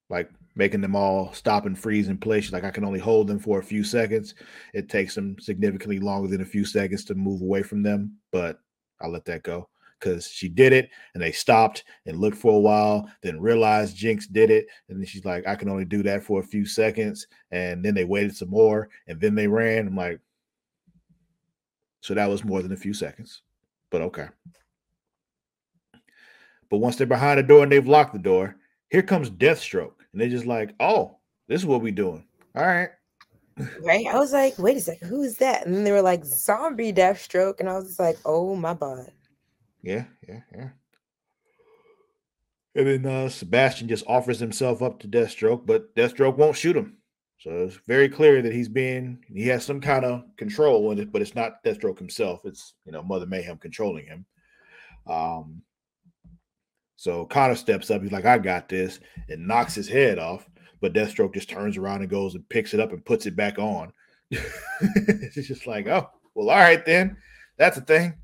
like 0.08 0.30
making 0.56 0.80
them 0.80 0.96
all 0.96 1.30
stop 1.34 1.66
and 1.66 1.78
freeze 1.78 2.08
in 2.08 2.16
place. 2.16 2.52
Like 2.52 2.64
I 2.64 2.70
can 2.70 2.84
only 2.84 3.00
hold 3.00 3.26
them 3.26 3.38
for 3.38 3.58
a 3.58 3.64
few 3.64 3.84
seconds. 3.84 4.34
It 4.72 4.88
takes 4.88 5.14
them 5.14 5.36
significantly 5.38 6.00
longer 6.00 6.28
than 6.28 6.40
a 6.40 6.46
few 6.46 6.64
seconds 6.64 7.04
to 7.04 7.14
move 7.14 7.42
away 7.42 7.62
from 7.62 7.82
them, 7.82 8.16
but 8.32 8.58
I'll 9.02 9.10
let 9.10 9.26
that 9.26 9.42
go 9.42 9.68
because 10.00 10.26
she 10.28 10.48
did 10.48 10.72
it 10.72 10.90
and 11.14 11.22
they 11.22 11.32
stopped 11.32 11.84
and 12.06 12.18
looked 12.18 12.38
for 12.38 12.56
a 12.56 12.60
while, 12.60 13.08
then 13.22 13.40
realized 13.40 13.96
Jinx 13.96 14.26
did 14.26 14.50
it. 14.50 14.66
And 14.88 14.98
then 14.98 15.06
she's 15.06 15.24
like, 15.24 15.46
I 15.46 15.54
can 15.54 15.68
only 15.68 15.84
do 15.84 16.02
that 16.04 16.22
for 16.22 16.40
a 16.40 16.44
few 16.44 16.64
seconds. 16.64 17.26
And 17.50 17.84
then 17.84 17.94
they 17.94 18.04
waited 18.04 18.36
some 18.36 18.50
more 18.50 18.88
and 19.06 19.20
then 19.20 19.34
they 19.34 19.46
ran. 19.46 19.86
I'm 19.86 19.96
like, 19.96 20.20
so 22.00 22.14
that 22.14 22.28
was 22.28 22.44
more 22.44 22.62
than 22.62 22.72
a 22.72 22.76
few 22.76 22.94
seconds, 22.94 23.42
but 23.90 24.00
okay. 24.00 24.28
But 26.70 26.78
once 26.78 26.96
they're 26.96 27.06
behind 27.06 27.38
the 27.38 27.42
door 27.42 27.62
and 27.62 27.70
they've 27.70 27.86
locked 27.86 28.12
the 28.12 28.18
door, 28.18 28.56
here 28.88 29.02
comes 29.02 29.28
Deathstroke 29.28 29.92
and 30.12 30.20
they're 30.20 30.28
just 30.28 30.46
like, 30.46 30.74
"Oh, 30.80 31.18
this 31.48 31.60
is 31.60 31.66
what 31.66 31.82
we're 31.82 31.92
doing." 31.92 32.24
All 32.54 32.64
right. 32.64 32.90
Right. 33.82 34.06
I 34.06 34.16
was 34.18 34.32
like, 34.32 34.58
"Wait 34.58 34.76
a 34.76 34.80
second, 34.80 35.08
who 35.08 35.22
is 35.22 35.36
that?" 35.38 35.66
And 35.66 35.74
then 35.74 35.84
they 35.84 35.92
were 35.92 36.00
like, 36.00 36.24
"Zombie 36.24 36.92
Deathstroke," 36.92 37.60
and 37.60 37.68
I 37.68 37.74
was 37.74 37.88
just 37.88 38.00
like, 38.00 38.16
"Oh 38.24 38.54
my 38.54 38.74
god." 38.74 39.12
Yeah, 39.82 40.04
yeah, 40.28 40.40
yeah. 40.54 40.68
And 42.74 42.86
then 42.86 43.06
uh, 43.06 43.28
Sebastian 43.28 43.88
just 43.88 44.04
offers 44.06 44.38
himself 44.38 44.82
up 44.82 45.00
to 45.00 45.08
Deathstroke, 45.08 45.66
but 45.66 45.94
Deathstroke 45.96 46.36
won't 46.36 46.56
shoot 46.56 46.76
him. 46.76 46.98
So 47.38 47.50
it's 47.64 47.80
very 47.86 48.08
clear 48.08 48.42
that 48.42 48.52
he's 48.52 48.68
being 48.68 49.24
he 49.32 49.48
has 49.48 49.64
some 49.64 49.80
kind 49.80 50.04
of 50.04 50.24
control 50.36 50.90
in 50.92 50.98
it, 50.98 51.10
but 51.10 51.22
it's 51.22 51.34
not 51.34 51.64
Deathstroke 51.64 51.98
himself. 51.98 52.42
It's 52.44 52.74
you 52.84 52.92
know 52.92 53.02
Mother 53.02 53.26
Mayhem 53.26 53.56
controlling 53.56 54.06
him. 54.06 54.26
Um, 55.06 55.62
so 56.96 57.24
Connor 57.24 57.54
steps 57.54 57.90
up. 57.90 58.02
He's 58.02 58.12
like, 58.12 58.26
I 58.26 58.36
got 58.36 58.68
this, 58.68 59.00
and 59.30 59.48
knocks 59.48 59.74
his 59.74 59.88
head 59.88 60.18
off. 60.18 60.46
But 60.82 60.92
Deathstroke 60.92 61.32
just 61.32 61.48
turns 61.48 61.78
around 61.78 62.02
and 62.02 62.10
goes 62.10 62.34
and 62.34 62.48
picks 62.50 62.74
it 62.74 62.80
up 62.80 62.92
and 62.92 63.04
puts 63.04 63.24
it 63.24 63.36
back 63.36 63.58
on. 63.58 63.90
it's 64.30 65.48
just 65.48 65.66
like, 65.66 65.86
oh, 65.86 66.10
well, 66.34 66.50
all 66.50 66.58
right, 66.58 66.84
then. 66.84 67.16
That's 67.56 67.78
a 67.78 67.82
thing. 67.82 68.14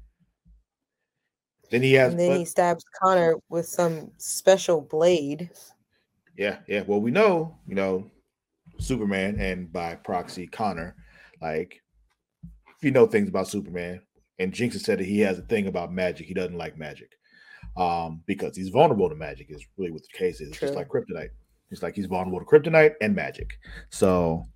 Then 1.71 1.83
he 1.83 1.95
has. 1.95 2.13
And 2.13 2.21
then 2.21 2.31
but, 2.31 2.39
he 2.39 2.45
stabs 2.45 2.85
Connor 3.01 3.37
with 3.49 3.67
some 3.67 4.11
special 4.19 4.81
blade. 4.81 5.51
Yeah, 6.37 6.59
yeah. 6.69 6.83
Well, 6.87 7.01
we 7.01 7.11
know, 7.11 7.57
you 7.67 7.75
know, 7.75 8.11
Superman 8.79 9.41
and 9.41 9.73
by 9.73 9.95
proxy 9.95 10.47
Connor, 10.47 10.95
like, 11.41 11.83
if 12.77 12.85
you 12.85 12.91
know 12.91 13.07
things 13.07 13.29
about 13.29 13.49
Superman, 13.49 14.03
and 14.39 14.53
Jinx 14.53 14.75
has 14.75 14.85
said 14.85 14.99
that 14.99 15.07
he 15.07 15.21
has 15.21 15.39
a 15.39 15.43
thing 15.43 15.67
about 15.67 15.93
magic. 15.93 16.27
He 16.27 16.35
doesn't 16.35 16.59
like 16.59 16.77
magic 16.77 17.13
um, 17.77 18.23
because 18.27 18.57
he's 18.57 18.69
vulnerable 18.69 19.09
to 19.09 19.15
magic. 19.15 19.47
Is 19.51 19.65
really 19.79 19.91
what 19.91 20.03
the 20.03 20.19
case 20.19 20.41
is. 20.41 20.51
It's 20.51 20.61
just 20.61 20.75
like 20.75 20.89
kryptonite. 20.89 21.31
It's 21.71 21.83
like 21.83 21.97
he's 21.97 22.07
vulnerable 22.07 22.39
to 22.39 22.45
kryptonite 22.45 22.95
and 23.01 23.15
magic. 23.15 23.59
So 23.91 24.47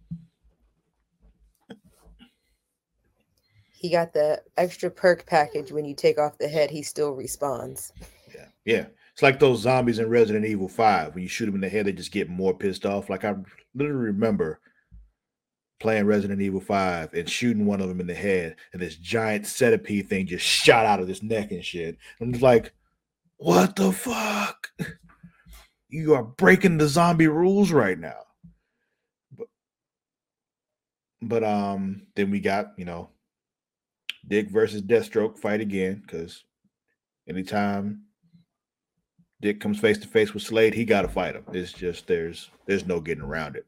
he 3.80 3.88
got 3.88 4.12
the 4.12 4.42
extra 4.58 4.90
perk 4.90 5.24
package. 5.24 5.72
When 5.72 5.86
you 5.86 5.94
take 5.94 6.18
off 6.18 6.36
the 6.36 6.48
head, 6.48 6.70
he 6.70 6.82
still 6.82 7.16
respawns. 7.16 7.92
Yeah, 8.34 8.48
yeah. 8.66 8.86
It's 9.14 9.22
like 9.22 9.40
those 9.40 9.60
zombies 9.60 9.98
in 9.98 10.10
Resident 10.10 10.44
Evil 10.44 10.68
Five. 10.68 11.14
When 11.14 11.22
you 11.22 11.30
shoot 11.30 11.46
them 11.46 11.54
in 11.54 11.62
the 11.62 11.68
head, 11.70 11.86
they 11.86 11.92
just 11.92 12.12
get 12.12 12.28
more 12.28 12.52
pissed 12.52 12.84
off. 12.84 13.08
Like 13.08 13.24
I 13.24 13.34
literally 13.74 14.08
remember 14.08 14.60
playing 15.78 16.04
Resident 16.04 16.42
Evil 16.42 16.60
5 16.60 17.14
and 17.14 17.26
shooting 17.26 17.64
one 17.64 17.80
of 17.80 17.88
them 17.88 18.00
in 18.00 18.06
the 18.06 18.12
head, 18.12 18.56
and 18.74 18.82
this 18.82 18.96
giant 18.96 19.46
centipede 19.46 20.10
thing 20.10 20.26
just 20.26 20.44
shot 20.44 20.84
out 20.84 21.00
of 21.00 21.08
his 21.08 21.22
neck 21.22 21.52
and 21.52 21.64
shit. 21.64 21.96
I'm 22.20 22.32
just 22.32 22.42
like, 22.42 22.74
what 23.38 23.74
the 23.74 23.92
fuck? 23.92 24.68
You 25.92 26.14
are 26.14 26.22
breaking 26.22 26.78
the 26.78 26.86
zombie 26.86 27.26
rules 27.26 27.72
right 27.72 27.98
now. 27.98 28.20
But, 29.36 29.48
but 31.20 31.42
um, 31.42 32.06
then 32.14 32.30
we 32.30 32.38
got, 32.38 32.66
you 32.76 32.84
know, 32.84 33.10
Dick 34.28 34.50
versus 34.50 34.82
Deathstroke 34.82 35.38
fight 35.38 35.60
again, 35.60 36.02
because 36.06 36.44
anytime 37.28 38.02
Dick 39.40 39.60
comes 39.60 39.80
face 39.80 39.98
to 39.98 40.08
face 40.08 40.34
with 40.34 40.42
Slade, 40.42 40.74
he 40.74 40.84
gotta 40.84 41.08
fight 41.08 41.34
him. 41.34 41.44
It's 41.52 41.72
just 41.72 42.06
there's 42.06 42.50
there's 42.66 42.86
no 42.86 43.00
getting 43.00 43.24
around 43.24 43.56
it. 43.56 43.66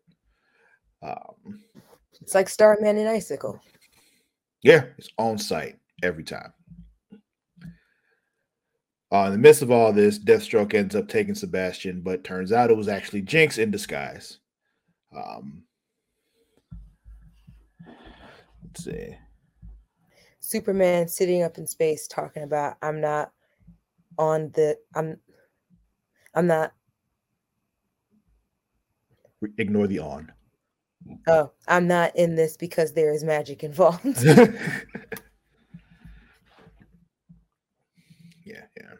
Um 1.03 1.61
it's 2.21 2.35
like 2.35 2.49
Starman 2.49 2.99
and 2.99 3.09
Icicle. 3.09 3.61
Yeah, 4.63 4.85
it's 4.97 5.09
on 5.19 5.39
site 5.39 5.79
every 6.03 6.23
time. 6.23 6.53
Uh, 9.13 9.27
in 9.27 9.33
the 9.33 9.39
midst 9.39 9.61
of 9.61 9.71
all 9.71 9.93
this, 9.93 10.19
Deathstroke 10.19 10.73
ends 10.73 10.95
up 10.95 11.07
taking 11.07 11.35
Sebastian, 11.35 12.01
but 12.01 12.25
turns 12.25 12.51
out 12.51 12.71
it 12.71 12.77
was 12.77 12.89
actually 12.89 13.21
Jinx 13.21 13.59
in 13.59 13.71
disguise. 13.71 14.39
Um, 15.15 15.65
let's 18.65 18.85
see. 18.85 19.17
Superman 20.53 21.09
sitting 21.09 21.43
up 21.43 21.57
in 21.57 21.67
space 21.67 22.07
talking 22.07 22.43
about 22.43 22.77
I'm 22.83 23.01
not 23.01 23.33
on 24.19 24.51
the 24.55 24.77
I'm 24.95 25.17
I'm 26.35 26.47
not 26.47 26.75
Ignore 29.57 29.87
the 29.87 29.99
on. 29.99 30.31
oh 31.27 31.51
I'm 31.67 31.89
not 31.89 32.15
in 32.17 32.37
this 32.37 32.59
because 32.59 32.93
there 32.93 33.13
is 33.13 33.25
magic 33.25 33.65
involved. 33.65 34.23
yeah, 34.25 34.45
yeah. 38.45 38.95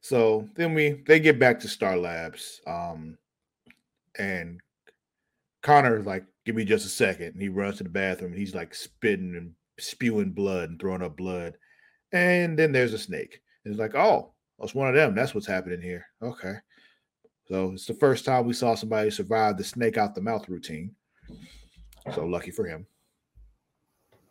So 0.00 0.48
then 0.54 0.72
we 0.72 1.02
they 1.06 1.20
get 1.20 1.38
back 1.38 1.60
to 1.60 1.68
Star 1.68 1.98
Labs. 1.98 2.62
Um 2.66 3.18
and 4.18 4.60
Connor 5.62 6.02
like, 6.02 6.24
give 6.46 6.54
me 6.54 6.64
just 6.64 6.86
a 6.86 6.88
second. 6.88 7.34
And 7.34 7.42
he 7.42 7.48
runs 7.48 7.78
to 7.78 7.84
the 7.84 7.90
bathroom 7.90 8.30
and 8.32 8.40
he's 8.40 8.54
like 8.54 8.74
spitting 8.74 9.34
and 9.36 9.52
spewing 9.78 10.30
blood 10.30 10.70
and 10.70 10.80
throwing 10.80 11.02
up 11.02 11.16
blood. 11.16 11.58
And 12.12 12.58
then 12.58 12.72
there's 12.72 12.94
a 12.94 12.98
snake. 12.98 13.42
And 13.64 13.72
it's 13.72 13.80
like, 13.80 13.96
oh, 13.96 14.32
it's 14.60 14.74
one 14.74 14.88
of 14.88 14.94
them. 14.94 15.14
That's 15.14 15.34
what's 15.34 15.46
happening 15.46 15.82
here. 15.82 16.06
Okay. 16.22 16.54
So 17.48 17.72
it's 17.72 17.86
the 17.86 17.94
first 17.94 18.24
time 18.24 18.46
we 18.46 18.54
saw 18.54 18.74
somebody 18.74 19.10
survive 19.10 19.58
the 19.58 19.64
snake 19.64 19.98
out 19.98 20.14
the 20.14 20.20
mouth 20.20 20.48
routine. 20.48 20.94
So 22.14 22.24
lucky 22.24 22.52
for 22.52 22.64
him. 22.64 22.86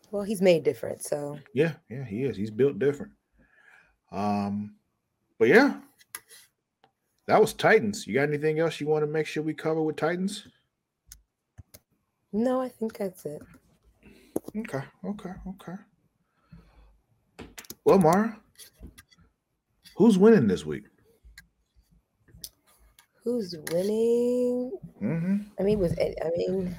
well, 0.10 0.24
he's 0.24 0.42
made 0.42 0.64
different, 0.64 1.04
so 1.04 1.38
Yeah, 1.54 1.74
yeah, 1.90 2.06
he 2.06 2.24
is. 2.24 2.38
He's 2.38 2.52
built 2.52 2.80
different. 2.80 3.12
Um, 4.12 4.76
but 5.38 5.50
yeah, 5.50 5.76
that 7.28 7.42
was 7.42 7.54
Titans. 7.54 8.08
You 8.08 8.14
got 8.14 8.30
anything 8.30 8.60
else 8.60 8.80
you 8.80 8.88
want 8.88 9.04
to 9.04 9.12
make 9.12 9.28
sure 9.28 9.44
we 9.44 9.54
cover 9.54 9.82
with 9.82 9.98
Titans? 9.98 10.48
No, 12.36 12.62
I 12.62 12.68
think 12.68 12.98
that's 12.98 13.26
it. 13.26 13.42
Okay, 14.58 14.84
okay, 15.06 15.32
okay. 15.48 15.76
Well, 17.86 17.98
Mara, 17.98 18.38
who's 19.96 20.18
winning 20.18 20.48
this 20.48 20.66
week? 20.66 20.84
Who's 23.24 23.56
winning? 23.72 24.72
Mm-hmm. 25.02 25.38
I 25.60 25.64
mean, 25.64 25.80
was 25.80 25.94
I 25.98 26.30
mean, 26.36 26.76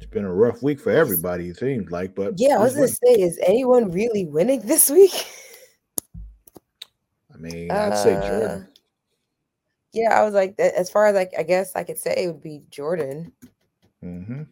It's 0.00 0.10
been 0.10 0.26
a 0.26 0.32
rough 0.32 0.62
week 0.62 0.80
for 0.80 0.90
everybody, 0.90 1.48
it 1.48 1.56
seems 1.56 1.90
like. 1.90 2.14
But 2.14 2.34
yeah, 2.36 2.56
I 2.56 2.58
was 2.58 2.74
gonna 2.74 2.88
say, 2.88 3.22
is 3.22 3.38
anyone 3.46 3.90
really 3.90 4.26
winning 4.26 4.60
this 4.60 4.90
week? 4.90 5.26
I 7.32 7.38
mean, 7.38 7.70
I'd 7.70 7.96
say 7.96 8.14
Jordan. 8.14 8.50
Uh, 8.50 8.64
Yeah, 9.94 10.20
I 10.20 10.24
was 10.24 10.34
like, 10.34 10.58
as 10.58 10.90
far 10.90 11.06
as 11.06 11.14
like, 11.14 11.32
I 11.38 11.42
guess 11.42 11.74
I 11.74 11.84
could 11.84 11.98
say 11.98 12.14
it 12.16 12.26
would 12.26 12.42
be 12.42 12.62
Jordan. 12.70 13.32
Mm-hmm. 14.04 14.42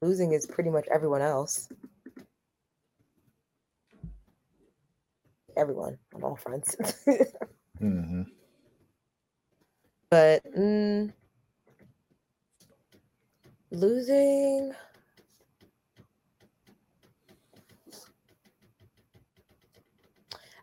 Losing 0.00 0.32
is 0.32 0.46
pretty 0.46 0.70
much 0.70 0.86
everyone 0.92 1.20
else. 1.20 1.68
Everyone 5.56 5.98
on 6.14 6.22
all 6.22 6.36
fronts. 6.36 6.76
Mm-hmm. 7.82 8.24
but 10.10 10.42
mm, 10.54 11.10
losing. 13.70 14.74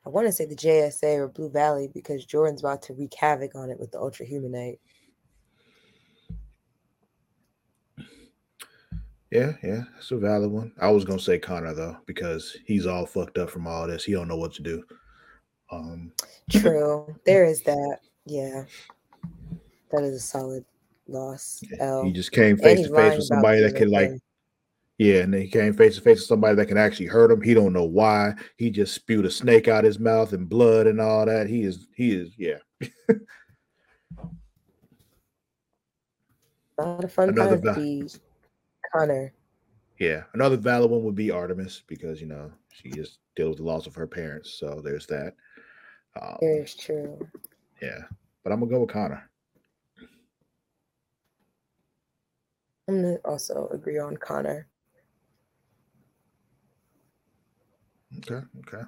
I 0.06 0.10
want 0.10 0.28
to 0.28 0.32
say 0.32 0.46
the 0.46 0.56
JSA 0.56 1.18
or 1.18 1.28
Blue 1.28 1.50
Valley 1.50 1.90
because 1.92 2.24
Jordan's 2.24 2.62
about 2.62 2.84
to 2.84 2.94
wreak 2.94 3.16
havoc 3.16 3.56
on 3.56 3.72
it 3.72 3.80
with 3.80 3.92
the 3.92 4.00
Ultra 4.00 4.28
Humanite. 4.28 4.78
Yeah, 9.32 9.54
yeah, 9.62 9.84
that's 9.94 10.12
a 10.12 10.18
valid 10.18 10.52
one. 10.52 10.72
I 10.80 10.90
was 10.90 11.04
gonna 11.04 11.20
say 11.20 11.38
Connor 11.38 11.74
though, 11.74 11.98
because 12.06 12.56
he's 12.66 12.86
all 12.86 13.06
fucked 13.06 13.38
up 13.38 13.50
from 13.50 13.68
all 13.68 13.86
this. 13.88 14.06
He 14.06 14.14
don't 14.14 14.30
know 14.30 14.38
what 14.38 14.54
to 14.54 14.62
do. 14.64 14.84
Um, 15.70 16.14
True, 16.50 17.14
there 17.26 17.44
is 17.44 17.62
that. 17.64 18.00
Yeah, 18.26 18.64
that 19.92 20.04
is 20.04 20.16
a 20.16 20.20
solid 20.20 20.64
loss. 21.08 21.62
L. 21.80 22.04
he 22.04 22.14
just 22.14 22.32
came 22.32 22.58
face 22.58 22.88
to 22.88 22.96
face 22.96 23.18
with 23.18 23.26
somebody 23.26 23.62
that 23.62 23.76
could 23.76 23.90
like. 23.90 24.12
Yeah, 24.98 25.18
and 25.22 25.34
then 25.34 25.42
he 25.42 25.48
came 25.48 25.74
face 25.74 25.96
to 25.96 26.02
face 26.02 26.20
with 26.20 26.28
somebody 26.28 26.56
that 26.56 26.66
can 26.68 26.78
actually 26.78 27.06
hurt 27.06 27.30
him. 27.30 27.42
He 27.42 27.54
don't 27.54 27.74
know 27.74 27.84
why. 27.84 28.34
He 28.56 28.72
just 28.72 28.96
spewed 28.96 29.26
a 29.26 29.32
snake 29.32 29.68
out 29.68 29.84
his 29.84 30.00
mouth 30.00 30.34
and 30.34 30.50
blood 30.50 30.88
and 30.88 31.00
all 31.00 31.26
that. 31.26 31.48
He 31.48 31.62
is, 31.64 31.86
he 31.96 32.16
is, 32.16 32.32
yeah. 32.36 32.58
Not 36.80 37.04
a 37.04 37.08
fun 37.08 37.30
Another 37.30 37.60
time 37.62 38.08
to 39.02 39.06
va- 39.08 39.14
be 39.14 39.16
Connor. 39.16 39.34
Yeah. 40.00 40.24
Another 40.34 40.58
valid 40.58 40.92
one 40.92 41.04
would 41.04 41.16
be 41.16 41.32
Artemis 41.32 41.84
because 41.88 42.22
you 42.22 42.28
know 42.28 42.52
she 42.72 42.90
just 42.90 43.20
dealt 43.36 43.50
with 43.50 43.58
the 43.60 43.64
loss 43.64 43.88
of 43.88 43.96
her 43.96 44.08
parents. 44.08 44.58
So 44.60 44.82
there's 44.84 45.06
that. 45.08 45.34
Um, 46.22 46.38
Very 46.42 46.66
true. 46.66 47.28
yeah. 47.82 48.00
But 48.44 48.54
I'm 48.54 48.60
gonna 48.60 48.72
go 48.72 48.82
with 48.82 48.90
Connor. 48.90 49.30
I'm 52.88 53.02
gonna 53.02 53.18
also 53.26 53.68
agree 53.74 54.00
on 54.00 54.16
Connor. 54.18 54.68
Okay, 58.20 58.46
okay. 58.60 58.84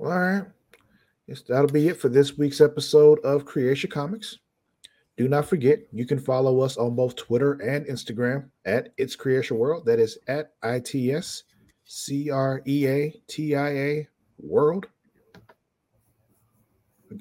All 0.00 0.06
right. 0.18 0.44
Yes, 1.28 1.42
that'll 1.42 1.68
be 1.68 1.88
it 1.88 2.00
for 2.00 2.08
this 2.08 2.36
week's 2.36 2.60
episode 2.60 3.20
of 3.20 3.44
Creation 3.44 3.88
Comics. 3.88 4.38
Do 5.22 5.28
not 5.28 5.46
forget, 5.46 5.78
you 5.92 6.04
can 6.04 6.18
follow 6.18 6.62
us 6.62 6.76
on 6.76 6.96
both 6.96 7.14
Twitter 7.14 7.52
and 7.62 7.86
Instagram 7.86 8.50
at 8.64 8.88
It's 8.96 9.14
Creation 9.14 9.56
World. 9.56 9.86
That 9.86 10.00
is 10.00 10.18
at 10.26 10.50
ITS 10.64 11.44
C 11.84 12.28
R 12.28 12.60
E 12.66 12.88
A 12.88 13.14
T 13.28 13.54
I 13.54 13.68
A 13.68 14.08
World. 14.40 14.88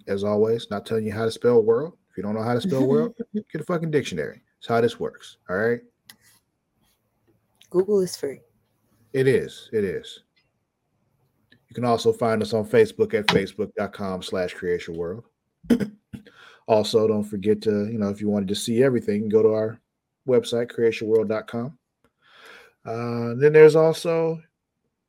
As 0.07 0.23
always, 0.23 0.65
not 0.71 0.83
telling 0.83 1.05
you 1.05 1.13
how 1.13 1.25
to 1.25 1.31
spell 1.31 1.61
world. 1.61 1.93
If 2.09 2.17
you 2.17 2.23
don't 2.23 2.33
know 2.33 2.41
how 2.41 2.55
to 2.55 2.61
spell 2.61 2.87
world, 2.87 3.13
get 3.35 3.61
a 3.61 3.63
fucking 3.63 3.91
dictionary. 3.91 4.41
That's 4.57 4.67
how 4.67 4.81
this 4.81 4.99
works. 4.99 5.37
All 5.47 5.57
right. 5.57 5.81
Google 7.69 7.99
is 7.99 8.15
free. 8.17 8.39
It 9.13 9.27
is. 9.27 9.69
It 9.73 9.83
is. 9.83 10.23
You 11.69 11.75
can 11.75 11.85
also 11.85 12.11
find 12.11 12.41
us 12.41 12.55
on 12.55 12.65
Facebook 12.65 13.13
at 13.13 13.27
facebook.com 13.27 14.23
slash 14.23 14.55
creation 14.55 14.95
world. 14.95 15.25
also, 16.71 17.05
don't 17.05 17.25
forget 17.25 17.61
to, 17.63 17.89
you 17.91 17.97
know, 17.97 18.07
if 18.07 18.21
you 18.21 18.29
wanted 18.29 18.47
to 18.47 18.55
see 18.55 18.81
everything, 18.81 19.27
go 19.27 19.43
to 19.43 19.49
our 19.49 19.77
website, 20.25 20.71
creationworld.com. 20.71 21.77
Uh, 22.85 23.33
then 23.35 23.51
there's 23.51 23.75
also 23.75 24.41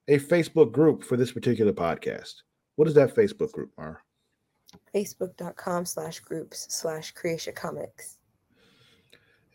a 0.08 0.18
Facebook 0.18 0.72
group 0.72 1.04
for 1.04 1.16
this 1.16 1.30
particular 1.30 1.72
podcast. 1.72 2.34
What 2.74 2.88
is 2.88 2.94
that 2.94 3.14
Facebook 3.14 3.52
group, 3.52 3.70
Mara? 3.78 3.98
Facebook.com 4.92 5.86
slash 5.86 6.18
groups 6.18 6.66
slash 6.68 7.12
creation 7.12 7.54
comics. 7.54 8.18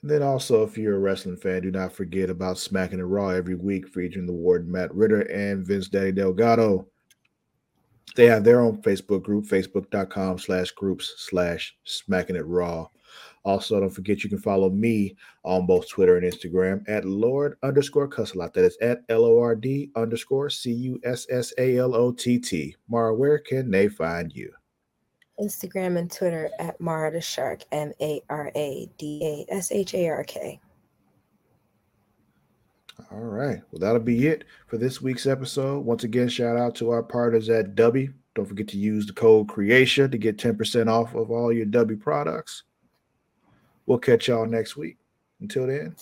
And 0.02 0.10
then 0.10 0.24
also, 0.24 0.64
if 0.64 0.78
you're 0.78 0.96
a 0.96 1.00
wrestling 1.00 1.36
fan, 1.36 1.64
do 1.64 1.72
not 1.72 1.92
forget 1.92 2.30
about 2.30 2.58
Smacking 2.58 3.00
It 3.00 3.04
Raw 3.04 3.30
every 3.30 3.56
week, 3.56 3.90
featuring 3.90 4.28
the 4.28 4.32
Warden 4.32 4.72
Matt 4.72 4.96
Ritter 4.96 5.24
and 5.24 5.68
Vince 5.68 5.90
Daddy 5.90 6.14
Delgado. 6.14 6.88
They 8.16 8.26
have 8.26 8.44
their 8.44 8.62
own 8.62 8.82
Facebook 8.82 9.24
group, 9.24 9.46
facebook.com 9.46 10.40
slash 10.40 10.72
groups 10.72 11.14
slash 11.18 11.76
smacking 11.84 12.36
it 12.36 12.46
raw. 12.46 12.88
Also, 13.44 13.80
don't 13.80 13.90
forget 13.90 14.24
you 14.24 14.30
can 14.30 14.40
follow 14.40 14.70
me 14.70 15.16
on 15.44 15.66
both 15.66 15.88
Twitter 15.88 16.18
and 16.18 16.26
Instagram 16.26 16.84
at 16.90 17.06
Lord 17.06 17.58
underscore 17.64 18.10
Cussalot. 18.10 18.54
That 18.54 18.66
is 18.66 18.78
at 18.82 19.04
L 19.08 19.24
O 19.24 19.40
R 19.40 19.56
D 19.56 19.90
underscore 19.96 20.50
C 20.50 20.72
U 20.72 21.00
S 21.06 21.26
S 21.30 21.54
A 21.58 21.78
L 21.78 21.96
O 21.96 22.12
T 22.12 22.40
T. 22.40 22.76
Mara, 22.90 23.16
where 23.16 23.40
can 23.40 23.72
they 23.72 23.88
find 23.88 24.34
you? 24.34 24.52
Instagram 25.40 25.98
and 25.98 26.12
Twitter 26.12 26.50
at 26.60 26.82
Mara 26.82 27.12
the 27.12 27.22
Shark, 27.22 27.62
M 27.72 27.94
A 28.02 28.22
R 28.30 28.52
A 28.56 28.90
D 28.98 29.46
A 29.50 29.54
S 29.54 29.72
H 29.72 29.94
A 29.94 30.10
R 30.10 30.24
K. 30.24 30.60
All 33.12 33.20
right. 33.20 33.62
Well, 33.72 33.80
that'll 33.80 34.00
be 34.00 34.28
it 34.28 34.46
for 34.68 34.78
this 34.78 35.02
week's 35.02 35.28
episode. 35.28 35.86
Once 35.86 36.04
again, 36.04 36.30
shout 36.30 36.58
out 36.58 36.76
to 36.76 36.90
our 36.90 37.04
partners 37.04 37.50
at 37.50 37.76
W. 37.76 38.14
Don't 38.36 38.46
forget 38.46 38.68
to 38.70 38.78
use 38.78 39.06
the 39.06 39.14
code 39.14 39.48
CREATION 39.48 40.12
to 40.12 40.18
get 40.18 40.38
10% 40.38 40.88
off 40.88 41.16
of 41.16 41.32
all 41.32 41.52
your 41.52 41.66
W 41.66 41.98
products. 41.98 42.64
We'll 43.86 44.00
catch 44.00 44.28
y'all 44.28 44.46
next 44.46 44.76
week. 44.76 44.98
Until 45.40 45.68
then, 45.68 45.96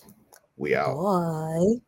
we 0.58 0.76
out. 0.76 0.96
Bye. 0.96 1.85